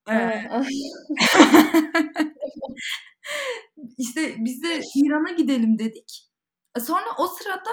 Eee. 0.08 0.50
İşte, 3.98 4.34
biz 4.38 4.62
de 4.62 4.80
İran'a 4.96 5.30
gidelim 5.32 5.78
dedik. 5.78 6.30
E, 6.76 6.80
sonra 6.80 7.04
o 7.18 7.26
sırada, 7.28 7.70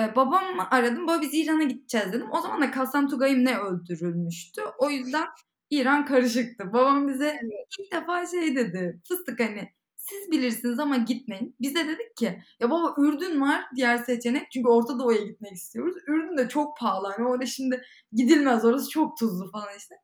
eee, 0.00 0.16
babamı 0.16 0.70
aradım. 0.70 1.08
"Baba 1.08 1.22
biz 1.22 1.34
İran'a 1.34 1.64
gideceğiz." 1.64 2.14
dedim. 2.14 2.28
O 2.32 2.42
zaman 2.42 2.62
da 2.62 2.72
Kasem 2.72 3.08
Tugay'ım 3.08 3.46
ne 3.46 3.58
öldürülmüştü. 3.58 4.62
O 4.78 4.90
yüzden 4.90 5.26
İran 5.70 6.06
karışıktı. 6.06 6.74
Babam 6.74 7.08
bize 7.08 7.28
Evet. 7.28 7.42
ilk 7.80 7.92
defa 7.92 8.26
şey 8.26 8.56
dedi, 8.56 9.02
"Fıstık, 9.08 9.40
hani, 9.40 9.70
siz 10.08 10.30
bilirsiniz 10.30 10.78
ama 10.78 10.96
gitmeyin." 10.96 11.56
Biz 11.60 11.74
de 11.74 11.86
dedik 11.88 12.16
ki, 12.16 12.42
"Ya 12.60 12.70
baba 12.70 12.94
Ürdün 12.98 13.40
var 13.40 13.64
diğer 13.76 13.96
seçenek." 13.98 14.50
Çünkü 14.52 14.68
Orta 14.68 14.98
Doğu'ya 14.98 15.22
gitmek 15.24 15.52
istiyoruz. 15.52 15.96
Ürdün 16.08 16.38
de 16.38 16.48
çok 16.48 16.78
pahalı. 16.78 17.12
Hani, 17.16 17.28
orada 17.28 17.46
şimdi 17.46 17.82
gidilmez, 18.12 18.64
orası 18.64 18.90
çok 18.90 19.18
tuzlu 19.18 19.50
falan 19.50 19.68
işte. 19.78 19.94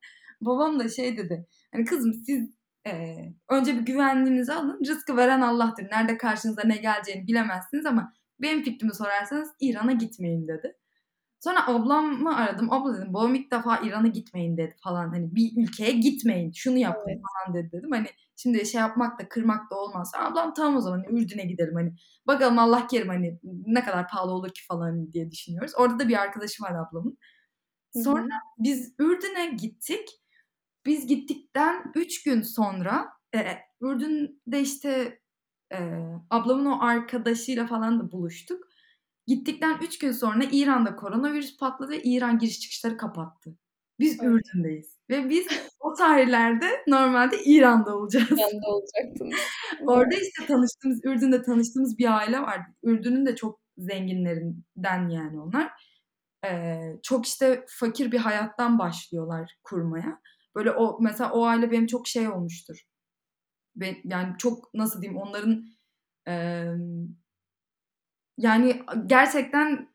Babam 0.41 0.81
da 0.81 0.89
şey 0.89 1.17
dedi, 1.17 1.47
hani, 1.73 1.85
"Kızım 1.85 2.13
siz, 2.15 2.51
eee, 2.87 3.35
önce 3.51 3.75
bir 3.79 3.83
güvenliğinizi 3.87 4.53
alın. 4.53 4.81
Rızkı 4.89 5.17
veren 5.17 5.41
Allah'tır. 5.41 5.85
Nerede 5.85 6.19
karşınıza 6.19 6.63
ne 6.65 6.77
geleceğini 6.77 7.27
bilemezsiniz 7.27 7.87
ama 7.87 8.13
benim 8.41 8.63
fikrimi 8.63 8.95
sorarsanız 8.95 9.49
İran'a 9.61 9.93
gitmeyin." 9.93 10.49
dedi. 10.49 10.77
Sonra 11.45 11.67
ablamı 11.67 12.37
aradım. 12.37 12.73
"Abla" 12.73 12.97
dedim, 12.99 13.15
"Babam 13.15 13.35
ilk 13.35 13.51
defa 13.53 13.79
İran'a 13.79 14.07
gitmeyin 14.07 14.57
dedi." 14.57 14.75
falan. 14.85 15.09
Hani, 15.09 15.35
"Bir 15.35 15.63
ülkeye 15.63 15.93
gitmeyin, 15.93 16.53
şunu 16.53 16.79
yapın." 16.79 17.11
Evet. 17.11 17.21
falan 17.23 17.55
dedi 17.55 17.73
dedim. 17.73 17.91
Hani, 17.93 18.07
şimdi 18.37 18.67
şey 18.67 18.81
yapmak 18.81 19.21
da 19.21 19.29
kırmak 19.29 19.71
da 19.71 19.77
olmaz. 19.77 20.13
Ablam, 20.19 20.55
"Tamam 20.55 20.77
o 20.77 20.81
zaman 20.81 21.05
Ürdün'e 21.05 21.45
gidelim." 21.45 21.75
hani, 21.75 21.95
"Bakalım 22.27 22.59
Allah 22.59 22.87
kerim, 22.87 23.09
hani, 23.09 23.39
ne 23.67 23.85
kadar 23.85 24.09
pahalı 24.09 24.33
olur 24.33 24.49
ki?" 24.51 24.61
falan 24.69 25.13
diye 25.13 25.31
düşünüyoruz. 25.31 25.73
Orada 25.79 25.99
da 25.99 26.09
bir 26.09 26.21
arkadaşı 26.23 26.63
var 26.63 26.73
ablamın. 26.75 27.19
Sonra 27.93 28.23
hı. 28.25 28.29
biz 28.59 28.95
Ürdün'e 29.01 29.47
gittik. 29.47 30.09
Biz 30.87 31.07
gittikten 31.07 31.93
3 31.97 32.25
gün 32.25 32.43
sonra, 32.43 33.09
eee, 33.35 33.59
Ürdün'de, 33.83 34.61
işte, 34.63 35.21
eee, 35.73 36.05
ablamın 36.31 36.67
o 36.67 36.79
arkadaşıyla 36.83 37.67
falan 37.67 38.01
da 38.01 38.13
buluştuk. 38.13 38.65
Gittikten 39.27 39.79
3 39.83 39.99
gün 39.99 40.13
sonra 40.13 40.45
İran'da 40.53 40.97
koronavirüs 40.97 41.57
patladı 41.57 41.95
İran 42.05 42.39
giriş 42.39 42.61
çıkışları 42.61 42.97
kapattı. 42.97 43.57
Biz 44.01 44.21
Ay. 44.21 44.27
Ürdün'deyiz 44.27 44.97
ve 45.11 45.29
biz 45.31 45.47
o 45.81 45.95
tarihlerde 45.95 46.67
normalde 46.89 47.37
İran'da 47.45 47.97
olacağız. 47.97 48.31
İran'da 48.31 48.69
olacaktınız. 48.69 49.41
Orada, 49.87 50.15
işte, 50.15 50.47
tanıştığımız, 50.47 51.01
Ürdün'de 51.05 51.43
tanıştığımız 51.43 51.99
bir 51.99 52.17
aile 52.19 52.41
vardı. 52.41 52.65
Ürdün'ün 52.83 53.27
de 53.27 53.37
çok 53.37 53.61
zenginlerinden 53.79 55.09
yani 55.09 55.41
onlar. 55.41 55.71
Eee, 56.45 56.99
çok, 57.03 57.27
işte, 57.27 57.65
fakir 57.69 58.13
bir 58.13 58.19
hayattan 58.19 58.79
başlıyorlar 58.79 59.53
kurmaya. 59.65 60.21
Böyle 60.55 60.71
o 60.73 60.99
mesela 61.03 61.33
o 61.33 61.45
aile 61.47 61.71
benim 61.71 61.87
çok 61.87 62.09
şey 62.09 62.29
olmuştur. 62.29 62.83
Be 63.77 63.97
yani 64.05 64.35
çok 64.39 64.75
nasıl 64.75 65.03
diyeyim 65.03 65.23
onların, 65.23 65.65
emm 66.27 67.09
yani 68.43 68.83
gerçekten 69.07 69.89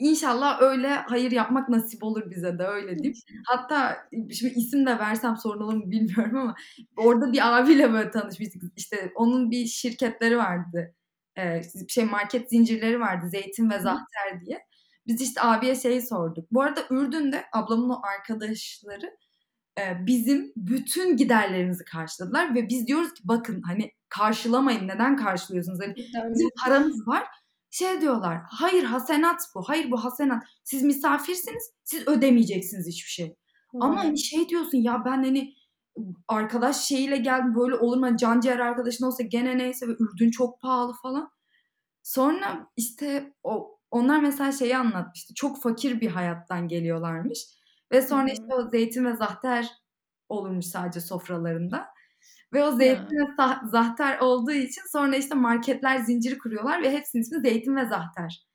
inşallah 0.00 0.62
öyle 0.62 0.88
hayır 0.88 1.30
yapmak 1.32 1.68
nasip 1.68 2.02
olur 2.04 2.30
bize 2.30 2.58
de, 2.58 2.64
öyle 2.64 2.98
diyeyim. 2.98 3.14
Hatta 3.46 3.96
şimdi 4.12 4.54
isim 4.56 4.86
de 4.86 4.98
versem 4.98 5.36
sorun 5.36 5.60
olur 5.62 5.74
mu 5.74 5.90
bilmiyorum 5.90 6.36
ama 6.38 6.54
orada 6.96 7.32
bir 7.32 7.58
abiyle 7.58 7.92
böyle 7.92 8.10
tanışmıştık. 8.10 8.62
İşte, 8.76 9.12
onun 9.16 9.50
bir 9.50 9.66
şirketleri 9.66 10.38
vardı. 10.38 10.94
Eee, 11.38 11.62
şey 11.88 12.04
market 12.04 12.50
zincirleri 12.50 13.00
vardı 13.00 13.26
Zeytin 13.30 13.70
ve. 13.70 13.78
Zahter 13.80 14.40
diye. 14.46 14.58
Biz, 15.06 15.20
işte, 15.20 15.42
abiye 15.42 15.74
şeyi 15.74 16.02
sorduk. 16.02 16.52
Bu 16.52 16.62
arada 16.62 16.80
Ürdün'de 16.90 17.44
ablamın 17.52 17.90
o 17.90 18.00
arkadaşları, 18.18 19.10
eee, 19.78 19.98
bizim 20.06 20.52
bütün 20.56 21.16
giderlerimizi 21.16 21.84
karşıladılar 21.84 22.54
ve 22.54 22.68
biz 22.68 22.86
diyoruz 22.86 23.14
ki 23.14 23.22
bakın, 23.24 23.62
hani, 23.66 23.90
karşılamayın, 24.08 24.88
neden 24.88 25.16
karşılıyorsunuz? 25.16 25.80
Hani, 25.82 25.94
bizim 26.34 26.48
paramız 26.64 27.08
var. 27.08 27.24
Şey 27.72 28.00
diyorlar, 28.00 28.38
hayır 28.50 28.84
hasenat 28.84 29.40
bu, 29.54 29.62
hayır 29.62 29.90
bu 29.90 30.04
hasenat. 30.04 30.44
Siz 30.64 30.82
misafirsiniz, 30.82 31.70
siz 31.84 32.08
ödemeyeceksiniz 32.08 32.86
hiçbir 32.86 33.10
şey. 33.10 33.36
Ama, 33.80 33.94
Hıı. 33.94 34.02
hani, 34.02 34.18
şey 34.18 34.48
diyorsun, 34.48 34.78
ya 34.78 35.02
ben, 35.04 35.24
hani, 35.24 35.54
arkadaş 36.28 36.76
şeyiyle 36.84 37.16
geldim, 37.16 37.54
böyle 37.54 37.74
olur 37.74 37.96
mu? 37.96 38.06
Hani, 38.06 38.18
canciğer 38.18 38.58
arkadaşın 38.58 39.06
olsa 39.06 39.22
gene 39.22 39.58
neyse 39.58 39.88
ve 39.88 39.92
Ürdün 39.92 40.30
çok 40.30 40.60
pahalı 40.60 40.92
falan. 41.02 41.30
Sonra, 42.02 42.66
işte, 42.76 43.34
o 43.42 43.78
onlar 43.90 44.20
mesela 44.20 44.52
şeyi 44.52 44.76
anlatmıştı, 44.76 45.34
çok 45.34 45.62
fakir 45.62 46.00
bir 46.00 46.08
hayattan 46.08 46.68
geliyorlarmış 46.68 47.38
ve 47.92 48.02
Hı 48.02 48.06
sonra, 48.08 48.22
hı. 48.24 48.32
işte, 48.32 48.54
o 48.54 48.70
Zeytin 48.70 49.04
ve 49.04 49.16
Zahter 49.16 49.68
olurmuş 50.28 50.66
sadece 50.66 51.00
sofralarında 51.00 51.86
ve 52.52 52.62
o 52.64 52.66
Ya. 52.66 52.72
Zeytin 52.72 53.16
ve 53.16 53.26
sah 53.36 53.62
Zahter 53.70 54.18
olduğu 54.18 54.52
için 54.52 54.82
sonra, 54.92 55.16
işte, 55.16 55.34
marketler 55.34 55.98
zinciri 55.98 56.38
kuruyorlar 56.38 56.82
ve 56.82 56.92
hepsinin 56.92 57.22
ismi 57.22 57.40
Zeytin 57.40 57.76
ve 57.76 57.86
Zahter. 57.86 58.46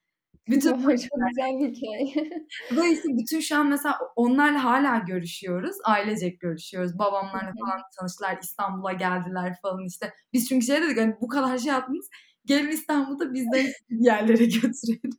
Bütün 0.49 0.71
çok 0.83 0.89
güzel 0.89 1.59
bir 1.59 1.75
hikâye. 1.75 2.31
Ve, 2.71 2.91
işte, 2.93 3.09
bütün 3.17 3.39
şu 3.39 3.57
an 3.57 3.67
mesela 3.67 3.99
onlarla 4.15 4.63
hâlâ 4.63 4.97
görüşüyoruz. 4.97 5.75
Ailecek 5.83 6.39
görüşüyoruz. 6.39 6.99
Babamlarla 6.99 7.53
falan 7.65 7.81
tanıştılar, 7.99 8.37
İstanbul'a 8.41 8.93
geldiler 8.93 9.55
falan, 9.61 9.85
işte. 9.87 10.13
Biz 10.33 10.49
çünkü 10.49 10.65
şey 10.65 10.81
dedik, 10.81 10.97
hani, 10.97 11.15
bu 11.21 11.27
kadar 11.27 11.57
şey 11.57 11.71
yaptınız, 11.71 12.09
gelin 12.45 12.71
İstanbul'da 12.71 13.33
biz 13.33 13.51
de 13.53 13.73
yerlere 13.89 14.45
götürelim. 14.45 15.11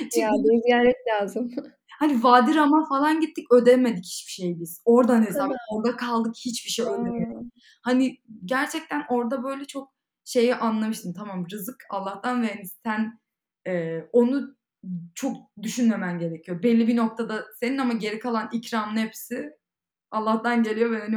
Ya, 0.00 0.30
Çünkü 0.30 0.44
bir 0.44 0.62
ziyaret 0.62 0.96
lazım. 1.12 1.50
Hani, 1.98 2.24
Vadi 2.24 2.54
Ram'a 2.54 2.88
falan 2.88 3.20
gittik, 3.20 3.46
ödemedik 3.52 4.04
hiçbir 4.04 4.32
şey 4.32 4.60
biz. 4.60 4.82
Oradan 4.84 5.22
O 5.22 5.26
hesap, 5.26 5.50
orada 5.70 5.96
kaldık, 5.96 6.34
hiçbir 6.46 6.70
şey 6.70 6.84
ödemedik. 6.86 7.28
A! 7.36 7.42
Hani, 7.82 8.18
gerçekten 8.44 9.04
orada 9.08 9.42
böyle 9.42 9.64
çok 9.64 9.92
şeyi 10.24 10.54
anlamıştım. 10.54 11.12
Tamam, 11.14 11.46
rızık 11.52 11.76
Allah'tan 11.90 12.42
ve, 12.42 12.48
hani, 12.48 12.62
sen, 12.86 13.20
eee, 13.66 14.08
onu 14.12 14.56
çok 15.14 15.36
düşünmemen 15.62 16.18
gerekiyor. 16.18 16.62
Belli 16.62 16.88
bir 16.88 16.96
noktada 16.96 17.44
senin 17.60 17.78
ama 17.78 17.92
geri 17.92 18.18
kalan 18.18 18.48
ikramın 18.52 18.96
hepsi 18.96 19.50
Allah'tan 20.10 20.62
geliyor 20.62 20.90
ve, 20.90 21.00
hani, 21.00 21.16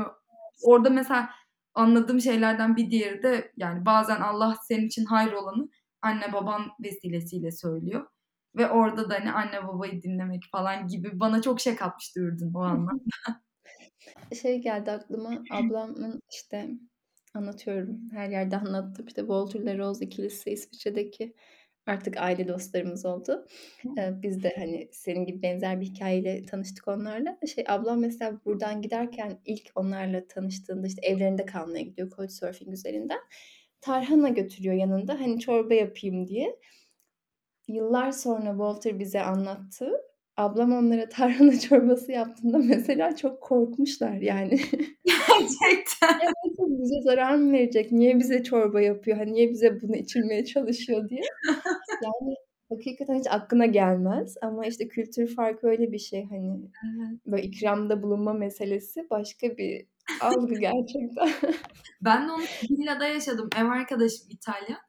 orada 0.64 0.90
mesela 0.90 1.30
anladığım 1.74 2.22
şeylerden 2.22 2.76
bir 2.76 2.92
diğeri 2.92 3.24
de 3.24 3.52
yani 3.58 3.86
bazen 3.86 4.22
Allah 4.22 4.56
senin 4.68 4.88
için 4.88 5.06
hayır 5.06 5.34
olanı 5.34 5.70
anne 6.02 6.34
baban 6.34 6.62
vesilesiyle 6.84 7.52
söylüyor. 7.52 8.08
Ve 8.56 8.70
orada 8.70 9.10
da 9.10 9.14
hani 9.14 9.32
anne 9.32 9.68
babayı 9.68 10.02
dinlemek 10.02 10.44
falan 10.52 10.88
gibi 10.88 11.20
bana 11.20 11.42
çok 11.42 11.62
şey 11.62 11.76
katmıştı 11.76 12.20
Ürdün 12.20 12.54
o 12.54 12.60
anlamda. 12.60 13.04
Şey 14.42 14.62
geldi 14.62 14.92
aklıma 14.92 15.44
ablamın 15.52 16.22
işte 16.32 16.70
anlatıyorum 17.34 18.00
her 18.12 18.30
yerde 18.30 18.58
anlattım 18.58 19.08
işte 19.08 19.22
Walter 19.22 19.78
Rose 19.78 20.06
ikilisi 20.06 20.52
İsviçre'deki 20.52 21.34
artık 21.88 22.18
aile 22.18 22.48
dostlarımız 22.48 23.06
oldu. 23.06 23.48
Ee, 23.98 24.22
biz 24.22 24.44
de 24.44 24.54
hani 24.58 24.90
senin 24.92 25.26
gibi 25.26 25.42
benzer 25.42 25.82
bir 25.82 25.86
hikayeyle 25.86 26.46
tanıştık 26.46 26.88
onlarla. 26.88 27.38
Şey 27.56 27.64
ablam 27.68 28.00
mesela 28.00 28.42
buradan 28.46 28.82
giderken 28.82 29.40
ilk 29.46 29.72
onlarla 29.76 30.28
tanıştığında 30.28 30.88
işte 30.88 31.02
evlerinde 31.08 31.46
kalmaya 31.46 31.84
gidiyor 31.84 32.12
Couchsurfing 32.16 32.74
üzerinden. 32.74 33.20
Tarhana 33.82 34.30
götürüyor 34.30 34.76
yanında 34.76 35.14
hani 35.20 35.40
çorba 35.40 35.74
yapayım 35.74 36.28
diye. 36.28 36.60
Yıllar 37.68 38.12
sonra 38.12 38.50
Walter 38.50 39.00
bize 39.00 39.22
anlattı. 39.22 39.92
Ablam 40.38 40.74
onlara 40.74 41.10
tarhana 41.10 41.60
çorbası 41.60 42.12
yaptığında 42.12 42.58
mesela 42.58 43.16
çok 43.16 43.42
korkmuşlar 43.42 44.14
yani. 44.14 44.50
Gerçekten. 45.06 46.20
Evet, 46.24 46.58
bize 46.60 47.02
zarar 47.04 47.36
mı 47.36 47.54
verecek? 47.54 47.92
Niye 47.92 48.20
bize 48.20 48.44
çorba 48.44 48.82
yapıyor? 48.82 49.18
Hani 49.18 49.34
niye 49.34 49.50
bize 49.50 49.82
bunu 49.82 49.96
içirmeye 49.96 50.46
çalışıyor 50.46 51.10
diye. 51.10 51.22
Yani 52.04 52.36
hakikaten 52.70 53.20
hiç 53.20 53.28
aklına 53.30 53.66
gelmez 53.66 54.36
ama 54.42 54.66
işte 54.66 54.88
kültür 54.88 55.36
farkı 55.36 55.68
öyle 55.68 55.92
bir 55.92 56.00
şey 56.00 56.26
hani 56.30 56.72
böyle 57.26 57.44
ikramda 57.44 58.04
bulunma 58.04 58.34
meselesi 58.34 59.08
başka 59.10 59.58
bir 59.58 59.86
algı 60.22 60.56
gerçekten. 60.56 61.30
Ben 62.02 62.28
de 62.28 62.32
onu 62.32 62.44
villada 62.70 63.06
yaşadım. 63.08 63.50
Ev 63.58 63.66
arkadaşım 63.66 64.28
İtalyan. 64.30 64.80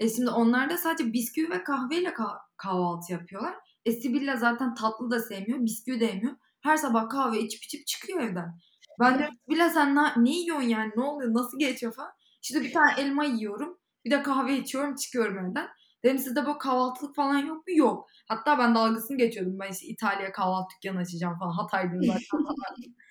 E 0.00 0.08
şimdi 0.08 0.30
onlar 0.30 0.70
da 0.70 0.76
sadece 0.76 1.12
bisküvi 1.12 1.50
ve 1.50 1.64
kahveyle 1.64 2.08
kah- 2.08 2.40
kahvaltı 2.56 3.12
yapıyorlar. 3.12 3.54
E 3.84 3.92
Sibilla 3.92 4.36
zaten 4.36 4.74
tatlı 4.74 5.10
da 5.10 5.20
sevmiyor, 5.20 5.64
bisküvi 5.64 6.00
de 6.00 6.04
yemiyor. 6.04 6.36
Her 6.60 6.76
sabah 6.76 7.08
kahve 7.08 7.40
içip 7.40 7.64
içip 7.64 7.86
çıkıyor 7.86 8.20
evden. 8.20 8.58
Ben 9.00 9.18
de 9.18 9.28
Sibilla 9.44 9.70
sen 9.70 9.94
ne, 9.94 10.12
ne 10.16 10.30
yiyorsun 10.30 10.68
yani 10.68 10.92
ne 10.96 11.02
oluyor 11.02 11.34
nasıl 11.34 11.58
geçiyor 11.58 11.94
falan. 11.94 12.10
İşte 12.42 12.60
bir 12.60 12.72
tane 12.72 12.92
elma 12.98 13.24
yiyorum. 13.24 13.78
Bir 14.04 14.10
de 14.10 14.22
kahve 14.22 14.58
içiyorum 14.58 14.94
çıkıyorum 14.94 15.38
evden. 15.38 15.68
Dedim 16.04 16.18
sizde 16.18 16.46
böyle 16.46 16.58
kahvaltılık 16.58 17.16
falan 17.16 17.38
yok 17.38 17.56
mu? 17.56 17.74
Yok. 17.76 18.08
Hatta 18.28 18.58
ben 18.58 18.74
dalgasını 18.74 19.16
geçiyordum. 19.16 19.58
Ben 19.60 19.70
işte 19.70 19.86
İtalya 19.86 20.32
kahvaltı 20.32 20.74
dükkanı 20.82 21.00
açacağım 21.00 21.38
falan. 21.38 21.52
Hatay'dım 21.52 22.02
zaten. 22.02 22.20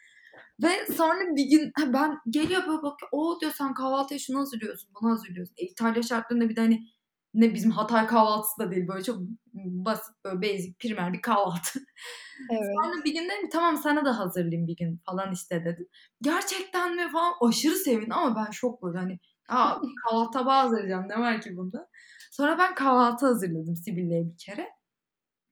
Ve 0.64 0.94
sonra 0.94 1.36
bir 1.36 1.50
gün 1.50 1.72
ha 1.76 1.94
ben 1.94 2.20
geliyor 2.30 2.62
böyle 2.68 2.82
bakıyor. 2.82 3.10
O 3.12 3.40
diyor 3.42 3.52
sen 3.58 3.74
kahvaltıya 3.74 4.20
şunu 4.20 4.40
hazırlıyorsun, 4.40 4.90
bunu 5.02 5.12
hazırlıyorsun. 5.12 5.56
E, 5.58 5.66
İtalya 5.66 6.04
şartlarında 6.04 6.50
bir 6.50 6.56
de 6.56 6.62
hani 6.62 6.88
ne 7.34 7.54
bizim 7.54 7.72
Hatay 7.72 8.08
kahvaltısı 8.08 8.60
da 8.60 8.72
değil 8.72 8.88
böyle 8.88 9.04
çok 9.04 9.18
basit 9.56 10.16
böyle 10.26 10.42
basic 10.42 10.74
primer 10.80 11.14
bir 11.14 11.22
kahvaltı. 11.22 11.80
Evet. 12.52 12.62
Sonra 12.84 13.04
bir 13.06 13.14
gün 13.14 13.26
dedim 13.26 13.50
tamam 13.52 13.78
sana 13.78 14.06
da 14.06 14.20
hazırlayayım 14.20 14.68
bir 14.68 14.76
gün 14.76 15.02
falan 15.06 15.32
işte 15.34 15.66
dedim. 15.66 15.88
Gerçekten 16.22 16.96
mi 16.96 17.12
falan 17.12 17.34
aşırı 17.42 17.76
sevindi 17.76 18.14
ama 18.14 18.36
ben 18.46 18.52
şok 18.52 18.84
böyle 18.84 18.98
hani 18.98 19.20
Aa, 19.50 19.82
kahvaltı 20.04 20.32
tabağı 20.40 20.62
hazırlayacağım 20.62 21.10
ne 21.10 21.20
var 21.20 21.42
ki 21.42 21.58
bunda. 21.58 21.90
Sonra 22.32 22.58
ben 22.58 22.76
kahvaltı 22.76 23.26
hazırladım 23.26 23.76
Sibille'ye 23.76 24.26
bir 24.26 24.38
kere. 24.38 24.70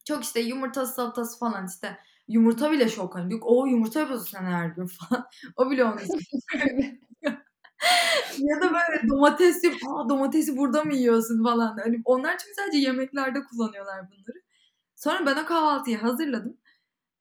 Çok 0.06 0.24
işte 0.24 0.40
yumurtası 0.40 0.94
salatası 0.94 1.40
falan 1.40 1.68
işte 1.68 1.98
yumurta 2.28 2.72
bile 2.72 2.90
şok 2.90 3.16
hani. 3.16 3.40
O 3.42 3.66
yumurta 3.66 4.00
yapıyorsun 4.00 4.26
sen 4.32 4.46
her 4.46 4.66
gün 4.68 4.88
falan. 5.10 5.28
o 5.56 5.72
bile 5.72 5.86
onu 5.86 5.96
ya 8.38 8.62
da 8.62 8.74
böyle 8.74 9.10
domates. 9.10 9.62
Aa 9.66 10.10
domatesi 10.10 10.58
burada 10.58 10.84
mı 10.84 10.94
yiyorsun 10.94 11.44
falan. 11.44 11.78
Hani 11.78 12.02
onlar 12.06 12.38
çünkü 12.38 12.54
sadece 12.56 12.78
yemeklerde 12.78 13.44
kullanıyorlar 13.44 14.12
bunları. 14.12 14.44
Sonra 14.96 15.26
ben 15.26 15.44
o 15.44 15.46
kahvaltıyı 15.46 15.98
hazırladım. 15.98 16.58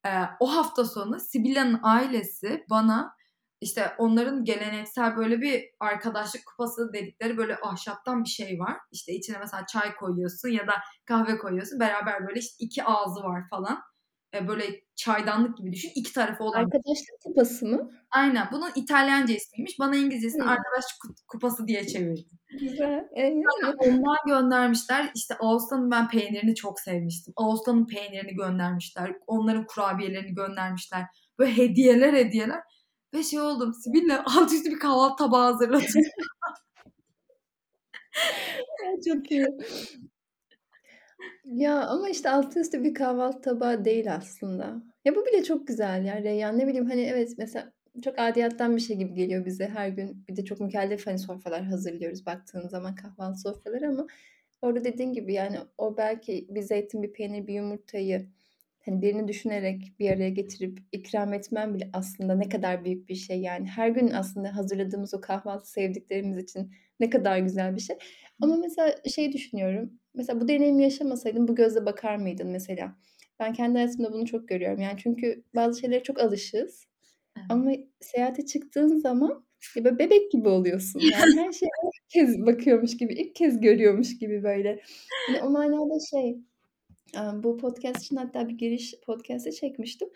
Ee, 0.06 0.10
o 0.40 0.56
hafta 0.56 0.84
sonu 0.84 1.20
Sibilla'nın 1.20 1.80
ailesi 1.82 2.64
bana 2.70 3.16
işte 3.60 3.94
onların 3.98 4.44
geleneksel 4.44 5.16
böyle 5.16 5.40
bir 5.40 5.64
arkadaşlık 5.80 6.46
kupası 6.46 6.92
dedikleri 6.92 7.36
böyle 7.36 7.56
ahşaptan 7.56 8.24
bir 8.24 8.28
şey 8.28 8.58
var. 8.58 8.76
İşte 8.92 9.12
içine 9.12 9.38
mesela 9.38 9.66
çay 9.66 9.96
koyuyorsun 9.96 10.48
ya 10.48 10.66
da 10.66 10.72
kahve 11.04 11.38
koyuyorsun. 11.38 11.80
Beraber 11.80 12.26
böyle 12.28 12.40
işte 12.40 12.56
iki 12.58 12.84
ağzı 12.84 13.20
var 13.22 13.42
falan. 13.50 13.82
Ee, 14.36 14.48
böyle 14.48 14.64
çaydanlık 14.96 15.58
gibi 15.58 15.72
düşün. 15.72 15.90
İki 15.94 16.12
tarafı 16.12 16.44
olan. 16.44 16.58
Arkadaşlık 16.58 17.20
kupası 17.24 17.66
mı? 17.66 17.90
Aynen. 18.10 18.48
Bunun 18.52 18.70
İtalyanca 18.74 19.34
ismiymiş. 19.34 19.78
Bana 19.78 19.96
İngilizcesini 19.96 20.42
Hmm. 20.42 20.48
arkadaşlık 20.48 21.28
kupası 21.28 21.68
diye 21.68 21.86
çevirdi. 21.86 22.30
Güzel. 22.60 23.08
Evet. 23.14 23.34
Ondan 23.78 24.16
göndermişler. 24.26 25.10
İşte 25.14 25.34
Ağustos'un 25.40 25.90
ben 25.90 26.08
peynirini 26.08 26.54
çok 26.54 26.80
sevmiştim. 26.80 27.32
Ağustos'un 27.36 27.86
peynirini 27.86 28.34
göndermişler. 28.34 29.16
Onların 29.26 29.66
kurabiyelerini 29.66 30.34
göndermişler. 30.34 31.04
Böyle 31.38 31.56
hediyeler 31.56 32.12
hediyeler. 32.12 32.60
Ve 33.14 33.22
şey 33.22 33.40
oldum. 33.40 33.74
Sibille 33.74 34.18
alt 34.18 34.52
üstü 34.52 34.70
bir 34.70 34.78
kahvaltı 34.78 35.24
tabağı 35.24 35.52
hazırladım. 35.52 35.86
Çok 39.08 39.30
iyi. 39.30 39.46
Ya 41.44 41.86
ama 41.86 42.08
işte 42.08 42.30
altı 42.30 42.60
üstü 42.60 42.84
bir 42.84 42.94
kahvaltı 42.94 43.40
tabağı 43.40 43.84
değil 43.84 44.14
aslında. 44.14 44.82
Ya 45.04 45.14
bu 45.14 45.26
bile 45.26 45.44
çok 45.44 45.66
güzel 45.66 46.04
ya 46.04 46.22
Reyyan. 46.22 46.58
Ne 46.58 46.66
bileyim 46.66 46.86
hani 46.86 47.00
evet 47.02 47.34
mesela 47.38 47.72
çok 48.04 48.18
adiyattan 48.18 48.76
bir 48.76 48.80
şey 48.80 48.96
gibi 48.96 49.14
geliyor 49.14 49.44
bize 49.46 49.68
her 49.68 49.88
gün. 49.88 50.24
Bir 50.28 50.36
de 50.36 50.44
çok 50.44 50.60
mükellef 50.60 51.06
hani 51.06 51.18
sofralar 51.18 51.62
hazırlıyoruz 51.64 52.26
baktığın 52.26 52.68
zaman 52.68 52.94
kahvaltı 52.94 53.40
sofraları 53.40 53.88
ama 53.88 54.06
orada 54.62 54.84
dediğin 54.84 55.12
gibi 55.12 55.32
yani 55.32 55.58
o 55.78 55.96
belki 55.96 56.46
bir 56.50 56.62
zeytin, 56.62 57.02
bir 57.02 57.12
peynir, 57.12 57.46
bir 57.46 57.54
yumurtayı 57.54 58.26
hani 58.86 59.02
birini 59.02 59.28
düşünerek 59.28 59.92
bir 59.98 60.10
araya 60.10 60.30
getirip 60.30 60.78
ikram 60.92 61.32
etmem 61.32 61.74
bile 61.74 61.90
aslında 61.92 62.34
ne 62.34 62.48
kadar 62.48 62.84
büyük 62.84 63.08
bir 63.08 63.14
şey 63.14 63.40
yani. 63.40 63.68
Her 63.68 63.88
gün 63.88 64.10
aslında 64.10 64.56
hazırladığımız 64.56 65.14
o 65.14 65.20
kahvaltı 65.20 65.70
sevdiklerimiz 65.70 66.38
için 66.38 66.70
ne 67.00 67.10
kadar 67.10 67.38
güzel 67.38 67.76
bir 67.76 67.80
şey. 67.80 67.96
Ama 68.42 68.56
mesela 68.56 68.94
şey 69.14 69.32
düşünüyorum. 69.32 69.92
Mesela 70.14 70.40
bu 70.40 70.48
deneyimi 70.48 70.82
yaşamasaydın 70.82 71.48
bu 71.48 71.54
gözle 71.54 71.86
bakar 71.86 72.16
mıydın 72.16 72.48
mesela? 72.48 72.96
Ben 73.40 73.52
kendi 73.52 73.78
hayatımda 73.78 74.12
bunu 74.12 74.26
çok 74.26 74.48
görüyorum. 74.48 74.80
Yani 74.80 74.98
çünkü 75.02 75.44
bazı 75.54 75.80
şeylere 75.80 76.02
çok 76.02 76.20
alışığız. 76.20 76.86
Evet. 77.36 77.46
Ama 77.48 77.72
seyahate 78.00 78.46
çıktığın 78.46 78.96
zaman 78.96 79.46
ya 79.76 79.84
böyle 79.84 79.98
bebek 79.98 80.32
gibi 80.32 80.48
oluyorsun. 80.48 81.00
Yani 81.00 81.40
her 81.40 81.52
şeye 81.52 81.70
ilk 81.84 82.10
kez 82.10 82.46
bakıyormuş 82.46 82.96
gibi, 82.96 83.14
ilk 83.14 83.34
kez 83.34 83.60
görüyormuş 83.60 84.18
gibi 84.18 84.42
böyle. 84.42 84.80
Hani 85.26 85.42
o 85.42 85.50
manada 85.50 85.98
şey 86.10 86.36
bu 87.42 87.56
podcast 87.56 88.02
için 88.02 88.16
hatta 88.16 88.48
bir 88.48 88.58
giriş 88.58 88.94
podcast'ı 89.06 89.52
çekmiştim. 89.52 90.08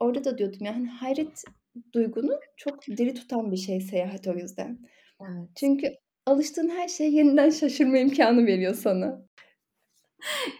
Orada 0.00 0.24
da 0.24 0.38
diyordum 0.38 0.58
yani 0.60 0.88
hayret 0.88 1.44
duygunu 1.92 2.40
çok 2.56 2.86
diri 2.86 3.14
tutan 3.14 3.52
bir 3.52 3.56
şey 3.56 3.80
seyahat 3.80 4.26
o 4.26 4.34
yüzden. 4.34 4.78
Evet. 5.20 5.48
Çünkü 5.56 5.94
alıştığın 6.26 6.68
her 6.68 6.88
şeye 6.88 7.10
yeniden 7.10 7.50
şaşırma 7.50 7.98
imkanı 7.98 8.46
veriyor 8.46 8.74
sana. 8.74 9.26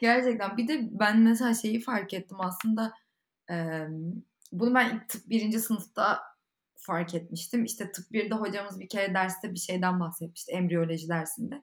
Gerçekten. 0.00 0.56
Bir 0.56 0.68
de 0.68 0.88
ben 0.90 1.18
mesela 1.18 1.54
şeyi 1.54 1.80
fark 1.80 2.14
ettim 2.14 2.36
aslında. 2.40 2.92
E, 3.50 3.54
bunu 4.52 4.74
ben 4.74 4.96
ilk 4.96 5.08
tıp 5.08 5.28
birinci 5.28 5.60
sınıfta 5.60 6.20
fark 6.76 7.14
etmiştim. 7.14 7.64
İşte 7.64 7.92
tıp 7.92 8.04
1'de 8.12 8.34
hocamız 8.34 8.80
bir 8.80 8.88
kere 8.88 9.14
derste 9.14 9.52
bir 9.52 9.58
şeyden 9.58 10.00
bahsetmişti. 10.00 10.52
Embriyoloji 10.52 11.08
dersinde. 11.08 11.62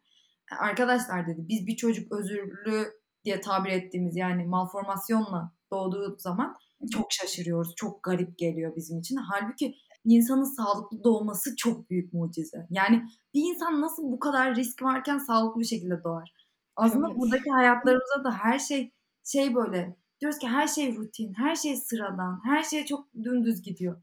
Arkadaşlar 0.60 1.28
dedi 1.28 1.40
biz 1.48 1.68
bir 1.68 1.76
çocuk 1.76 2.12
özürlü 2.12 3.03
diye 3.26 3.42
tabir 3.42 3.70
ettiğimiz 3.70 4.16
yani 4.16 4.46
malformasyonla 4.46 5.52
doğduğu 5.72 6.18
zaman 6.20 6.56
çok 6.92 7.12
şaşırıyoruz. 7.12 7.74
Çok 7.76 8.04
garip 8.04 8.38
geliyor 8.38 8.76
bizim 8.76 9.00
için. 9.00 9.16
Halbuki 9.16 9.76
insanın 10.06 10.56
sağlıklı 10.56 11.04
doğması 11.04 11.56
çok 11.56 11.90
büyük 11.90 12.14
mucize. 12.14 12.68
Yani 12.70 13.04
bir 13.34 13.42
insan 13.42 13.82
nasıl 13.82 14.04
bu 14.04 14.20
kadar 14.20 14.56
risk 14.56 14.84
varken 14.84 15.18
sağlıklı 15.18 15.62
bir 15.62 15.66
şekilde 15.66 16.04
doğar? 16.04 16.34
Aslında 16.76 17.08
Evet. 17.08 17.18
buradaki 17.18 17.50
hayatlarımızda 17.50 18.24
da 18.24 18.32
her 18.32 18.60
şey 18.60 18.92
şey 19.24 19.56
böyle 19.56 19.96
diyoruz 20.22 20.40
ki 20.40 20.48
her 20.48 20.68
şey 20.68 20.96
rutin, 20.96 21.34
her 21.34 21.56
şey 21.56 21.78
sıradan, 21.78 22.42
her 22.46 22.64
şey 22.64 22.86
çok 22.86 23.14
dümdüz 23.24 23.62
gidiyor. 23.62 24.02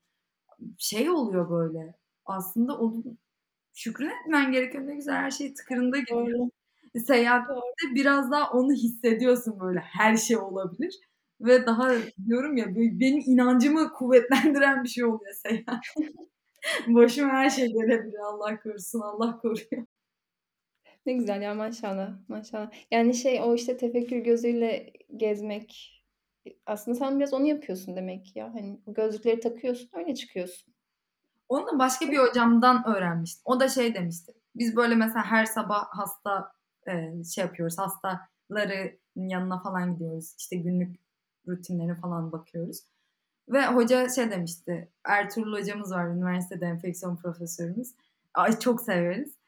Şey 0.78 1.10
oluyor 1.10 1.50
böyle. 1.50 1.94
Aslında 2.24 2.78
onun 2.78 3.18
şükretmen 3.74 4.52
gereken 4.52 4.86
ne 4.86 4.94
güzel 4.94 5.14
her 5.14 5.30
şey 5.30 5.54
tıkırında 5.54 5.98
gidiyor. 5.98 6.26
Doğru. 6.26 6.50
Seyahatte 6.98 7.54
Doğru. 7.54 7.94
biraz 7.94 8.30
daha 8.30 8.50
onu 8.50 8.72
hissediyorsun 8.72 9.60
böyle 9.60 9.78
her 9.80 10.16
şey 10.16 10.36
olabilir. 10.36 10.94
Ve 11.40 11.66
daha 11.66 11.90
diyorum 12.26 12.56
ya 12.56 12.66
benim 12.76 13.22
inancımı 13.26 13.92
kuvvetlendiren 13.92 14.84
bir 14.84 14.88
şey 14.88 15.04
oluyor 15.04 15.34
seyahat. 15.34 15.84
Başıma 16.88 17.32
her 17.32 17.50
şey 17.50 17.66
gelebilir 17.66 18.18
Allah 18.18 18.60
korusun 18.60 19.00
Allah 19.00 19.38
koruyor. 19.38 19.86
Ne 21.06 21.12
güzel 21.12 21.42
ya 21.42 21.54
maşallah 21.54 22.10
maşallah. 22.28 22.70
Yani 22.90 23.14
şey 23.14 23.40
o 23.42 23.54
işte 23.54 23.76
tefekkür 23.76 24.16
gözüyle 24.16 24.92
gezmek 25.16 25.96
aslında 26.66 26.98
sen 26.98 27.18
biraz 27.18 27.34
onu 27.34 27.46
yapıyorsun 27.46 27.96
demek 27.96 28.36
ya. 28.36 28.54
Hani 28.54 28.80
gözlükleri 28.86 29.40
takıyorsun 29.40 29.90
öyle 29.92 30.14
çıkıyorsun. 30.14 30.74
Onu 31.48 31.66
da 31.66 31.78
başka 31.78 32.10
bir 32.10 32.18
hocamdan 32.18 32.88
öğrenmiştim. 32.88 33.42
O 33.44 33.60
da 33.60 33.68
şey 33.68 33.94
demişti. 33.94 34.32
Biz 34.54 34.76
böyle 34.76 34.94
mesela 34.94 35.24
her 35.24 35.44
sabah 35.46 35.84
hasta 35.90 36.52
e, 36.86 37.24
şey 37.24 37.44
yapıyoruz. 37.44 37.78
Hastaların 37.78 38.90
yanına 39.16 39.62
falan 39.62 39.94
gidiyoruz. 39.94 40.34
İşte 40.38 40.56
günlük 40.56 40.96
rutinlerine 41.48 41.94
falan 41.94 42.32
bakıyoruz. 42.32 42.80
Ve 43.48 43.66
hoca 43.66 44.08
şey 44.08 44.30
demişti. 44.30 44.88
Ertuğrul 45.04 45.58
hocamız 45.58 45.92
var. 45.92 46.06
Üniversitede 46.06 46.66
enfeksiyon 46.66 47.16
profesörümüz. 47.16 47.94
Ay 48.34 48.58
çok 48.58 48.80
severiz. 48.80 49.40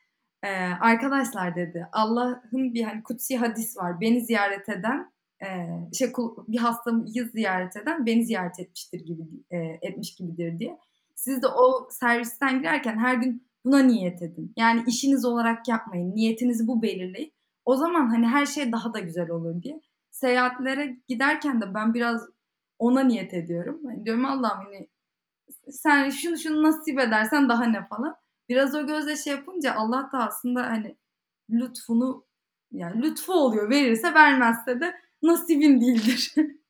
Ee, 0.43 0.49
arkadaşlar 0.81 1.57
dedi 1.57 1.89
Allah'ın 1.93 2.75
bir 2.75 2.83
hani 2.83 3.03
kutsi 3.03 3.37
hadis 3.37 3.77
var. 3.77 4.01
Beni 4.01 4.21
ziyaret 4.21 4.69
eden 4.69 5.13
e, 5.43 5.69
şey 5.93 6.13
bir 6.49 6.59
hastamı 6.59 7.09
ziyaret 7.33 7.77
eden 7.77 8.07
beni 8.07 8.25
ziyaret 8.25 8.61
etmiştir 8.61 9.01
gibi 9.01 9.23
e, 9.51 9.57
etmiş 9.83 10.15
gibidir 10.15 10.59
diye. 10.59 10.79
Siz 11.15 11.43
de 11.43 11.47
o 11.47 11.89
servisten 11.91 12.59
girerken 12.59 12.99
her 12.99 13.15
gün 13.15 13.47
buna 13.65 13.79
niyet 13.79 14.23
edin. 14.23 14.53
Yani 14.57 14.85
işiniz 14.87 15.25
olarak 15.25 15.69
yapmayın. 15.69 16.17
Niyetinizi 16.17 16.67
bu 16.67 16.83
belirleyin. 16.83 17.33
O 17.65 17.77
zaman 17.77 18.09
hani 18.09 18.27
her 18.27 18.47
şey 18.47 18.73
daha 18.73 18.95
da 18.95 18.99
güzel 18.99 19.31
olur 19.31 19.63
diye. 19.63 19.81
Seyahatlere 20.11 20.97
giderken 21.09 21.61
de 21.61 21.75
ben 21.75 21.95
biraz 21.95 22.23
ona 22.79 23.01
niyet 23.01 23.35
ediyorum. 23.35 23.81
Hani 23.85 24.05
diyorum 24.05 24.25
Allah'ım 24.25 24.65
hani 24.65 24.89
sen 25.71 26.11
şunu 26.11 26.39
şunu 26.39 26.63
nasip 26.63 26.99
edersen 26.99 27.49
daha 27.49 27.65
ne 27.65 27.87
falan. 27.87 28.17
Biraz 28.49 28.75
o 28.75 28.87
gözle 28.87 29.17
şey 29.17 29.33
yapınca 29.33 29.75
Allah 29.75 30.11
da 30.13 30.19
aslında 30.19 30.63
hani 30.63 30.97
lütfunu 31.51 32.25
yani 32.73 33.03
lütfu 33.03 33.33
oluyor. 33.33 33.71
Verirse 33.71 34.15
vermezse 34.15 34.81
de 34.81 34.95
nasibin 35.23 35.81
değildir. 35.81 36.35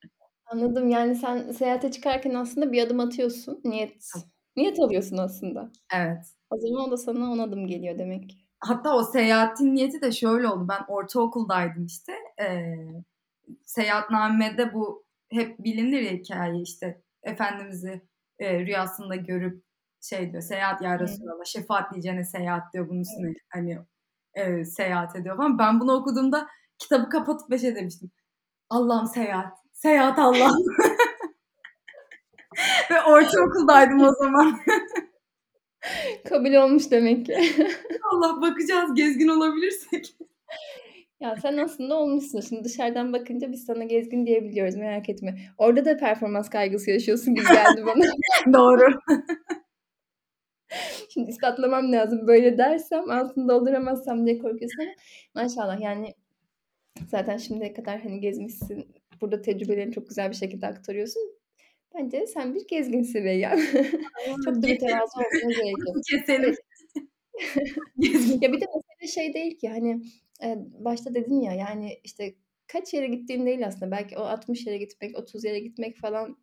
Anladım. 0.45 0.89
Yani 0.89 1.15
sen 1.15 1.51
seyahate 1.51 1.91
çıkarken 1.91 2.33
aslında 2.33 2.71
bir 2.71 2.83
adım 2.83 2.99
atıyorsun. 2.99 3.61
Niyet 3.63 4.11
niyet 4.55 4.79
alıyorsun 4.79 5.17
aslında. 5.17 5.71
Evet. 5.95 6.25
O 6.49 6.57
zaman 6.57 6.91
da 6.91 6.97
sana 6.97 7.31
on 7.31 7.39
adım 7.39 7.67
geliyor 7.67 7.99
demek 7.99 8.29
ki. 8.29 8.35
Hatta 8.59 8.95
o 8.95 9.03
seyahatin 9.03 9.75
niyeti 9.75 10.01
de 10.01 10.11
şöyle 10.11 10.47
oldu. 10.47 10.67
Ben 10.69 10.93
ortaokuldaydım 10.93 11.85
işte. 11.85 12.13
Ee, 12.41 12.75
seyahatnamede 13.65 14.73
bu 14.73 15.05
hep 15.31 15.59
bilinir 15.59 16.01
ya 16.01 16.11
hikaye 16.11 16.61
işte 16.61 17.01
Efendimiz'i 17.23 18.01
e, 18.39 18.59
rüyasında 18.59 19.15
görüp 19.15 19.63
şey 20.01 20.31
diyor 20.31 20.41
seyahat 20.41 20.81
ya 20.81 20.99
Resulallah 20.99 21.45
şefaat 21.45 21.93
diyeceğine 21.93 22.23
seyahat 22.23 22.73
diyor 22.73 22.89
bunun 22.89 23.01
üstüne 23.01 23.27
evet. 23.27 23.37
hani 23.49 23.77
e, 24.33 24.65
seyahat 24.65 25.15
ediyor 25.15 25.37
falan. 25.37 25.59
Ben 25.59 25.79
bunu 25.79 25.93
okuduğumda 25.93 26.47
kitabı 26.79 27.09
kapatıp 27.09 27.49
bir 27.49 27.57
şey 27.57 27.75
demiştim. 27.75 28.11
Allah'ım 28.69 29.07
seyahat. 29.07 29.57
Seyahat 29.73 30.19
Allah'ım. 30.19 30.65
Ve 32.91 33.01
ortaokuldaydım 33.01 34.01
o 34.01 34.11
zaman. 34.13 34.59
Kabul 36.29 36.53
olmuş 36.53 36.91
demek 36.91 37.25
ki. 37.25 37.37
Allah 38.13 38.41
bakacağız 38.41 38.93
gezgin 38.93 39.27
olabilirsek. 39.27 40.15
Ya 41.19 41.35
sen 41.41 41.57
aslında 41.57 41.95
olmuşsun. 41.95 42.41
Şimdi 42.41 42.63
dışarıdan 42.63 43.13
bakınca 43.13 43.51
biz 43.51 43.65
sana 43.65 43.83
gezgin 43.83 44.25
diyebiliyoruz 44.25 44.75
merak 44.75 45.09
etme. 45.09 45.37
Orada 45.57 45.85
da 45.85 45.97
performans 45.97 46.49
kaygısı 46.49 46.91
yaşıyorsun 46.91 47.35
gibi 47.35 47.45
geldi 47.45 47.85
bana. 47.85 48.03
Doğru. 48.53 48.99
Şimdi 51.09 51.29
ispatlamam 51.29 51.91
lazım. 51.91 52.27
Böyle 52.27 52.57
dersem 52.57 53.09
altında 53.09 53.53
dolduramazsam 53.53 54.25
diye 54.25 54.37
korkuyorsun 54.37 54.85
maşallah 55.35 55.81
yani 55.81 56.13
zaten 57.07 57.37
şimdiye 57.37 57.73
kadar 57.73 58.01
hani 58.01 58.19
gezmişsin. 58.19 58.95
Burada 59.21 59.41
tecrübelerini 59.41 59.93
çok 59.93 60.09
güzel 60.09 60.29
bir 60.29 60.35
şekilde 60.35 60.67
aktarıyorsun. 60.67 61.42
Bence 61.95 62.27
sen 62.27 62.55
bir 62.55 62.67
gezginsin 62.67 63.23
Reyyan. 63.23 63.57
çok 64.45 64.55
da 64.55 64.67
mütevazı 64.67 65.17
olmana 65.17 65.53
gerek 65.53 65.77
yok. 65.87 65.97
Keselim. 66.09 66.55
ya 68.41 68.53
bir 68.53 68.61
de 68.61 68.65
mesele 68.75 69.11
şey 69.13 69.33
değil 69.33 69.57
ki 69.57 69.69
hani 69.69 70.01
e, 70.43 70.57
başta 70.57 71.13
dedin 71.13 71.41
ya 71.41 71.53
yani 71.53 71.99
işte 72.03 72.35
kaç 72.67 72.93
yere 72.93 73.07
gittiğin 73.07 73.45
değil 73.45 73.67
aslında. 73.67 73.91
Belki 73.91 74.17
o 74.17 74.21
60 74.21 74.67
yere 74.67 74.77
gitmek, 74.77 75.17
30 75.17 75.43
yere 75.43 75.59
gitmek 75.59 75.97
falan 75.97 76.37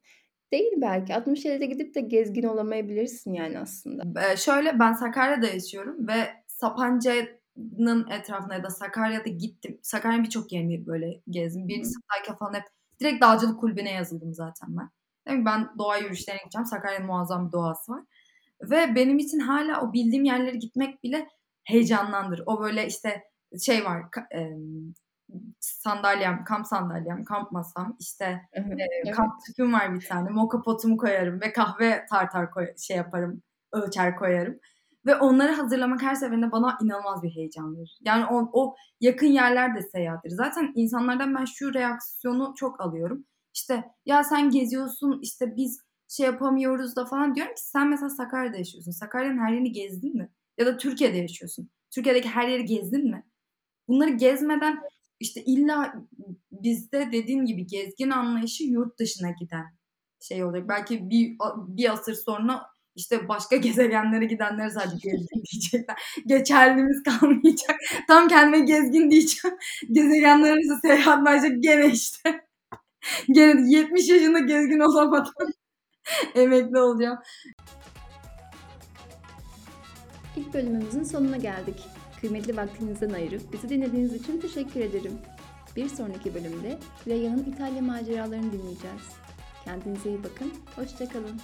değil 0.52 0.72
belki. 0.76 1.14
60 1.14 1.44
yere 1.44 1.60
de 1.60 1.66
gidip 1.66 1.94
de 1.94 2.00
gezgin 2.00 2.42
olamayabilirsin 2.42 3.32
yani 3.32 3.58
aslında. 3.58 4.20
Ee, 4.20 4.36
şöyle 4.36 4.78
ben 4.78 4.92
Sakarya'da 4.92 5.46
yaşıyorum 5.46 6.08
ve 6.08 6.14
Sapanca'nın 6.46 8.10
etrafına 8.10 8.54
ya 8.54 8.62
da 8.62 8.70
Sakarya'da 8.70 9.28
gittim. 9.28 9.78
Sakarya'nın 9.82 10.24
birçok 10.24 10.52
yerini 10.52 10.86
böyle 10.86 11.20
gezdim. 11.30 11.68
Bir 11.68 11.84
sınıftayken 11.84 12.36
falan 12.36 12.54
hep 12.54 12.64
direkt 13.00 13.22
dağcılık 13.22 13.60
kulübüne 13.60 13.92
yazıldım 13.92 14.34
zaten 14.34 14.76
ben. 14.76 14.90
Demek 15.26 15.46
ben 15.46 15.68
doğa 15.78 15.96
yürüyüşlerine 15.96 16.40
gideceğim. 16.42 16.66
Sakarya'nın 16.66 17.06
muazzam 17.06 17.46
bir 17.46 17.52
doğası 17.52 17.92
var. 17.92 18.02
Ve 18.62 18.94
benim 18.94 19.18
için 19.18 19.38
hala 19.38 19.80
o 19.80 19.92
bildiğim 19.92 20.24
yerlere 20.24 20.56
gitmek 20.56 21.02
bile 21.02 21.28
heyecanlandır. 21.64 22.42
O 22.46 22.60
böyle 22.60 22.86
işte 22.86 23.22
şey 23.58 23.84
var 23.84 24.02
e, 24.34 24.50
sandalyem, 25.60 26.44
kamp 26.44 26.66
sandalyem, 26.66 27.24
kamp 27.24 27.52
masam, 27.52 27.96
işte 28.00 28.40
e, 28.52 29.10
kamp 29.10 29.32
tüpüm 29.46 29.72
var 29.72 29.94
bir 29.94 30.06
tane. 30.06 30.30
Moka 30.30 30.62
potumu 30.62 30.96
koyarım 30.96 31.40
ve 31.40 31.52
kahve 31.52 32.06
tartar 32.10 32.50
koy, 32.50 32.66
şey 32.78 32.96
yaparım, 32.96 33.42
ölçer 33.72 34.16
koyarım. 34.16 34.58
Ve 35.06 35.16
onları 35.16 35.52
hazırlamak 35.52 36.02
her 36.02 36.14
seferinde 36.14 36.52
bana 36.52 36.78
inanılmaz 36.82 37.22
bir 37.22 37.30
heyecan 37.30 37.76
verir. 37.76 37.98
Yani 38.04 38.26
o, 38.26 38.50
o 38.52 38.76
yakın 39.00 39.26
yerler 39.26 39.76
de 39.76 39.82
seyahattir. 39.82 40.30
Zaten 40.30 40.72
insanlardan 40.74 41.34
ben 41.34 41.44
şu 41.44 41.74
reaksiyonu 41.74 42.54
çok 42.56 42.80
alıyorum. 42.80 43.24
İşte 43.54 43.84
ya 44.06 44.24
sen 44.24 44.50
geziyorsun 44.50 45.20
işte 45.22 45.56
biz 45.56 45.80
şey 46.08 46.26
yapamıyoruz 46.26 46.96
da 46.96 47.06
falan 47.06 47.34
diyorum 47.34 47.54
ki 47.54 47.62
sen 47.68 47.88
mesela 47.90 48.10
Sakarya'da 48.10 48.56
yaşıyorsun. 48.56 48.90
Sakarya'nın 48.92 49.38
her 49.38 49.52
yerini 49.52 49.72
gezdin 49.72 50.16
mi? 50.16 50.30
Ya 50.58 50.66
da 50.66 50.76
Türkiye'de 50.76 51.16
yaşıyorsun. 51.16 51.70
Türkiye'deki 51.90 52.28
her 52.28 52.48
yeri 52.48 52.64
gezdin 52.64 53.10
mi? 53.10 53.24
Bunları 53.88 54.10
gezmeden 54.10 54.80
işte 55.20 55.44
illa 55.44 55.94
bizde 56.52 57.08
dediğin 57.12 57.44
gibi 57.44 57.66
gezgin 57.66 58.10
anlayışı 58.10 58.64
yurt 58.64 58.98
dışına 58.98 59.30
giden 59.30 59.64
şey 60.20 60.44
olacak. 60.44 60.68
Belki 60.68 61.10
bir, 61.10 61.36
bir 61.68 61.92
asır 61.92 62.14
sonra 62.14 62.66
işte 62.96 63.28
başka 63.28 63.56
gezegenlere 63.66 64.24
gidenler 64.24 64.68
sadece 64.68 64.96
gezgin 65.10 65.42
diyecekler. 65.52 65.96
Geçerlimiz 66.26 67.02
kalmayacak. 67.02 67.76
Tam 68.08 68.28
kendime 68.28 68.60
gezgin 68.64 69.10
diyeceğim. 69.10 69.56
Gezegenler 69.92 70.50
arası 70.50 70.80
seyahat 70.82 71.26
verecek 71.26 71.62
gene 71.62 71.86
işte. 71.92 72.49
gene 73.32 73.70
70 73.70 74.08
yaşında 74.08 74.38
gezgin 74.38 74.80
olamadan 74.80 75.52
emekli 76.34 76.78
olacağım. 76.78 77.18
İlk 80.36 80.54
bölümümüzün 80.54 81.04
sonuna 81.04 81.36
geldik. 81.36 81.84
Kıymetli 82.20 82.56
vaktinizden 82.56 83.10
ayırıp 83.10 83.52
bizi 83.52 83.68
dinlediğiniz 83.68 84.14
için 84.14 84.40
teşekkür 84.40 84.80
ederim. 84.80 85.18
Bir 85.76 85.88
sonraki 85.88 86.34
bölümde 86.34 86.78
Reya'nın 87.06 87.44
İtalya 87.44 87.82
maceralarını 87.82 88.52
dinleyeceğiz. 88.52 89.02
Kendinize 89.64 90.08
iyi 90.08 90.24
bakın, 90.24 90.52
hoşçakalın. 90.76 91.40